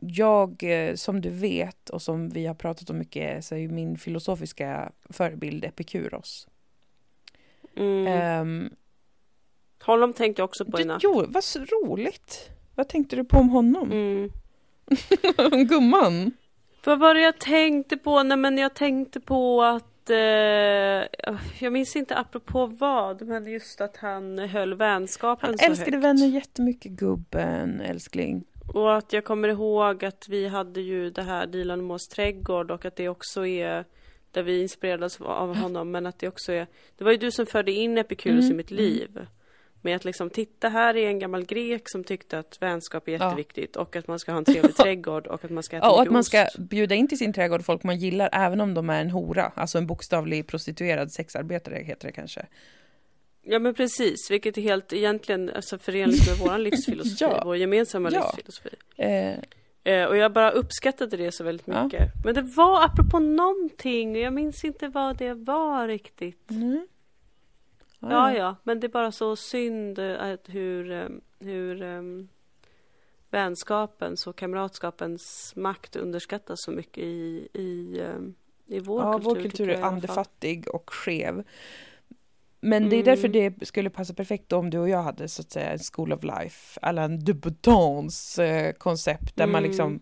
jag, 0.00 0.62
eh, 0.62 0.94
som 0.94 1.20
du 1.20 1.30
vet 1.30 1.90
och 1.90 2.02
som 2.02 2.28
vi 2.28 2.46
har 2.46 2.54
pratat 2.54 2.90
om 2.90 2.98
mycket, 2.98 3.44
så 3.44 3.54
är 3.54 3.58
ju 3.58 3.68
min 3.68 3.98
filosofiska 3.98 4.92
förebild 5.10 5.64
Epikuros. 5.64 6.48
Mm. 7.78 8.06
Ehm, 8.06 8.70
Honom 9.84 10.12
tänkte 10.12 10.40
jag 10.42 10.44
också 10.44 10.64
på 10.64 10.80
i 10.80 10.84
natt. 10.84 11.00
jo, 11.04 11.24
vad 11.28 11.44
roligt! 11.56 12.50
Vad 12.74 12.88
tänkte 12.88 13.16
du 13.16 13.24
på 13.24 13.36
om 13.38 13.48
honom? 13.48 13.92
Mm. 13.92 14.30
Gumman! 15.68 16.32
Vad 16.84 16.98
var 16.98 17.14
det 17.14 17.20
jag 17.20 17.38
tänkte 17.38 17.96
på? 17.96 18.22
Nej 18.22 18.36
men 18.38 18.58
jag 18.58 18.74
tänkte 18.74 19.20
på 19.20 19.62
att 19.62 20.10
eh, 20.10 20.16
Jag 21.58 21.72
minns 21.72 21.96
inte 21.96 22.16
apropå 22.16 22.66
vad 22.66 23.22
Men 23.22 23.46
just 23.52 23.80
att 23.80 23.96
han 23.96 24.38
höll 24.38 24.74
vänskapen 24.74 25.48
Han 25.48 25.58
så 25.58 25.64
älskade 25.64 25.90
högt. 25.96 26.04
vänner 26.04 26.26
jättemycket, 26.26 26.92
gubben, 26.92 27.80
älskling. 27.80 28.44
Och 28.74 28.96
att 28.96 29.12
jag 29.12 29.24
kommer 29.24 29.48
ihåg 29.48 30.04
att 30.04 30.26
vi 30.28 30.48
hade 30.48 30.80
ju 30.80 31.10
det 31.10 31.22
här 31.22 31.46
Dilan 31.46 31.84
Moas 31.84 32.08
trädgård 32.08 32.70
och 32.70 32.84
att 32.84 32.96
det 32.96 33.08
också 33.08 33.46
är 33.46 33.84
Där 34.38 34.42
vi 34.42 34.62
inspirerades 34.62 35.20
av 35.20 35.56
honom 35.56 35.90
men 35.90 36.06
att 36.06 36.18
det 36.18 36.28
också 36.28 36.52
är 36.52 36.66
Det 36.96 37.04
var 37.04 37.10
ju 37.12 37.18
du 37.18 37.30
som 37.32 37.46
förde 37.46 37.72
in 37.72 37.98
Epikuros 37.98 38.40
Mm, 38.44 38.52
i 38.52 38.56
mitt 38.56 38.70
liv 38.70 39.26
Med 39.82 39.96
att 39.96 40.04
liksom 40.04 40.30
titta 40.30 40.68
här 40.68 40.96
är 40.96 41.06
en 41.08 41.18
gammal 41.18 41.44
grek 41.44 41.82
som 41.90 42.04
tyckte 42.04 42.38
att 42.38 42.58
vänskap 42.62 43.08
är 43.08 43.12
Ja. 43.12 43.18
jätteviktigt 43.26 43.76
och 43.76 43.96
att 43.96 44.08
man 44.08 44.18
ska 44.18 44.32
ha 44.32 44.38
en 44.38 44.44
trevlig 44.44 44.76
trädgård 44.76 45.26
och 45.26 45.44
att 45.44 45.50
man 45.50 45.62
ska 45.62 45.76
äta 45.76 45.86
Ja, 45.86 45.92
och 45.94 46.02
att 46.02 46.10
man 46.10 46.20
ost. 46.20 46.28
ska 46.28 46.46
bjuda 46.58 46.94
in 46.94 47.08
till 47.08 47.18
sin 47.18 47.32
trädgård 47.32 47.64
folk 47.64 47.82
man 47.82 47.98
gillar 47.98 48.28
även 48.32 48.60
om 48.60 48.74
de 48.74 48.90
är 48.90 49.00
en 49.00 49.10
hora. 49.10 49.52
Alltså 49.54 49.78
en 49.78 49.86
bokstavlig 49.86 50.46
prostituerad 50.46 51.12
sexarbetare 51.12 51.74
heter 51.84 52.06
det 52.06 52.12
kanske. 52.12 52.46
Ja 53.42 53.58
men 53.58 53.74
precis, 53.74 54.30
vilket 54.30 54.58
är 54.58 54.62
helt 54.62 54.92
egentligen 54.92 55.50
alltså, 55.50 55.78
förenligt 55.78 56.26
med 56.28 56.36
vår 56.48 56.58
livsfilosofi, 56.64 57.16
Ja. 57.24 57.42
vår 57.44 57.56
gemensamma 57.56 58.10
Ja. 58.12 58.20
livsfilosofi. 58.36 58.68
Eh, 58.96 59.34
och 60.08 60.16
jag 60.16 60.32
bara 60.32 60.50
uppskattade 60.50 61.16
det 61.16 61.32
så 61.32 61.44
väldigt 61.44 61.68
Ja. 61.68 61.84
mycket. 61.84 62.12
Men 62.24 62.34
det 62.34 62.42
var 62.42 62.84
apropå 62.84 63.18
någonting, 63.18 64.10
och 64.10 64.18
jag 64.22 64.32
minns 64.32 64.64
inte 64.64 64.88
vad 64.88 65.16
det 65.16 65.34
var 65.34 65.88
riktigt. 65.88 66.50
mm. 66.50 66.86
Ja, 68.00 68.32
ja, 68.34 68.56
men 68.62 68.80
det 68.80 68.86
är 68.86 68.88
bara 68.88 69.12
så 69.12 69.36
synd 69.36 69.98
eh, 69.98 70.22
att 70.32 70.48
hur, 70.48 70.90
eh, 70.92 71.08
hur 71.40 71.82
um, 71.82 72.28
vänskapens 73.30 74.26
och 74.26 74.36
kamratskapens 74.36 75.52
makt 75.56 75.96
underskattas 75.96 76.62
så 76.62 76.70
mycket 76.70 77.04
i, 77.04 77.48
i, 77.52 78.00
eh, 78.00 78.76
i 78.76 78.80
vår 78.80 79.02
ja, 79.02 79.12
kultur. 79.12 79.28
vår 79.28 79.34
tycker 79.36 79.48
kultur 79.48 79.68
är 79.68 79.82
andefattig 79.82 80.68
och 80.74 80.90
skev. 80.94 81.44
Men 82.60 82.88
det 82.88 82.96
är 82.96 83.02
Mm. 83.02 83.04
därför 83.04 83.28
det 83.28 83.66
skulle 83.66 83.90
passa 83.90 84.14
perfekt 84.14 84.52
om 84.52 84.70
du 84.70 84.78
och 84.78 84.88
jag 84.88 85.02
hade 85.02 85.28
så 85.28 85.42
att 85.42 85.50
säga 85.50 85.70
en 85.72 85.78
School 85.92 86.12
of 86.12 86.22
Life, 86.22 86.80
eller 86.82 87.02
en 87.02 87.24
Debutants 87.24 88.38
eh, 88.38 88.72
koncept 88.72 89.36
där 89.36 89.46
man 89.46 89.58
Mm. 89.58 89.70
liksom 89.70 90.00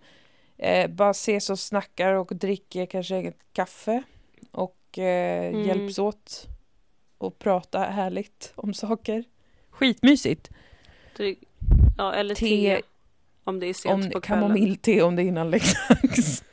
eh, 0.58 0.90
bara 0.90 1.10
ses 1.10 1.50
och 1.50 1.58
snackar 1.58 2.12
och 2.12 2.36
dricker 2.36 2.86
kanske 2.86 3.16
ett 3.16 3.38
kaffe 3.52 4.02
och 4.50 4.98
eh, 4.98 5.46
Mm. 5.48 5.62
hjälps 5.64 5.98
åt 5.98 6.46
och 7.18 7.38
prata 7.38 7.78
härligt 7.78 8.52
om 8.54 8.74
saker. 8.74 9.24
Skitmysigt. 9.70 10.50
Det- 11.16 11.36
Ja, 11.98 12.14
eller 12.14 12.34
Te, 12.34 12.46
te, 12.46 12.82
om 13.44 13.60
det 13.60 13.66
är 13.66 13.74
sent 13.74 13.92
om 14.04 14.10
på 14.10 14.20
kvällen. 14.20 14.42
kamomillte 14.42 15.02
om 15.02 15.16
det 15.16 15.22
är 15.22 15.24
innan 15.24 15.50
läggdags. 15.50 16.44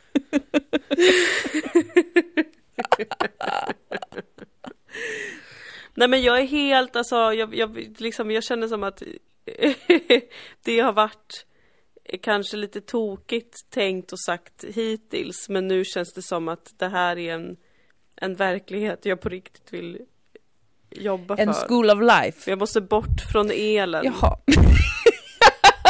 Nej 5.93 6.07
men 6.07 6.21
jag 6.21 6.39
är 6.39 6.45
helt, 6.45 6.95
alltså 6.95 7.15
jag, 7.15 7.55
jag, 7.55 7.93
liksom, 7.97 8.31
jag 8.31 8.43
känner 8.43 8.67
som 8.67 8.83
att 8.83 9.03
det 10.63 10.79
har 10.79 10.93
varit 10.93 11.45
kanske 12.21 12.57
lite 12.57 12.81
tokigt 12.81 13.69
tänkt 13.69 14.11
och 14.11 14.19
sagt 14.19 14.63
hittills 14.63 15.49
men 15.49 15.67
nu 15.67 15.85
känns 15.85 16.13
det 16.13 16.21
som 16.21 16.47
att 16.47 16.73
det 16.79 16.87
här 16.87 17.17
är 17.17 17.33
en, 17.33 17.57
en 18.15 18.35
verklighet 18.35 19.05
jag 19.05 19.21
på 19.21 19.29
riktigt 19.29 19.73
vill 19.73 19.99
jobba 20.89 21.35
En 21.35 21.53
för. 21.53 21.67
School 21.67 21.89
of 21.89 21.99
Life. 22.01 22.49
Jag 22.49 22.59
måste 22.59 22.81
bort 22.81 23.21
från 23.31 23.51
elen. 23.51 24.05
Jaha. 24.05 24.37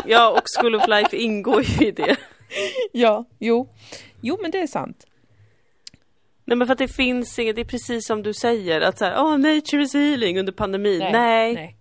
Ja, 0.05 0.31
och 0.31 0.43
School 0.59 0.75
of 0.75 0.87
Life 0.87 1.17
ingår 1.17 1.63
ju 1.63 1.87
i 1.87 1.91
det. 1.91 2.17
Ja, 2.91 3.25
jo. 3.39 3.69
Jo, 4.21 4.37
men 4.41 4.51
det 4.51 4.59
är 4.59 4.67
sant. 4.67 5.05
Nej 6.45 6.57
men 6.57 6.67
för 6.67 6.71
att 6.71 6.77
det 6.77 6.87
finns 6.87 7.39
inget, 7.39 7.55
det 7.55 7.61
är 7.61 7.65
precis 7.65 8.07
som 8.07 8.23
du 8.23 8.33
säger 8.33 8.81
att 8.81 8.97
så 8.97 9.05
här, 9.05 9.15
oh, 9.15 9.37
nature 9.37 9.83
is 9.83 9.93
healing 9.93 10.39
under 10.39 10.51
pandemin. 10.51 10.99
Nej, 10.99 11.53
nej. 11.53 11.77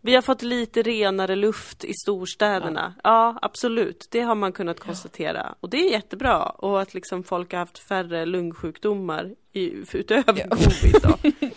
vi 0.00 0.14
har 0.14 0.22
fått 0.22 0.42
lite 0.42 0.82
renare 0.82 1.36
luft 1.36 1.84
i 1.84 1.94
storstäderna. 1.94 2.94
Ja. 3.04 3.38
absolut, 3.42 4.08
det 4.10 4.20
har 4.20 4.34
man 4.34 4.52
kunnat 4.52 4.80
konstatera. 4.80 5.54
Och 5.60 5.70
det 5.70 5.76
är 5.76 5.90
jättebra. 5.90 6.42
Och 6.42 6.80
att 6.80 6.94
liksom 6.94 7.24
folk 7.24 7.52
har 7.52 7.58
haft 7.58 7.78
färre 7.78 8.26
lungsjukdomar 8.26 9.34
i, 9.52 9.72
utöver 9.92 10.46
Ja. 10.50 10.56
covid 10.56 11.02
då. 11.02 11.48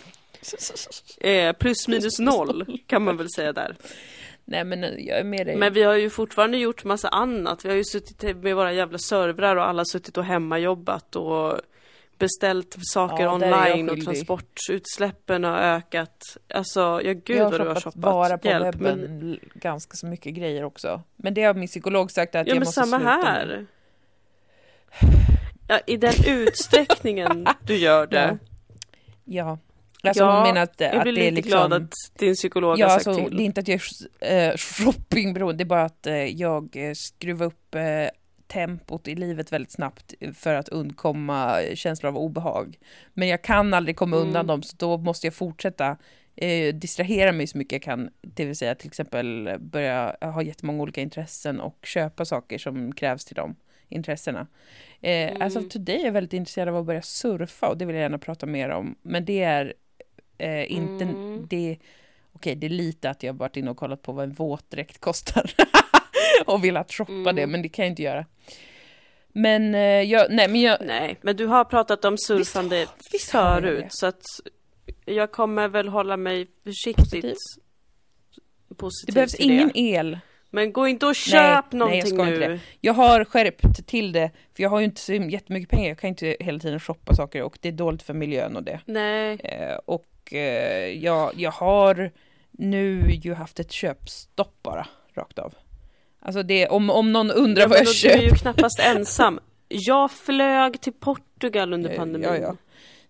Eh, 1.20 1.52
plus 1.52 1.88
minus 1.88 2.18
noll 2.18 2.78
kan 2.86 3.02
man 3.02 3.16
väl 3.16 3.30
säga 3.30 3.52
där. 3.52 3.76
Nej, 4.44 4.64
men 4.64 4.82
jag 4.82 5.18
är 5.18 5.24
med 5.24 5.46
dig. 5.46 5.56
Men 5.56 5.72
vi 5.72 5.82
har 5.82 5.94
ju 5.94 6.10
fortfarande 6.10 6.58
gjort 6.58 6.84
massa 6.84 7.08
annat. 7.08 7.64
Vi 7.64 7.68
har 7.68 7.76
ju 7.76 7.84
suttit 7.84 8.22
med 8.42 8.56
våra 8.56 8.72
jävla 8.72 8.98
servrar 8.98 9.56
och 9.56 9.64
alla 9.64 9.84
suttit 9.84 10.18
och 10.18 10.24
hemmajobbat 10.24 11.16
och 11.16 11.60
beställt 12.18 12.76
saker 12.80 13.24
Ja, 13.24 13.32
online 13.34 13.90
och 13.90 14.04
transportutsläppen 14.04 15.44
har 15.44 15.58
ökat. 15.58 16.36
Alltså, 16.54 16.80
ja 16.80 17.12
gud 17.12 17.30
jag 17.36 17.50
vad 17.50 17.60
du 17.60 17.68
har 17.68 17.74
shoppat 17.74 17.94
bara 17.94 18.38
på 18.38 18.48
Hjälp, 18.48 18.66
webben 18.74 18.98
Men, 19.00 19.38
ganska 19.54 19.96
så 19.96 20.06
mycket 20.06 20.34
grejer 20.34 20.64
också. 20.64 21.02
Men 21.16 21.34
det 21.34 21.42
har 21.42 21.54
min 21.54 21.68
psykolog 21.68 22.10
sagt 22.10 22.34
att 22.34 22.46
ja 22.46 22.50
jag 22.50 22.54
men 22.54 22.64
måste 22.66 22.80
samma 22.80 22.96
sluta 22.98 23.16
med. 23.16 23.24
här. 23.24 23.66
Ja, 25.68 25.80
I 25.86 25.96
den 25.96 26.14
utsträckningen 26.26 27.46
du 27.66 27.76
gör 27.76 28.06
det. 28.06 28.38
Ja. 29.24 29.58
Alltså 30.04 30.22
Ja, 30.24 30.34
hon 30.34 30.42
menar 30.42 30.62
att, 30.62 30.74
Jag 30.80 30.94
att 30.94 31.02
blir 31.02 31.12
det 31.12 31.20
är 31.20 31.30
lite 31.30 31.34
liksom... 31.34 31.50
glad 31.50 31.72
att 31.72 31.92
din 32.18 32.34
psykolog 32.34 32.78
Ja, 32.78 32.86
har 32.88 32.90
sagt 32.98 33.06
alltså, 33.06 33.24
till. 33.24 33.36
det 33.36 33.42
är 33.42 33.44
inte 33.44 33.60
att 33.60 33.68
jag 33.68 33.80
är 34.20 34.50
eh, 34.50 34.56
shoppingberoende, 34.56 35.56
det 35.58 35.62
är 35.64 35.68
bara 35.68 35.84
att 35.84 36.06
eh, 36.06 36.14
jag 36.24 36.76
skruvar 36.96 37.46
upp 37.46 37.74
eh, 37.74 37.82
tempot 38.52 39.08
i 39.08 39.14
livet 39.14 39.52
väldigt 39.52 39.70
snabbt 39.72 40.14
för 40.34 40.54
att 40.54 40.68
undkomma 40.68 41.58
känslor 41.74 42.08
av 42.08 42.18
obehag. 42.18 42.78
Men 43.14 43.28
jag 43.28 43.42
kan 43.42 43.74
aldrig 43.74 43.96
komma 43.96 44.16
Mm. 44.16 44.28
undan 44.28 44.46
dem, 44.46 44.62
så 44.62 44.76
då 44.78 44.98
måste 44.98 45.26
jag 45.26 45.34
fortsätta 45.34 45.96
eh, 46.36 46.74
distrahera 46.74 47.32
mig 47.32 47.46
så 47.46 47.58
mycket 47.58 47.72
jag 47.72 47.82
kan. 47.82 48.10
Det 48.20 48.44
vill 48.44 48.56
säga 48.56 48.74
till 48.74 48.86
exempel 48.88 49.56
börja 49.60 50.16
ha 50.20 50.42
jättemånga 50.42 50.82
olika 50.82 51.00
intressen 51.00 51.60
och 51.60 51.78
köpa 51.86 52.24
saker 52.24 52.58
som 52.58 52.92
krävs 52.94 53.24
till 53.24 53.36
de 53.36 53.56
intressena. 53.88 54.46
Eh, 55.00 55.28
Mm. 55.30 55.42
Alltså 55.42 55.62
today 55.62 56.00
är 56.00 56.04
jag 56.04 56.12
väldigt 56.12 56.32
intresserad 56.32 56.68
av 56.68 56.76
att 56.76 56.86
börja 56.86 57.02
surfa 57.02 57.68
och 57.68 57.78
det 57.78 57.84
vill 57.84 57.96
jag 57.96 58.02
gärna 58.02 58.18
prata 58.18 58.46
mer 58.46 58.68
om. 58.68 58.94
Men 59.02 59.24
det 59.24 59.42
är 59.42 59.74
eh, 60.38 60.72
inte, 60.72 61.04
Mm. 61.04 61.46
det, 61.50 61.76
okej 62.32 62.54
det 62.54 62.66
är 62.66 62.70
lite 62.70 63.10
att 63.10 63.22
jag 63.22 63.34
varit 63.34 63.56
inne 63.56 63.70
och 63.70 63.76
kollat 63.76 64.02
på 64.02 64.12
vad 64.12 64.24
en 64.24 64.32
våtdräkt 64.32 64.98
kostar. 65.00 65.50
och 66.46 66.64
velat 66.64 66.92
shoppa 66.92 67.12
Mm. 67.12 67.36
det, 67.36 67.46
men 67.46 67.62
det 67.62 67.68
kan 67.68 67.84
jag 67.84 67.92
inte 67.92 68.02
göra. 68.02 68.26
Men 69.34 69.74
eh, 69.74 69.80
jag, 69.80 70.26
nej 70.30 70.48
men 70.48 70.60
jag, 70.60 70.78
Nej, 70.80 71.18
men 71.22 71.36
du 71.36 71.46
har 71.46 71.64
pratat 71.64 72.04
om 72.04 72.18
surfande 72.18 72.78
Visst 72.80 73.14
visst 73.14 73.30
förut 73.30 73.84
så 73.88 74.06
att 74.06 74.22
jag 75.04 75.32
kommer 75.32 75.68
väl 75.68 75.88
hålla 75.88 76.16
mig 76.16 76.46
försiktigt 76.64 77.06
Positiv. 77.06 77.36
positiv 78.76 79.06
det 79.06 79.12
behövs 79.14 79.34
ingen 79.34 79.68
det. 79.74 79.80
el. 79.80 80.18
Men 80.50 80.72
gå 80.72 80.88
inte 80.88 81.06
och 81.06 81.10
Nej, 81.10 81.14
köp 81.14 81.64
nej, 81.72 81.78
någonting 81.78 81.98
jag 82.00 82.08
ska 82.08 82.28
inte 82.34 82.48
nu. 82.48 82.60
Jag 82.80 82.92
har 82.92 83.24
skärpt 83.24 83.86
till 83.86 84.12
det, 84.12 84.30
för 84.56 84.62
jag 84.62 84.70
har 84.70 84.78
ju 84.78 84.84
inte 84.84 85.00
så 85.00 85.12
jättemycket 85.14 85.70
pengar. 85.70 85.88
Jag 85.88 85.98
kan 85.98 86.08
inte 86.08 86.36
hela 86.40 86.58
tiden 86.58 86.80
shoppa 86.80 87.14
saker 87.14 87.42
och 87.42 87.58
det 87.60 87.68
är 87.68 87.72
dåligt 87.72 88.02
för 88.02 88.14
miljön 88.14 88.56
och 88.56 88.62
det. 88.62 88.80
Nej, 88.84 89.40
Eh, 89.44 89.76
och 89.84 90.32
eh, 90.32 90.88
jag, 91.04 91.32
jag 91.36 91.50
har 91.50 92.10
nu 92.50 93.10
ju 93.10 93.34
haft 93.34 93.60
ett 93.60 93.72
köpstopp 93.72 94.62
bara, 94.62 94.86
rakt 95.14 95.38
av. 95.38 95.54
Alltså 96.22 96.42
det, 96.42 96.68
om, 96.68 96.90
om 96.90 97.12
någon 97.12 97.30
undrar 97.30 97.62
ja, 97.62 97.68
vad 97.68 97.78
jag 97.78 97.86
då- 97.86 97.92
du 98.02 98.08
är 98.08 98.22
ju 98.22 98.30
knappast 98.30 98.80
ensam. 98.80 99.40
Jag 99.68 100.10
flög 100.10 100.80
till 100.80 100.92
Portugal 100.92 101.72
under 101.72 101.90
Eh, 101.90 101.96
pandemin. 101.96 102.28
ja, 102.28 102.36
ja. 102.36 102.56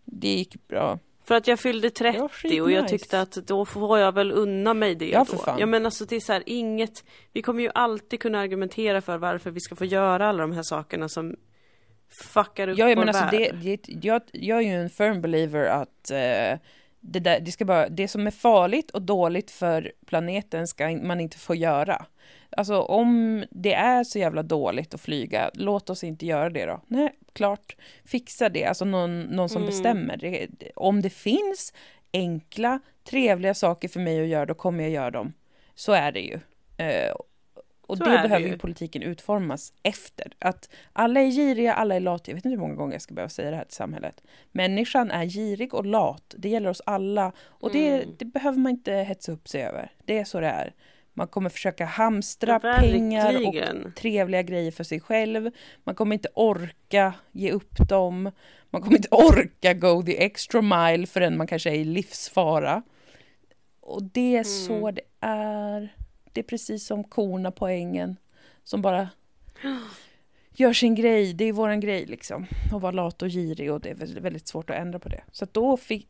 Det 0.05 0.29
gick 0.29 0.69
bra. 0.69 0.99
För 1.25 1.35
att 1.35 1.47
jag 1.47 1.61
fyllde 1.61 1.91
30 1.91 2.61
och 2.61 2.73
jag 2.73 2.89
tyckte 2.89 3.21
att 3.21 3.33
då 3.33 3.65
får 3.65 3.99
jag 3.99 4.13
väl 4.15 4.33
unna 4.33 4.75
mig 4.75 4.95
det 4.95 5.09
Ja, 5.11 5.25
för 5.25 5.37
då. 5.37 5.43
fan. 5.43 5.59
Ja 5.59 5.67
men 5.67 5.85
alltså 5.87 6.05
det 6.05 6.17
är 6.17 6.21
så 6.21 6.33
här, 6.33 6.43
inget, 6.47 7.05
vi 7.33 7.43
kommer 7.43 7.63
ju 7.63 7.71
alltid 7.75 8.21
kunna 8.21 8.41
argumentera 8.41 9.01
för 9.01 9.19
varför 9.19 9.51
vi 9.51 9.61
ska 9.61 9.77
få 9.77 9.85
göra 9.85 10.29
alla 10.29 10.41
de 10.43 10.53
här 10.53 10.63
sakerna 10.63 11.09
som 11.09 11.37
fuckar 12.33 12.69
upp 12.69 12.79
Ja, 12.79 12.87
vår 12.87 12.97
men 12.97 13.09
alltså 13.09 13.25
det, 13.31 13.51
det, 13.63 13.79
jag, 14.07 14.23
jag 14.33 14.59
är 14.59 14.63
ju 14.63 14.75
en 14.83 14.91
firm 14.91 15.21
believer 15.23 15.65
att 15.67 16.11
eh, 16.11 16.59
det, 17.01 17.21
där, 17.21 17.41
det, 17.41 17.53
ska 17.53 17.65
bara, 17.65 17.89
det 17.89 18.09
som 18.09 18.27
är 18.27 18.31
farligt 18.31 18.91
och 18.91 19.03
dåligt 19.03 19.51
för 19.51 19.93
planeten 20.07 20.67
ska 20.67 20.91
man 20.91 21.21
inte 21.21 21.39
få 21.39 21.55
göra. 21.55 22.05
Alltså 22.57 22.81
om 22.81 23.45
det 23.51 23.75
är 23.75 24.05
så 24.05 24.19
jävla 24.19 24.43
dåligt 24.43 24.95
att 24.95 25.01
flyga, 25.01 25.51
låt 25.55 25.91
oss 25.91 26.05
inte 26.05 26.27
göra 26.27 26.51
det 26.51 26.67
då. 26.67 26.81
Nej, 26.87 27.13
klart, 27.33 27.77
fixa 28.05 28.49
det, 28.49 28.65
alltså 28.65 28.85
någon, 28.85 29.21
någon 29.23 29.49
som 29.49 29.63
Mm. 29.63 29.67
bestämmer. 29.71 30.17
Det, 30.17 30.47
det- 30.51 30.71
om 30.77 31.03
det 31.03 31.11
finns 31.11 31.73
enkla, 32.13 32.81
trevliga 33.05 33.55
saker 33.55 33.89
för 33.89 34.01
mig 34.01 34.21
att 34.23 34.27
göra, 34.29 34.47
då 34.47 34.55
kommer 34.55 34.83
jag 34.85 34.91
göra 34.93 35.11
dem. 35.11 35.33
Så 35.75 35.93
är 35.93 36.13
det 36.13 36.21
ju. 36.21 36.39
Eh, 36.77 37.15
och 37.87 37.99
Så 37.99 38.05
det 38.05 38.11
det 38.11 38.23
behöver 38.29 38.47
ju. 38.49 38.59
politiken 38.59 39.03
utformas 39.03 39.73
efter. 39.83 40.33
Att 40.39 40.69
alla 40.93 41.21
är 41.21 41.27
giriga, 41.31 41.75
alla 41.75 41.95
är 41.95 42.01
lata. 42.01 42.31
Jag 42.31 42.35
vet 42.35 42.45
inte 42.45 42.55
hur 42.55 42.61
många 42.61 42.75
gånger 42.75 42.93
jag 42.95 43.03
ska 43.03 43.15
behöva 43.15 43.29
säga 43.29 43.51
det 43.51 43.57
här 43.57 43.65
till 43.65 43.75
samhället. 43.75 44.23
Människan 44.53 45.11
är 45.11 45.25
girig 45.25 45.75
och 45.75 45.87
lat. 45.87 46.35
Det 46.39 46.49
gäller 46.49 46.71
oss 46.71 46.83
alla. 46.87 47.33
Och 47.41 47.73
det, 47.73 47.89
Mm. 47.89 48.15
det 48.19 48.25
behöver 48.25 48.59
man 48.59 48.71
inte 48.73 48.93
hetsa 48.93 49.33
upp 49.33 49.49
sig 49.49 49.63
över. 49.63 49.91
Det 50.05 50.19
är 50.19 50.25
så 50.25 50.41
det 50.41 50.47
är. 50.47 50.75
Man 51.15 51.29
kommer 51.29 51.51
försöka 51.51 51.85
hamstra 51.85 52.59
Verkligen. 52.59 52.93
pengar 52.95 53.47
och 53.87 53.95
trevliga 53.97 54.43
grejer 54.43 54.71
för 54.71 54.85
sig 54.85 55.01
själv. 55.01 55.51
Man 55.85 55.95
kommer 55.95 56.15
inte 56.15 56.29
orka 56.35 57.15
ge 57.33 57.51
upp 57.53 57.89
dem. 57.89 58.31
Man 58.71 58.83
kommer 58.83 58.97
inte 58.97 59.09
orka 59.11 59.75
go 59.75 60.03
the 60.03 60.25
extra 60.25 60.63
mile 60.63 61.07
förrän 61.07 61.37
man 61.37 61.47
kanske 61.47 61.71
är 61.71 61.75
i 61.75 61.85
livsfara. 61.85 62.83
Och 63.81 64.03
det 64.03 64.37
är 64.37 64.45
så 64.45 64.73
Mm. 64.89 64.95
det 64.95 65.27
är. 65.27 65.95
Det 66.33 66.41
är 66.41 66.45
precis 66.45 66.87
som 66.87 67.05
korna 67.05 67.51
på 67.51 67.67
ängen 67.69 68.17
som 68.65 68.83
bara 68.83 69.09
gör 70.57 70.73
sin 70.73 70.95
grej. 70.95 71.33
Det 71.35 71.45
är 71.45 71.53
våran 71.53 71.81
grej 71.81 72.07
liksom. 72.07 72.47
Att 72.73 72.83
vara 72.83 72.93
lat 72.93 73.23
och 73.23 73.29
girig 73.29 73.73
och 73.73 73.81
det 73.81 73.91
är 73.91 74.21
väldigt, 74.21 74.49
svårt 74.49 74.71
att 74.71 74.77
ändra 74.77 74.99
på 74.99 75.09
det. 75.09 75.23
Så 75.33 75.47
då 75.53 75.77
fick... 75.77 76.09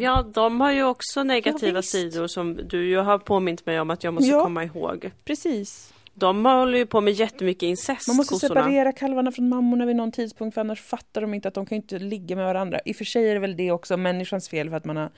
Ja, 0.00 0.22
de 0.34 0.60
har 0.60 0.72
ju 0.72 0.84
också 0.84 1.22
negativa 1.22 1.78
visst. 1.80 1.90
sidor 1.92 2.26
som 2.26 2.60
du 2.68 2.88
ju 2.88 2.96
har 2.98 3.18
påmint 3.18 3.66
mig 3.66 3.80
om 3.80 3.90
att 3.90 4.04
jag 4.04 4.14
måste 4.14 4.30
Ja. 4.30 4.42
komma 4.42 4.64
ihåg. 4.64 5.10
Precis. 5.24 5.92
De 6.14 6.44
håller 6.46 6.78
ju 6.78 6.86
på 6.86 7.00
med 7.00 7.12
jättemycket 7.12 7.62
incest, 7.62 8.08
Man 8.08 8.16
måste 8.16 8.34
kossorna. 8.34 8.54
separera 8.62 8.92
kalvarna 8.92 9.32
från 9.32 9.48
mammorna 9.48 9.86
vid 9.86 9.96
någon 9.96 10.12
tidpunkt 10.12 10.54
för 10.54 10.60
annars 10.60 10.80
fattar 10.82 11.20
de 11.20 11.34
inte 11.34 11.48
att 11.48 11.54
de 11.54 11.66
kan 11.66 11.76
inte 11.76 11.98
ligga 11.98 12.36
med 12.36 12.44
varandra. 12.44 12.80
I 12.84 12.92
och 12.92 12.96
för 12.96 13.04
sig 13.04 13.30
är 13.30 13.34
det 13.34 13.40
väl 13.40 13.56
det 13.56 13.70
också 13.72 13.96
människans 13.96 14.48
fel 14.48 14.70
för 14.70 14.76
att 14.76 14.84
man 14.84 14.96
har 14.96 15.10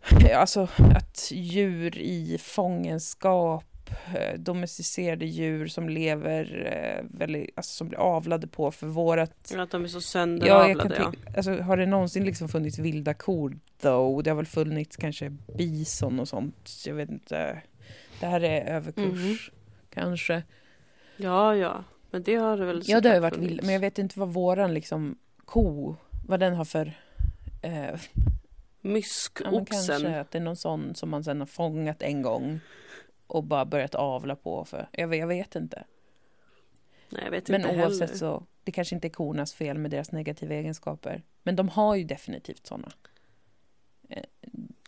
alltså 0.36 0.68
att 0.96 1.28
djur 1.32 1.98
i 1.98 2.38
fångenskap 2.42 3.64
eh, 3.90 4.38
domesticerade 4.38 5.24
djur 5.26 5.66
som 5.66 5.88
lever 5.88 6.66
eh, 6.66 7.04
väldigt, 7.18 7.50
alltså 7.56 7.74
som 7.76 7.88
blir 7.88 7.98
avlade 7.98 8.46
på 8.46 8.70
för 8.70 8.86
vårat 8.86 9.54
Att 9.58 9.70
de 9.70 9.84
är 9.84 9.88
så 9.88 9.96
Ja, 9.96 9.98
jag 9.98 10.02
sönderavlade, 10.02 10.74
kan 10.74 10.90
ja. 10.98 11.10
tänka, 11.12 11.36
alltså, 11.36 11.56
har 11.62 11.76
det 11.76 11.86
någonsin 11.86 12.24
liksom 12.24 12.48
funnits 12.48 12.78
vilda 12.78 13.14
kor 13.14 13.58
though? 13.80 14.22
Det 14.22 14.30
har 14.30 14.36
väl 14.36 14.46
funnits 14.46 14.96
kanske 14.96 15.30
bison 15.30 16.20
och 16.20 16.28
sånt. 16.28 16.70
Jag 16.86 16.94
vet 16.94 17.10
inte. 17.10 17.62
Det 18.20 18.26
här 18.26 18.40
är 18.44 18.74
överkurs 18.74 19.50
Mhm. 19.52 19.60
kanske. 19.90 20.42
Ja, 21.16 21.56
ja. 21.56 21.84
Men 22.10 22.22
det 22.22 22.34
har 22.34 22.56
det 22.56 22.64
väl 22.64 22.82
Ja, 22.86 23.00
det 23.00 23.08
har 23.08 23.14
ju 23.16 23.20
varit 23.20 23.34
funnits. 23.34 23.50
vild, 23.52 23.62
men 23.64 23.72
jag 23.72 23.80
vet 23.80 23.98
inte 23.98 24.18
vad 24.18 24.28
våran 24.32 24.74
liksom 24.74 25.18
ko, 25.44 25.96
vad 26.26 26.40
den 26.40 26.54
har 26.54 26.64
för... 26.64 26.92
Eh, 27.62 27.84
ja, 27.84 27.96
Myskoxen. 28.80 29.66
kanske 29.66 30.20
att 30.20 30.30
det 30.30 30.38
är 30.38 30.42
någon 30.42 30.56
sån 30.56 30.94
som 30.94 31.10
man 31.10 31.24
sen 31.24 31.40
har 31.40 31.46
fångat 31.46 32.02
en 32.02 32.22
gång 32.22 32.60
och 33.26 33.44
bara 33.44 33.64
börjat 33.64 33.94
avla 33.94 34.36
på 34.36 34.64
för. 34.64 34.88
Jag, 34.92 35.08
vet- 35.08 35.18
jag 35.20 35.26
vet 35.26 35.56
inte. 35.56 35.84
Nej, 37.10 37.22
jag 37.24 37.30
vet 37.30 37.48
Men 37.48 37.60
inte 37.60 37.76
oavsett 37.82 38.00
heller. 38.00 38.18
så, 38.18 38.46
det 38.64 38.72
kanske 38.72 38.94
inte 38.94 39.06
är 39.06 39.10
kornas 39.10 39.54
fel 39.54 39.78
med 39.78 39.90
deras 39.90 40.12
negativa 40.12 40.54
egenskaper. 40.54 41.22
Men 41.42 41.56
de 41.56 41.68
har 41.68 41.94
ju 41.94 42.04
definitivt 42.04 42.66
såna. 42.66 42.88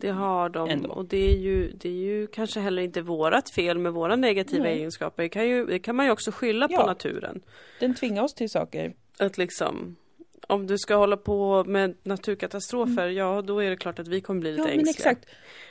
Det 0.01 0.11
har 0.11 0.49
de. 0.49 0.69
Ändå. 0.71 0.91
Och 0.91 1.05
det 1.05 1.31
är, 1.33 1.37
ju, 1.37 1.73
det 1.73 1.89
är 1.89 1.93
ju 1.93 2.27
kanske 2.27 2.61
heller 2.61 2.83
inte 2.83 3.03
vårat 3.03 3.51
fel 3.51 3.79
med 3.79 3.93
våra 3.93 4.17
negativa 4.17 4.65
Nej. 4.65 4.73
egenskaper. 4.77 5.23
Det 5.23 5.29
kan, 5.29 5.49
ju, 5.49 5.67
det 5.67 5.79
kan 5.79 5.97
man 5.97 6.07
ju 6.07 6.13
också 6.13 6.31
skylla 6.33 6.69
Ja. 6.71 6.81
på 6.81 6.87
naturen. 6.87 7.41
Den 7.81 7.95
tvingar 7.95 8.23
oss 8.23 8.35
till 8.35 8.51
saker. 8.51 8.95
Att 9.19 9.39
liksom, 9.39 9.97
om 10.47 10.67
du 10.67 10.79
ska 10.79 10.95
hålla 10.97 11.17
på 11.17 11.65
med 11.65 11.95
naturkatastrofer, 12.03 13.03
Mm. 13.03 13.15
ja 13.17 13.43
då 13.43 13.63
är 13.63 13.71
det 13.71 13.77
klart 13.77 13.99
att 13.99 14.09
vi 14.09 14.21
kommer 14.21 14.41
bli 14.41 14.51
lite 14.51 14.63
Ja, 14.63 14.69
men 14.69 14.79
ängsliga. 14.79 15.11
exakt. 15.11 15.27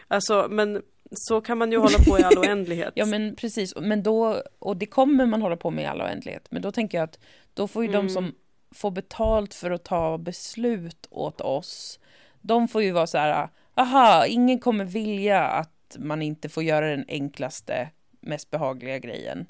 Alltså, 0.07 0.47
men 0.49 0.81
så 1.11 1.41
kan 1.41 1.57
man 1.57 1.71
ju 1.71 1.77
hålla 1.77 1.97
på 2.07 2.19
i 2.19 2.23
all 2.23 2.37
oändlighet. 2.47 2.93
Ja 2.95 3.05
men 3.05 3.35
precis, 3.35 3.75
men 3.75 4.03
då, 4.03 4.41
och 4.59 4.77
det 4.77 4.85
kommer 4.85 5.25
man 5.25 5.41
hålla 5.41 5.57
på 5.57 5.71
med 5.71 5.83
i 5.83 5.87
all 5.87 6.01
oändlighet. 6.01 6.47
Men 6.51 6.61
då 6.61 6.71
tänker 6.71 6.97
jag 6.97 7.03
att 7.05 7.19
då 7.53 7.67
får 7.67 7.83
ju 7.83 7.89
Mm. 7.89 8.07
de 8.07 8.13
som 8.13 8.35
får 8.75 8.91
betalt 8.91 9.53
för 9.53 9.71
att 9.71 9.83
ta 9.83 10.17
beslut 10.17 11.07
åt 11.09 11.41
oss, 11.41 11.99
de 12.41 12.67
får 12.67 12.83
ju 12.83 12.91
vara 12.91 13.07
så 13.07 13.17
här, 13.17 13.49
aha, 13.75 14.25
ingen 14.25 14.59
kommer 14.59 14.85
vilja 14.85 15.41
att 15.43 15.95
man 15.99 16.21
inte 16.21 16.49
får 16.49 16.63
göra 16.63 16.89
den 16.89 17.05
enklaste, 17.07 17.89
mest 18.21 18.51
behagliga 18.51 18.99
grejen. 18.99 19.45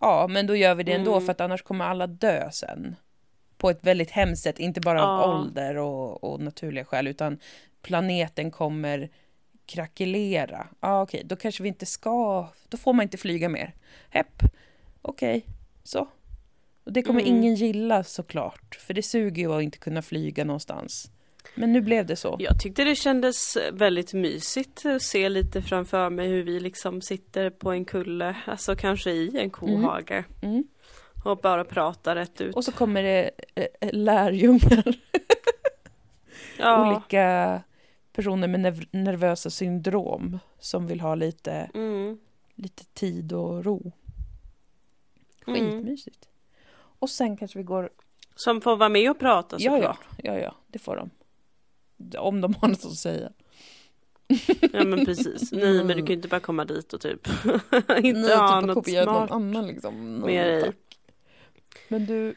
Ja, 0.00 0.26
men 0.30 0.46
då 0.46 0.56
gör 0.56 0.74
vi 0.74 0.82
det 0.82 0.92
ändå 0.92 1.12
Mm. 1.12 1.24
för 1.24 1.32
att 1.32 1.40
annars 1.40 1.62
kommer 1.62 1.84
alla 1.84 2.06
dö 2.06 2.50
sen. 2.52 2.96
På 3.58 3.70
ett 3.70 3.78
väldigt 3.84 4.10
hemskt 4.10 4.42
sätt, 4.42 4.58
inte 4.58 4.80
bara 4.80 5.04
av 5.04 5.20
Ja. 5.30 5.38
ålder 5.38 5.76
och, 5.76 6.24
och 6.24 6.40
naturliga 6.40 6.84
skäl, 6.84 7.06
utan 7.06 7.38
planeten 7.82 8.50
kommer 8.50 9.10
krackelera. 9.66 10.66
Ja, 10.80 11.02
okej, 11.02 11.22
då 11.24 11.36
kanske 11.36 11.62
vi 11.62 11.68
inte 11.68 11.86
ska, 11.86 12.48
då 12.68 12.76
får 12.76 12.92
man 12.92 13.02
inte 13.02 13.16
flyga 13.16 13.48
mer. 13.48 13.74
Hepp, 14.10 14.42
okej, 15.02 15.46
så. 15.84 16.08
Och 16.84 16.92
det 16.92 17.02
kommer 17.02 17.20
Mm. 17.20 17.34
ingen 17.36 17.54
gilla 17.54 18.04
såklart, 18.04 18.74
för 18.80 18.94
det 18.94 19.02
suger 19.02 19.42
ju 19.42 19.52
att 19.52 19.62
inte 19.62 19.78
kunna 19.78 20.02
flyga 20.02 20.44
någonstans. 20.44 21.10
Men 21.54 21.72
nu 21.72 21.80
blev 21.80 22.06
det 22.06 22.16
så. 22.16 22.36
Jag 22.38 22.60
tyckte 22.60 22.84
det 22.84 22.94
kändes 22.94 23.56
väldigt 23.72 24.12
mysigt 24.14 24.86
att 24.86 25.02
se 25.02 25.28
lite 25.28 25.62
framför 25.62 26.10
mig 26.10 26.28
hur 26.28 26.42
vi 26.42 26.60
liksom 26.60 27.00
sitter 27.02 27.50
på 27.50 27.70
en 27.72 27.84
kulle, 27.84 28.36
alltså 28.46 28.76
kanske 28.76 29.10
i 29.10 29.38
en 29.38 29.50
kohage. 29.50 30.24
Mm. 30.42 30.64
Och 31.24 31.38
bara 31.38 31.64
pratar 31.64 32.14
rätt 32.16 32.40
ut. 32.40 32.56
Och 32.56 32.64
så 32.64 32.72
kommer 32.72 33.02
det 33.02 33.30
eh, 33.54 33.66
eh, 33.80 33.90
lärjungar, 33.92 34.94
ja. 36.58 36.90
olika 36.90 37.62
personer 38.12 38.48
med 38.48 38.86
nervösa 38.90 39.50
syndrom 39.50 40.38
som 40.58 40.86
vill 40.86 41.00
ha 41.00 41.14
lite, 41.14 41.70
Mm. 41.74 42.18
lite 42.54 42.84
tid 42.84 43.32
och 43.32 43.64
ro. 43.64 43.92
Mm. 45.46 45.70
Skitmysigt. 45.70 46.28
Och 47.00 47.10
sen 47.10 47.36
kanske 47.36 47.58
vi 47.58 47.62
går 47.64 47.90
Som 48.34 48.60
får 48.60 48.76
vara 48.76 48.88
med 48.88 49.10
och 49.10 49.18
prata 49.18 49.56
Ja, 49.58 49.72
såklart. 49.72 49.98
ja, 50.22 50.32
ja, 50.34 50.38
ja, 50.40 50.54
det 50.66 50.78
får 50.78 50.96
de. 50.96 51.10
Om 52.18 52.40
de 52.40 52.54
har 52.54 52.68
något 52.68 52.84
att 52.84 52.94
säga. 52.94 53.30
Ja 54.72 54.84
men 54.84 55.04
precis. 55.06 55.52
Nej 55.52 55.84
men 55.84 55.86
du 55.86 55.94
kan 55.94 56.06
ju 56.06 56.14
inte 56.14 56.28
bara 56.28 56.40
komma 56.40 56.64
dit 56.64 56.92
och 56.92 57.00
typ 57.00 57.28
inte 57.44 58.12
Nej, 58.20 58.36
ha 58.36 58.60
typ 58.60 58.66
något 58.66 58.86
smart. 58.88 59.06
någon 59.06 59.30
annan 59.32 59.66
liksom. 59.66 60.14
med 60.14 60.46
dig. 60.62 60.72
Men 61.88 62.06
du, 62.06 62.34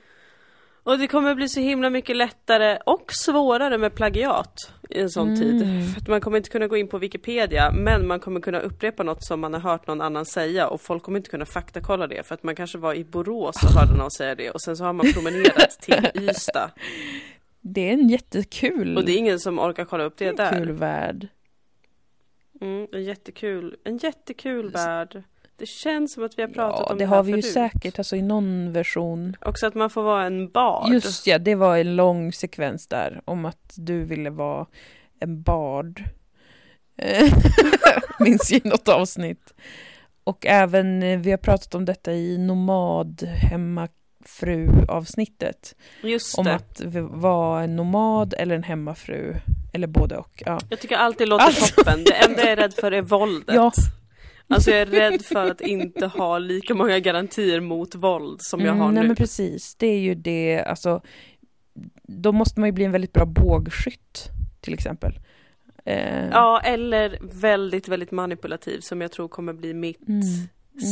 Och 0.83 0.99
det 0.99 1.07
kommer 1.07 1.35
bli 1.35 1.49
så 1.49 1.59
himla 1.59 1.89
mycket 1.89 2.15
lättare 2.15 2.77
och 2.85 3.05
svårare 3.13 3.77
med 3.77 3.95
plagiat 3.95 4.71
i 4.89 4.99
en 4.99 5.09
sån 5.09 5.27
Mm. 5.27 5.39
tid. 5.39 5.93
För 5.93 6.01
att 6.01 6.07
man 6.07 6.21
kommer 6.21 6.37
inte 6.37 6.49
kunna 6.49 6.67
gå 6.67 6.77
in 6.77 6.87
på 6.87 6.97
Wikipedia 6.97 7.71
men 7.71 8.07
man 8.07 8.19
kommer 8.19 8.39
kunna 8.41 8.59
upprepa 8.59 9.03
något 9.03 9.23
som 9.25 9.39
man 9.39 9.53
har 9.53 9.61
hört 9.61 9.87
någon 9.87 10.01
annan 10.01 10.25
säga 10.25 10.67
och 10.67 10.81
folk 10.81 11.03
kommer 11.03 11.17
inte 11.19 11.29
kunna 11.29 11.45
faktakolla 11.45 12.07
det 12.07 12.23
för 12.27 12.33
att 12.35 12.43
man 12.43 12.55
kanske 12.55 12.77
var 12.77 12.93
i 12.93 13.03
Borås 13.03 13.55
och 13.63 13.69
hörde 13.79 13.97
någon 13.97 14.11
säga 14.11 14.35
det 14.35 14.51
och 14.51 14.61
sen 14.61 14.77
så 14.77 14.83
har 14.83 14.93
man 14.93 15.13
promenerat 15.13 15.69
till 15.81 16.07
Ystad 16.29 16.71
det 17.63 17.89
är 17.89 17.93
en 17.93 18.09
jättekul, 18.09 18.97
och 18.97 19.05
det 19.05 19.11
är 19.11 19.17
ingen 19.17 19.39
som 19.39 19.59
orkar 19.59 19.85
kolla 19.85 20.03
upp 20.03 20.17
det 20.17 20.31
det 20.31 20.43
är 20.43 20.53
en 20.53 20.57
kul 20.59 20.67
där. 20.67 20.73
värld. 20.73 21.27
Mm, 22.61 22.87
en 22.91 23.03
jättekul, 23.03 23.75
en 23.83 23.97
jättekul 23.97 24.71
värld. 24.71 25.23
Det 25.61 25.67
känns 25.67 26.13
som 26.13 26.23
att 26.23 26.37
vi 26.37 26.41
har 26.41 26.49
pratat 26.49 26.79
Ja, 26.79 26.91
om 26.91 26.97
det 26.97 27.03
det 27.03 27.09
här 27.09 27.15
har 27.15 27.23
vi 27.23 27.31
ju 27.31 27.41
förut. 27.41 27.53
säkert, 27.53 27.97
alltså 27.99 28.15
i 28.15 28.21
någon 28.21 28.73
version. 28.73 29.35
Också 29.45 29.67
att 29.67 29.75
man 29.75 29.89
får 29.89 30.03
vara 30.03 30.25
en 30.25 30.49
bard. 30.51 30.93
Just 30.93 31.27
ja, 31.27 31.37
det 31.39 31.55
var 31.55 31.77
en 31.77 31.95
lång 31.95 32.33
sekvens 32.33 32.87
där 32.87 33.21
om 33.25 33.45
att 33.45 33.73
du 33.75 34.03
ville 34.03 34.29
vara 34.29 34.65
en 35.19 35.41
bard. 35.41 36.03
Eh, 36.97 37.33
Minns 38.19 38.51
ju 38.51 38.59
något 38.63 38.87
avsnitt. 38.87 39.53
Och 40.23 40.45
även, 40.45 41.03
eh, 41.03 41.19
vi 41.19 41.31
har 41.31 41.37
pratat 41.37 41.75
om 41.75 41.85
detta 41.85 42.13
i 42.13 42.37
nomad 42.37 43.21
hemmafru 43.23 44.69
avsnittet. 44.87 45.75
Just 46.03 46.37
Om 46.37 46.45
det. 46.45 46.55
att 46.55 46.81
v- 46.85 47.01
vara 47.01 47.63
en 47.63 47.75
nomad 47.75 48.33
eller 48.37 48.55
en 48.55 48.63
hemmafru. 48.63 49.35
Eller 49.73 49.87
både 49.87 50.17
och. 50.17 50.43
Ja. 50.45 50.59
Jag 50.69 50.79
tycker 50.79 50.95
alltid 50.95 51.27
låter 51.27 51.45
Alltså- 51.45 51.75
toppen. 51.75 52.03
Det 52.03 52.13
enda 52.13 52.39
jag 52.41 52.51
är 52.51 52.55
rädd 52.55 52.73
för 52.73 52.91
är 52.91 53.01
våldet. 53.01 53.55
Ja. 53.55 53.71
Alltså 54.51 54.71
jag 54.71 54.79
är 54.79 54.85
rädd 54.85 55.21
för 55.21 55.51
att 55.51 55.61
inte 55.61 56.05
ha 56.05 56.37
lika 56.39 56.73
många 56.75 56.99
garantier 56.99 57.59
mot 57.59 57.95
våld 57.95 58.39
som 58.41 58.59
jag 58.61 58.73
har 58.73 58.83
Mm, 58.83 58.93
nej 58.93 59.03
nu. 59.03 59.07
men 59.07 59.15
precis, 59.15 59.75
det 59.75 59.87
är 59.87 59.99
ju 59.99 60.15
det, 60.15 60.63
alltså 60.63 61.01
då 62.03 62.31
måste 62.31 62.59
man 62.59 62.67
ju 62.69 62.73
bli 62.73 62.85
en 62.85 62.91
väldigt 62.91 63.13
bra 63.13 63.25
bågskytt 63.25 64.29
till 64.61 64.73
exempel. 64.73 65.19
Eh, 65.85 66.29
Ja, 66.29 66.61
eller 66.63 67.17
väldigt, 67.21 67.87
väldigt 67.87 68.11
manipulativ 68.11 68.79
som 68.79 69.01
jag 69.01 69.11
tror 69.11 69.27
kommer 69.27 69.53
bli 69.53 69.73
mitt 69.73 70.07
Mm. 70.07 70.21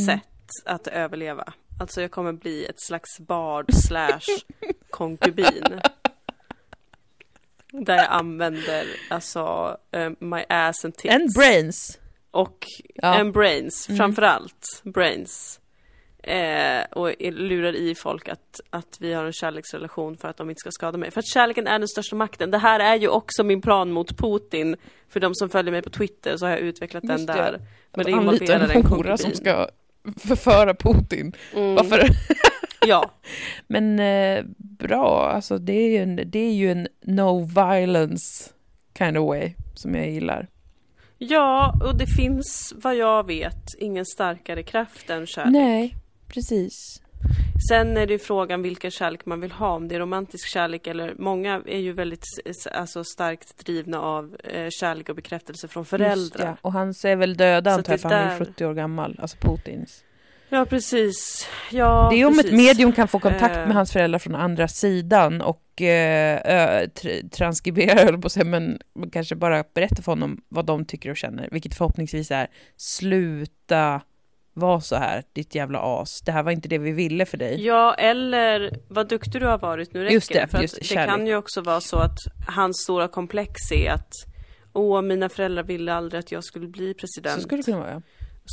sätt 0.06 0.22
att 0.64 0.86
överleva. 0.86 1.52
Alltså 1.80 2.00
jag 2.02 2.10
kommer 2.10 2.32
bli 2.32 2.64
ett 2.66 2.80
slags 2.80 3.20
bard 3.20 3.72
slash 3.72 4.20
konkubin. 4.90 5.80
Där 7.72 7.96
jag 7.96 8.06
använder 8.10 8.84
alltså 9.10 9.76
eh, 9.90 10.10
my 10.18 10.44
ass 10.48 10.84
and 10.84 10.94
tits. 10.96 11.14
And 11.14 11.32
brains. 11.34 11.98
Och 12.30 12.66
Ja. 12.94 13.14
en 13.14 13.32
brains, 13.32 13.88
Mm. 13.88 13.96
framförallt 13.98 14.82
brains. 14.84 15.60
Eh, 16.22 16.82
och 16.90 17.12
lurar 17.20 17.76
i 17.76 17.94
folk 17.94 18.28
att, 18.28 18.60
att 18.70 18.96
vi 19.00 19.12
har 19.12 19.24
en 19.24 19.32
kärleksrelation 19.32 20.16
för 20.16 20.28
att 20.28 20.36
de 20.36 20.50
inte 20.50 20.60
ska 20.60 20.70
skada 20.70 20.98
mig. 20.98 21.10
För 21.10 21.18
att 21.20 21.26
kärleken 21.26 21.66
är 21.66 21.78
den 21.78 21.88
största 21.88 22.16
makten. 22.16 22.50
Det 22.50 22.58
här 22.58 22.80
är 22.80 22.96
ju 22.96 23.08
också 23.08 23.42
min 23.44 23.60
plan 23.62 23.92
mot 23.92 24.16
Putin. 24.18 24.76
För 25.08 25.20
de 25.20 25.34
som 25.34 25.48
följer 25.48 25.72
mig 25.72 25.82
på 25.82 25.90
Twitter 25.90 26.36
så 26.36 26.46
har 26.46 26.50
jag 26.50 26.60
utvecklat 26.60 27.04
Just 27.04 27.16
den 27.16 27.26
det. 27.26 27.32
där. 27.42 27.52
Men 27.92 28.00
Att 28.00 28.06
det 28.06 28.10
involverar 28.12 28.68
en 28.68 28.86
hora 28.86 29.16
som 29.16 29.32
ska 29.32 29.68
förföra 30.18 30.74
Putin. 30.74 31.32
Mm. 31.54 31.74
Varför? 31.74 32.00
Ja, 32.86 33.10
Men 33.66 33.98
eh, 34.00 34.44
bra, 34.58 35.30
alltså 35.34 35.58
det 35.58 35.72
är, 35.72 35.88
ju 35.90 35.96
en, 35.96 36.16
det 36.30 36.38
är 36.38 36.52
ju 36.52 36.70
en 36.72 36.88
no 37.04 37.44
violence 37.44 38.50
kind 38.98 39.18
of 39.18 39.28
way 39.28 39.52
som 39.74 39.94
jag 39.94 40.08
gillar. 40.10 40.46
Ja, 41.22 41.74
och 41.84 41.96
det 41.98 42.06
finns 42.06 42.72
vad 42.76 42.96
jag 42.96 43.26
vet 43.26 43.64
ingen 43.78 44.06
starkare 44.06 44.62
kraft 44.62 45.10
än 45.10 45.26
kärlek. 45.26 45.52
Nej, 45.52 45.96
precis. 46.28 47.02
Sen 47.68 47.96
är 47.96 48.06
det 48.06 48.12
ju 48.12 48.18
frågan 48.18 48.62
vilken 48.62 48.90
kärlek 48.90 49.26
man 49.26 49.40
vill 49.40 49.52
ha, 49.52 49.70
om 49.70 49.88
det 49.88 49.94
är 49.94 49.98
romantisk 50.00 50.48
kärlek 50.48 50.86
eller 50.86 51.14
många 51.18 51.62
är 51.66 51.78
ju 51.78 51.92
väldigt 51.92 52.24
alltså, 52.72 53.04
starkt 53.04 53.66
drivna 53.66 54.00
av 54.00 54.36
eh, 54.44 54.68
kärlek 54.70 55.08
och 55.08 55.16
bekräftelse 55.16 55.68
från 55.68 55.80
Just 55.80 55.90
föräldrar. 55.90 56.46
ja. 56.46 56.56
Och 56.62 56.72
han 56.72 56.88
är 56.88 57.16
väl 57.16 57.36
döda 57.36 57.70
antar 57.70 57.92
jag, 57.92 58.00
för 58.00 58.08
han 58.08 58.18
är 58.18 58.38
där- 58.38 58.46
70 58.46 58.66
år 58.66 58.74
gammal, 58.74 59.18
alltså 59.22 59.36
Putins. 59.36 60.04
Ja, 60.50 60.64
precis. 60.66 61.48
Ja, 61.70 62.08
det 62.12 62.20
är 62.20 62.26
om 62.26 62.32
precis. 62.34 62.50
ett 62.52 62.56
medium 62.56 62.92
kan 62.92 63.08
få 63.08 63.18
kontakt 63.18 63.56
Eh. 63.56 63.66
med 63.66 63.74
hans 63.76 63.92
föräldrar 63.92 64.18
från 64.18 64.34
andra 64.34 64.68
sidan 64.68 65.40
och 65.40 65.82
eh, 65.82 66.40
tr- 66.86 67.28
transkribera, 67.30 68.04
höll 68.04 68.18
på 68.20 68.26
att 68.26 68.32
säga, 68.32 68.44
men 68.44 68.78
kanske 69.12 69.34
bara 69.36 69.64
berätta 69.74 70.02
för 70.02 70.12
honom 70.12 70.40
vad 70.48 70.66
de 70.66 70.84
tycker 70.84 71.10
och 71.10 71.16
känner, 71.16 71.48
vilket 71.52 71.74
förhoppningsvis 71.74 72.30
är 72.30 72.48
sluta 72.76 74.00
vara 74.54 74.80
så 74.80 74.96
här, 74.96 75.22
ditt 75.32 75.54
jävla 75.54 75.78
as. 76.00 76.20
Det 76.20 76.32
här 76.32 76.42
var 76.42 76.52
inte 76.52 76.68
det 76.68 76.78
vi 76.78 76.92
ville 76.92 77.26
för 77.26 77.36
dig. 77.38 77.66
Ja, 77.66 77.94
eller 77.94 78.76
vad 78.88 79.08
duktig 79.08 79.40
du 79.42 79.46
har 79.46 79.58
varit, 79.58 79.94
nu 79.94 80.00
räcker 80.02 80.14
Just 80.14 80.32
det, 80.32 80.46
För 80.50 80.62
just 80.62 80.78
det 80.78 80.84
kärlek. 80.84 81.08
kan 81.16 81.26
ju 81.26 81.36
också 81.36 81.60
vara 81.60 81.80
så 81.80 81.96
att 81.96 82.16
hans 82.46 82.76
stora 82.82 83.08
komplex 83.08 83.52
är 83.72 83.90
att 83.90 84.12
Åh, 84.72 85.02
mina 85.02 85.28
föräldrar 85.28 85.62
ville 85.62 85.94
aldrig 85.94 86.18
att 86.18 86.32
jag 86.32 86.44
skulle 86.44 86.68
bli 86.68 86.94
president. 86.94 87.34
Så 87.34 87.40
skulle 87.42 87.58
det 87.62 87.64
kunna 87.64 87.78
vara, 87.78 87.90
ja. 87.90 88.00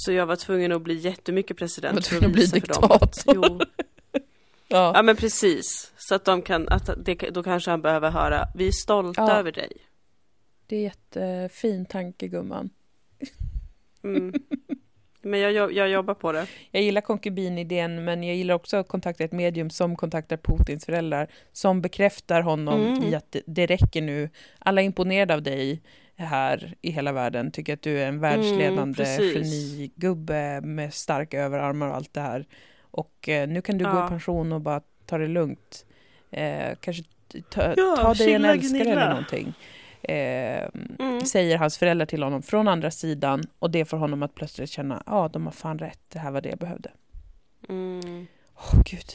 Så 0.05 0.11
jag 0.11 0.25
var 0.25 0.35
tvungen 0.35 0.71
att 0.71 0.81
bli 0.81 0.93
jättemycket 0.95 1.57
president 1.57 1.95
Var 2.11 2.19
för 2.19 2.25
att 2.25 2.31
bli 2.31 2.45
diktator. 2.45 3.65
Ja. 4.69 4.91
ja 4.95 5.01
men 5.01 5.15
precis. 5.15 5.93
Så 5.97 6.15
att 6.15 6.25
de 6.25 6.41
kan, 6.41 6.69
att 6.69 6.89
det, 7.05 7.15
då 7.15 7.43
kanske 7.43 7.69
han 7.71 7.81
behöver 7.81 8.09
höra, 8.11 8.47
vi 8.55 8.67
är 8.67 8.71
stolta 8.71 9.21
Ja. 9.21 9.31
över 9.37 9.51
dig. 9.51 9.71
Det 10.67 10.75
är 10.75 10.81
jättefin 10.81 11.85
tanke, 11.85 12.27
gumman. 12.27 12.69
Mm. 14.03 14.33
Men 15.21 15.39
jag, 15.39 15.73
jag 15.73 15.89
jobbar 15.89 16.13
på 16.13 16.31
det. 16.31 16.47
Jag 16.71 16.83
gillar 16.83 17.01
konkubinidén, 17.01 18.03
men 18.05 18.23
jag 18.23 18.35
gillar 18.35 18.55
också 18.55 18.77
att 18.77 18.87
kontakta 18.87 19.23
ett 19.23 19.31
medium 19.31 19.69
som 19.69 19.95
kontaktar 19.95 20.37
Putins 20.37 20.85
föräldrar, 20.85 21.27
som 21.51 21.81
bekräftar 21.81 22.41
honom 22.41 22.81
Mm. 22.87 23.03
i 23.03 23.15
att 23.15 23.31
det, 23.31 23.41
det 23.45 23.65
räcker 23.65 24.01
nu. 24.01 24.29
Alla 24.59 24.81
är 24.81 24.85
imponerade 24.85 25.33
av 25.33 25.41
dig 25.41 25.81
här 26.25 26.75
i 26.81 26.91
hela 26.91 27.11
världen, 27.11 27.51
tycker 27.51 27.73
att 27.73 27.81
du 27.81 27.99
är 27.99 28.07
en 28.07 28.19
världsledande 28.19 28.95
precis. 28.97 29.33
genigubbe 29.33 30.61
med 30.61 30.93
starka 30.93 31.41
överarmar 31.41 31.87
och 31.87 31.95
allt 31.95 32.13
det 32.13 32.21
här. 32.21 32.45
Och 32.81 33.29
eh, 33.29 33.47
nu 33.47 33.61
kan 33.61 33.77
du 33.77 33.85
gå 33.85 33.91
Ja. 33.91 34.05
i 34.05 34.09
pension 34.09 34.51
och 34.51 34.61
bara 34.61 34.81
ta 35.05 35.17
det 35.17 35.27
lugnt. 35.27 35.85
Eh, 36.31 36.75
kanske 36.79 37.03
ta, 37.49 37.73
Ja, 37.77 37.95
ta 38.01 38.13
dig 38.13 38.33
en 38.33 38.45
älskare 38.45 38.83
gnilla. 38.83 38.91
eller 39.01 39.09
någonting. 39.09 39.53
Eh, 40.01 40.67
Mm. 40.99 41.21
säger 41.25 41.57
hans 41.57 41.77
föräldrar 41.77 42.05
till 42.05 42.23
honom 42.23 42.41
från 42.41 42.67
andra 42.67 42.91
sidan 42.91 43.43
och 43.59 43.71
det 43.71 43.85
får 43.85 43.97
honom 43.97 44.23
att 44.23 44.35
plötsligt 44.35 44.69
känna 44.69 45.03
ja, 45.05 45.13
ah, 45.15 45.27
de 45.27 45.45
har 45.45 45.51
fan 45.51 45.79
rätt, 45.79 45.99
det 46.09 46.19
här 46.19 46.31
var 46.31 46.41
det 46.41 46.49
jag 46.49 46.59
behövde. 46.59 46.91
Mm. 47.69 48.27
Åh 48.55 48.81
gud. 48.85 49.05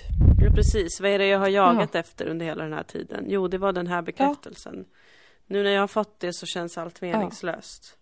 Ja, 0.44 0.50
precis. 0.54 1.00
Vad 1.00 1.10
är 1.10 1.18
det 1.18 1.26
jag 1.26 1.38
har 1.38 1.48
jagat 1.48 1.94
efter 1.94 2.26
under 2.26 2.46
hela 2.46 2.64
den 2.64 2.72
här 2.72 2.82
tiden? 2.82 3.24
Jo, 3.28 3.48
det 3.48 3.58
var 3.58 3.72
den 3.72 3.86
här 3.86 4.02
bekräftelsen. 4.02 4.84
Nu 5.46 5.62
när 5.62 5.70
jag 5.70 5.80
har 5.80 5.86
fått 5.88 6.20
det 6.20 6.32
så 6.32 6.46
känns 6.46 6.78
allt 6.78 7.00
meningslöst. 7.00 7.96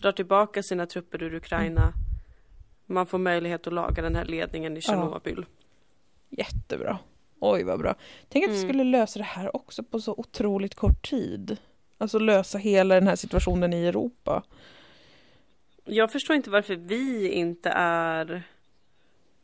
Drar 0.00 0.12
tillbaka 0.12 0.62
sina 0.62 0.86
trupper 0.86 1.22
ur 1.22 1.34
Ukraina. 1.34 1.92
Man 2.86 3.06
får 3.06 3.18
möjlighet 3.18 3.66
att 3.66 3.72
laga 3.72 4.02
den 4.02 4.16
här 4.16 4.24
ledningen 4.24 4.76
i 4.76 4.80
Tjernobyl. 4.80 5.46
Jättebra. 6.28 6.98
Oj 7.40 7.64
vad 7.64 7.78
bra. 7.78 7.94
Tänk 8.28 8.44
att 8.44 8.50
vi 8.50 8.56
Mm. 8.56 8.68
skulle 8.68 8.84
lösa 8.84 9.18
det 9.18 9.24
här 9.24 9.56
också 9.56 9.82
på 9.82 10.00
så 10.00 10.14
otroligt 10.16 10.74
kort 10.74 11.10
tid. 11.10 11.56
Alltså 11.98 12.18
lösa 12.18 12.58
hela 12.58 12.94
den 12.94 13.06
här 13.06 13.16
situationen 13.16 13.72
i 13.72 13.84
Europa. 13.86 14.42
Jag 15.84 16.12
förstår 16.12 16.36
inte 16.36 16.50
varför 16.50 16.76
vi 16.76 17.28
inte 17.30 17.70
är... 17.74 18.42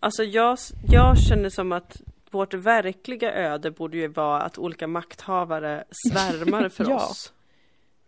Alltså 0.00 0.24
jag, 0.24 0.58
jag 0.88 1.18
känner 1.18 1.50
som 1.50 1.72
att 1.72 2.00
vårt 2.34 2.54
verkliga 2.54 3.32
öde 3.34 3.70
borde 3.70 3.96
ju 3.96 4.08
vara 4.08 4.42
att 4.42 4.58
olika 4.58 4.86
makthavare 4.86 5.84
svärmar 6.10 6.68
för 6.68 6.84
Ja. 6.90 6.96
oss. 6.96 7.32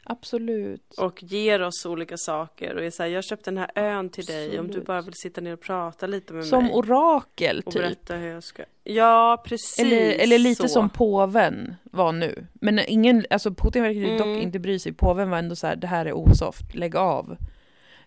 Absolut. 0.08 0.94
Och 0.98 1.22
ger 1.22 1.62
oss 1.62 1.86
olika 1.86 2.16
saker 2.16 2.74
och 2.74 2.84
är 2.84 2.90
så 2.90 3.02
här, 3.02 3.10
jag 3.10 3.16
har 3.16 3.22
köpt 3.22 3.44
den 3.44 3.58
här 3.58 3.70
ön 3.74 4.08
till 4.08 4.24
dig 4.24 4.46
om 4.48 4.52
du 4.66 4.70
Absolut. 4.70 4.86
bara 4.86 5.00
vill 5.00 5.14
sitta 5.14 5.40
ner 5.40 5.52
och 5.52 5.60
prata 5.60 6.06
lite 6.06 6.32
med 6.32 6.46
Som 6.46 6.64
mig. 6.64 6.74
orakel 6.74 7.62
och 7.66 7.72
typ. 7.72 7.82
berätta 7.82 8.16
hur 8.16 8.28
jag 8.28 8.42
ska... 8.42 8.62
Ja, 8.84 9.42
precis 9.46 9.78
Eller, 9.78 10.12
eller 10.22 10.38
lite 10.38 10.62
så. 10.62 10.68
som 10.68 10.90
påven 10.90 11.74
var 11.84 12.12
nu. 12.12 12.46
Men 12.52 12.78
ingen, 12.86 13.26
alltså 13.30 13.50
Putin 13.54 13.82
verkar 13.82 14.00
ju 14.00 14.18
dock 14.18 14.26
Mm. 14.26 14.40
inte 14.42 14.58
bry 14.58 14.78
sig. 14.78 14.92
Påven 14.92 15.30
var 15.30 15.38
ändå 15.38 15.56
så 15.56 15.66
här, 15.66 15.76
det 15.76 15.86
här 15.86 16.06
är 16.06 16.12
osoft, 16.12 16.74
lägg 16.74 16.96
av. 16.96 17.36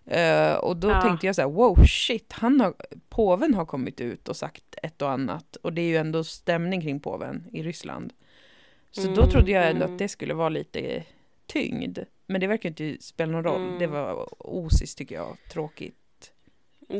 Eh, 0.06 0.54
och 0.54 0.76
då 0.76 0.88
Ja. 0.88 1.00
tänkte 1.02 1.26
jag 1.26 1.34
så 1.36 1.42
här, 1.42 1.48
wow 1.48 1.84
shit, 1.86 2.32
han 2.32 2.60
har, 2.60 2.74
påven 3.08 3.54
har 3.54 3.64
kommit 3.66 4.00
ut 4.00 4.28
och 4.28 4.36
sagt 4.36 4.64
ett 4.82 5.02
och 5.02 5.10
annat. 5.10 5.56
Och 5.56 5.72
det 5.72 5.80
är 5.82 5.86
ju 5.86 5.96
ändå 5.96 6.24
stämning 6.24 6.80
kring 6.80 7.00
påven 7.00 7.46
i 7.52 7.62
Ryssland. 7.62 8.12
Så 8.90 9.00
då 9.02 9.08
Mm, 9.20 9.30
trodde 9.30 9.50
jag 9.50 9.68
ändå 9.70 9.82
mm. 9.84 9.92
att 9.92 9.98
det 9.98 10.08
skulle 10.08 10.34
vara 10.34 10.48
lite 10.48 11.02
tyngd. 11.46 11.98
Men 12.26 12.40
det 12.40 12.46
verkar 12.46 12.68
inte 12.68 12.96
spela 13.00 13.32
någon 13.32 13.44
roll. 13.44 13.62
Mm. 13.62 13.78
Det 13.78 13.86
var 13.86 14.28
osis 14.38 14.94
tycker 14.94 15.14
jag, 15.14 15.36
tråkigt. 15.52 15.94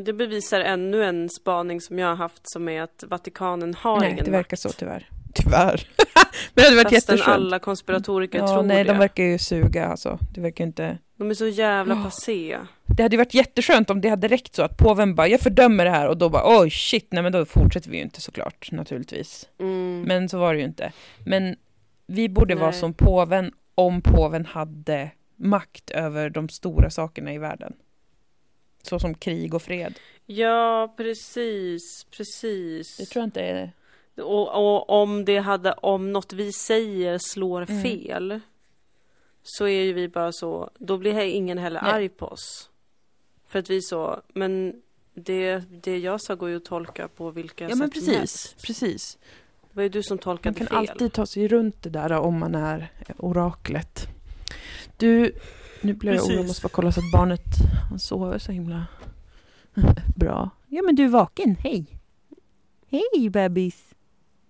Det 0.05 0.13
bevisar 0.13 0.59
ännu 0.61 1.03
en 1.03 1.29
spaning 1.29 1.81
som 1.81 1.99
jag 1.99 2.07
har 2.07 2.15
haft 2.15 2.41
som 2.51 2.69
är 2.69 2.81
att 2.81 3.03
Vatikanen 3.07 3.73
har 3.73 3.99
Nej, 3.99 4.11
ingen 4.11 4.25
det 4.25 4.31
verkar 4.31 4.51
makt. 4.57 4.61
så 4.61 4.69
tyvär. 4.69 5.09
Tyvärr. 5.33 5.87
Men 6.53 6.63
det 6.63 6.63
hade 6.63 6.75
varit 6.75 6.91
jätteskönt. 6.91 7.27
alla 7.27 7.59
konspiratoriker 7.59 8.39
Ja, 8.39 8.47
tror 8.47 8.63
nej, 8.63 8.83
det. 8.83 8.91
de 8.93 8.97
verkar 8.99 9.23
ju 9.23 9.37
suga 9.37 9.85
alltså. 9.85 10.19
Det 10.33 10.41
verkar 10.41 10.63
inte... 10.63 10.97
De 11.15 11.29
är 11.29 11.33
så 11.33 11.47
jävla 11.47 11.95
Ja. 11.95 12.03
passé. 12.03 12.57
Det 12.97 13.03
hade 13.03 13.15
ju 13.15 13.17
varit 13.17 13.33
jätteskönt 13.33 13.89
om 13.89 14.01
det 14.01 14.09
hade 14.09 14.27
räckt 14.27 14.55
så 14.55 14.61
att 14.61 14.77
påven 14.77 15.15
bara, 15.15 15.27
jag 15.27 15.39
fördömer 15.39 15.85
det 15.85 15.91
här 15.91 16.07
och 16.07 16.17
då 16.17 16.29
bara, 16.29 16.59
oj 16.61 16.69
shit, 16.69 17.07
nej 17.11 17.23
men 17.23 17.31
då 17.31 17.45
fortsätter 17.45 17.89
vi 17.89 17.97
ju 17.97 18.03
inte 18.03 18.21
såklart, 18.21 18.71
naturligtvis. 18.71 19.49
Mm. 19.59 20.01
Men 20.07 20.29
så 20.29 20.37
var 20.39 20.53
det 20.53 20.59
ju 20.59 20.65
inte. 20.65 20.93
Men 21.25 21.55
vi 22.07 22.29
borde 22.29 22.55
vara 22.55 22.69
Nej. 22.69 22.79
som 22.79 22.93
påven 22.93 23.51
om 23.75 24.01
påven 24.01 24.45
hade 24.45 25.11
makt 25.35 25.89
över 25.89 26.29
de 26.29 26.49
stora 26.49 26.89
sakerna 26.89 27.33
i 27.33 27.37
världen. 27.37 27.73
Så 28.81 28.99
som 28.99 29.13
krig 29.13 29.53
och 29.53 29.61
fred. 29.61 29.93
Ja, 30.25 30.93
precis, 30.97 32.05
precis. 32.17 32.97
Det 32.97 33.05
tror 33.05 33.21
jag 33.21 33.27
inte 33.27 33.41
är... 33.41 33.71
Och, 34.17 34.47
och 34.55 34.89
om 35.01 35.25
det 35.25 35.37
hade, 35.37 35.71
om 35.71 36.11
något 36.11 36.33
vi 36.33 36.51
säger 36.53 37.17
slår 37.17 37.61
Mm. 37.69 37.83
fel 37.83 38.39
så 39.43 39.67
är 39.67 39.83
ju 39.83 39.93
vi 39.93 40.07
bara 40.07 40.31
så, 40.31 40.69
då 40.79 40.97
blir 40.97 41.19
ingen 41.19 41.57
heller 41.57 41.81
Nej. 41.81 41.91
arg 41.91 42.09
på 42.09 42.25
oss. 42.25 42.70
För 43.51 43.59
att 43.59 43.69
vi 43.69 43.81
så, 43.81 44.21
men 44.33 44.73
det, 45.13 45.63
det 45.83 45.97
jag 45.97 46.21
sa 46.21 46.35
går 46.35 46.49
ju 46.49 46.57
att 46.57 46.65
tolka 46.65 47.07
på 47.07 47.31
vilka 47.31 47.69
Ja 47.69 47.75
men 47.75 47.77
sätt 47.77 47.97
som 47.97 48.05
precis, 48.05 48.17
helst. 48.17 48.61
precis. 48.61 49.17
Det 49.61 49.75
var 49.75 49.83
ju 49.83 49.89
du 49.89 50.03
som 50.03 50.15
Man 50.15 50.19
tolkade 50.19 50.55
kan 50.57 50.67
fel. 50.67 50.77
alltid 50.77 51.13
ta 51.13 51.25
sig 51.25 51.47
runt 51.47 51.81
det 51.83 51.89
där 51.89 52.11
om 52.11 52.39
man 52.39 52.55
är 52.55 52.91
oraklet. 53.17 54.07
Du, 54.97 55.31
nu 55.81 55.93
blir 55.93 56.11
jag 56.13 56.23
orolig, 56.23 56.37
jag 56.39 56.45
måste 56.47 56.61
bara 56.61 56.69
kolla 56.69 56.91
så 56.91 56.99
att 56.99 57.11
barnet 57.11 57.43
han 57.89 57.99
sover 57.99 58.37
så 58.39 58.51
himla 58.51 58.85
bra. 60.15 60.49
Ja 60.67 60.81
men 60.81 60.95
du 60.95 61.03
är 61.03 61.09
vaken, 61.09 61.55
hej! 61.59 61.85
Hej 62.89 63.29
bebis! 63.29 63.85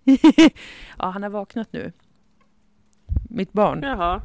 ja, 0.98 1.10
han 1.10 1.22
har 1.22 1.30
vaknat 1.30 1.72
nu. 1.72 1.92
Mitt 3.30 3.52
barn. 3.52 3.82
Jaha, 3.82 4.22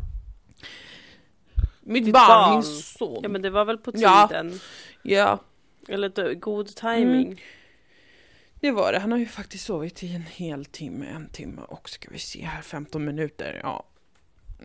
Mitt 1.88 2.14
barn, 2.14 2.28
barn. 2.28 2.54
min 2.54 2.64
son. 2.64 3.20
ja 3.24 3.30
men 3.30 3.42
det 3.42 3.50
var 3.50 3.66
väl 3.66 3.78
på 3.78 3.92
Ja. 3.96 4.28
tiden. 4.30 4.60
Ja, 5.02 5.40
Eller 5.88 6.10
då, 6.10 6.34
god 6.34 6.68
timing. 6.76 7.26
Mm. 7.28 7.38
det 8.60 8.72
var 8.72 8.92
det. 8.92 9.00
Han 9.00 9.12
har 9.12 9.20
ju 9.20 9.26
faktiskt 9.26 9.66
sovit 9.66 10.04
i 10.04 10.16
en 10.16 10.22
hel 10.22 10.66
timme, 10.66 11.06
en 11.06 11.30
timme 11.30 11.62
och 11.68 11.90
ska 11.90 12.10
vi 12.12 12.20
se 12.20 12.46
här, 12.46 12.62
15 12.62 13.06
minuter. 13.06 13.60
Ja, 13.64 13.84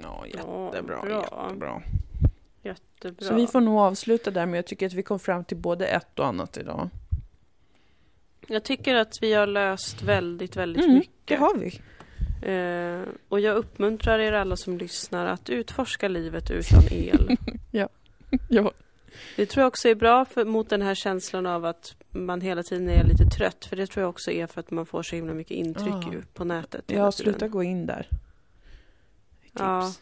ja 0.02 0.26
jättebra, 0.26 1.02
bra. 1.02 1.08
jättebra. 1.42 1.82
Jättebra. 2.62 3.26
Så 3.28 3.34
vi 3.34 3.46
får 3.46 3.60
nog 3.60 3.78
avsluta 3.78 4.30
där, 4.30 4.46
men 4.46 4.54
jag 4.54 4.66
tycker 4.66 4.86
att 4.86 4.92
vi 4.92 5.02
kom 5.02 5.18
fram 5.18 5.44
till 5.44 5.56
både 5.56 5.86
ett 5.86 6.18
och 6.18 6.26
annat 6.26 6.56
idag. 6.56 6.88
Jag 8.46 8.64
tycker 8.64 8.94
att 8.94 9.22
vi 9.22 9.32
har 9.34 9.46
löst 9.46 10.02
väldigt, 10.02 10.56
väldigt 10.56 10.84
Mm, 10.84 10.94
Det 10.94 10.98
mycket. 11.00 11.40
har 11.40 11.54
vi. 11.56 11.80
Eh, 12.42 13.02
och 13.28 13.40
jag 13.40 13.56
uppmuntrar 13.56 14.18
er 14.18 14.32
alla 14.32 14.56
som 14.56 14.78
lyssnar 14.78 15.26
att 15.26 15.50
utforska 15.50 16.08
livet 16.08 16.50
utan 16.50 16.82
el. 16.90 17.36
Ja. 18.48 18.72
Det 19.36 19.46
tror 19.46 19.62
jag 19.62 19.68
också 19.68 19.88
är 19.88 19.94
bra 19.94 20.24
för, 20.24 20.44
mot 20.44 20.68
den 20.70 20.82
här 20.82 20.94
känslan 20.94 21.46
av 21.46 21.64
att 21.64 21.96
man 22.10 22.40
hela 22.40 22.62
tiden 22.62 22.88
är 22.88 23.04
lite 23.04 23.24
trött. 23.24 23.64
För 23.64 23.76
det 23.76 23.86
tror 23.86 24.02
jag 24.02 24.10
också 24.10 24.30
är 24.30 24.46
för 24.46 24.60
att 24.60 24.70
man 24.70 24.86
får 24.86 25.02
så 25.02 25.16
himla 25.16 25.34
mycket 25.34 25.56
intryck 25.56 25.94
Ah. 26.06 26.12
ju 26.12 26.22
på 26.34 26.44
nätet. 26.44 26.84
Ja, 26.86 27.12
sluta 27.12 27.48
gå 27.48 27.62
in 27.62 27.86
där. 27.86 28.08
Tips. 29.42 29.52
Ja. 29.58 29.92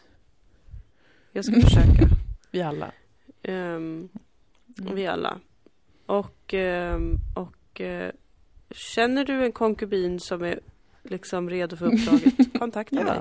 Jag 1.31 1.45
ska 1.45 1.61
försöka. 1.61 2.07
Vi 2.51 2.61
alla. 2.61 2.91
Mm. 3.43 4.09
Vi 4.93 5.07
alla. 5.07 5.39
Och, 6.05 6.53
ehm, 6.53 7.15
och 7.35 7.81
eh, 7.81 8.11
känner 8.71 9.25
du 9.25 9.45
en 9.45 9.51
konkubin 9.51 10.19
som 10.19 10.43
är 10.43 10.59
liksom 11.03 11.49
redo 11.49 11.75
för 11.75 11.85
uppdraget, 11.85 12.33
kontakta 12.59 12.95
Ja. 12.95 13.03
mig. 13.03 13.19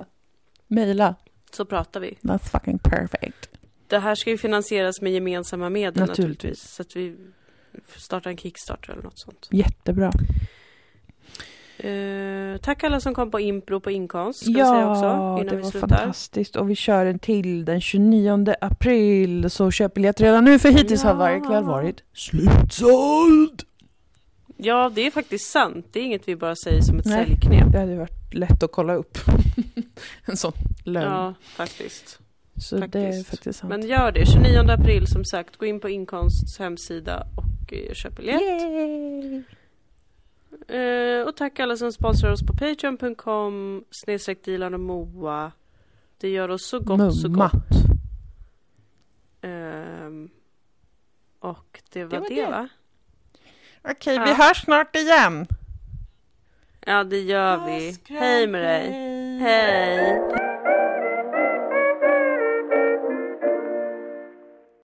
Mejla. 0.66 1.14
Så 1.52 1.64
pratar 1.64 2.00
vi. 2.00 2.18
That's 2.22 2.50
fucking 2.50 2.78
perfect. 2.78 3.48
Det 3.86 3.98
här 3.98 4.14
ska 4.14 4.30
ju 4.30 4.38
finansieras 4.38 5.00
med 5.00 5.12
gemensamma 5.12 5.70
medel 5.70 6.00
Naturligtvis. 6.00 6.18
naturligtvis. 6.18 6.74
Så 6.74 6.82
att 6.82 6.96
vi 6.96 7.16
startar 7.96 8.30
en 8.30 8.36
Kickstarter 8.36 8.92
eller 8.92 9.02
något 9.02 9.18
sånt. 9.18 9.48
Jättebra. 9.50 10.12
Eh, 11.78 12.56
tack 12.62 12.84
alla 12.84 13.00
som 13.00 13.14
kom 13.14 13.30
på 13.30 13.40
impro 13.40 13.80
på 13.80 13.90
inkomst. 13.90 14.38
Ska 14.40 14.48
vi 14.48 14.54
säga 14.54 14.90
också 14.90 15.04
Ja, 15.04 15.44
det 15.50 15.56
var 15.56 15.70
fantastiskt. 15.70 16.56
Och 16.56 16.70
vi 16.70 16.74
kör 16.74 17.06
en 17.06 17.18
till 17.18 17.64
den 17.64 17.80
29 17.80 18.54
april. 18.60 19.50
Så 19.50 19.70
köp 19.70 19.94
biljett 19.94 20.20
redan 20.20 20.44
nu, 20.44 20.58
för 20.58 20.68
hittills 20.68 21.02
har 21.02 21.10
Ja. 21.10 21.16
varje 21.16 21.40
kväll 21.40 21.64
varit 21.64 22.02
slutsåld. 22.12 23.62
Ja, 24.62 24.90
det 24.94 25.06
är 25.06 25.10
faktiskt 25.10 25.50
sant. 25.50 25.86
Det 25.92 26.00
är 26.00 26.04
inget 26.04 26.28
vi 26.28 26.36
bara 26.36 26.56
säger 26.56 26.80
som 26.80 26.98
ett 26.98 27.04
Nej. 27.04 27.24
säljknep. 27.26 27.72
Det 27.72 27.78
hade 27.78 27.96
varit 27.96 28.34
lätt 28.34 28.62
att 28.62 28.72
kolla 28.72 28.94
upp. 28.94 29.18
en 30.24 30.36
sån 30.36 30.52
lögn. 30.84 31.06
Ja, 31.12 31.34
faktiskt. 31.42 32.18
så 32.56 32.76
det 32.76 32.84
är 32.84 32.88
faktiskt. 32.88 33.30
faktiskt 33.30 33.58
sant. 33.58 33.68
Men 33.68 33.88
gör 33.88 34.12
det. 34.12 34.26
29 34.26 34.70
april 34.70 35.06
som 35.06 35.24
sagt. 35.24 35.56
Gå 35.56 35.66
in 35.66 35.80
på 35.80 35.88
Inkonsts 35.88 36.58
hemsida 36.58 37.26
och 37.36 37.72
eh, 37.72 37.92
köp 37.94 38.16
biljett. 38.16 38.40
Yay! 38.40 39.42
Eh, 40.68 41.22
och 41.28 41.36
tack 41.36 41.60
alla 41.60 41.76
som 41.76 41.92
sponsrar 41.92 42.32
oss 42.32 42.42
på 42.42 42.52
patreon.com 42.52 43.84
snedstreck 43.90 44.44
Dilan 44.44 44.74
och 44.74 44.80
Moa. 44.80 45.52
Det 46.20 46.28
gör 46.28 46.48
oss 46.48 46.66
så 46.68 46.80
gott, 46.80 47.14
så 47.16 47.28
Mumma. 47.28 47.50
gott. 47.52 47.76
Ehm, 49.40 50.30
och 51.38 51.80
det 51.92 52.04
var 52.04 52.20
var 52.20 52.28
det, 52.28 52.34
det. 52.34 52.50
va? 52.50 52.68
Okej, 53.84 54.14
Ja. 54.16 54.24
vi 54.24 54.32
hörs 54.34 54.62
snart 54.64 54.96
igen. 54.96 55.46
Ja, 56.86 57.04
det 57.04 57.20
gör 57.20 57.66
vi. 57.66 57.96
Hej 58.08 58.46
med 58.46 58.62
dig. 58.62 58.90
Hej. 59.40 60.20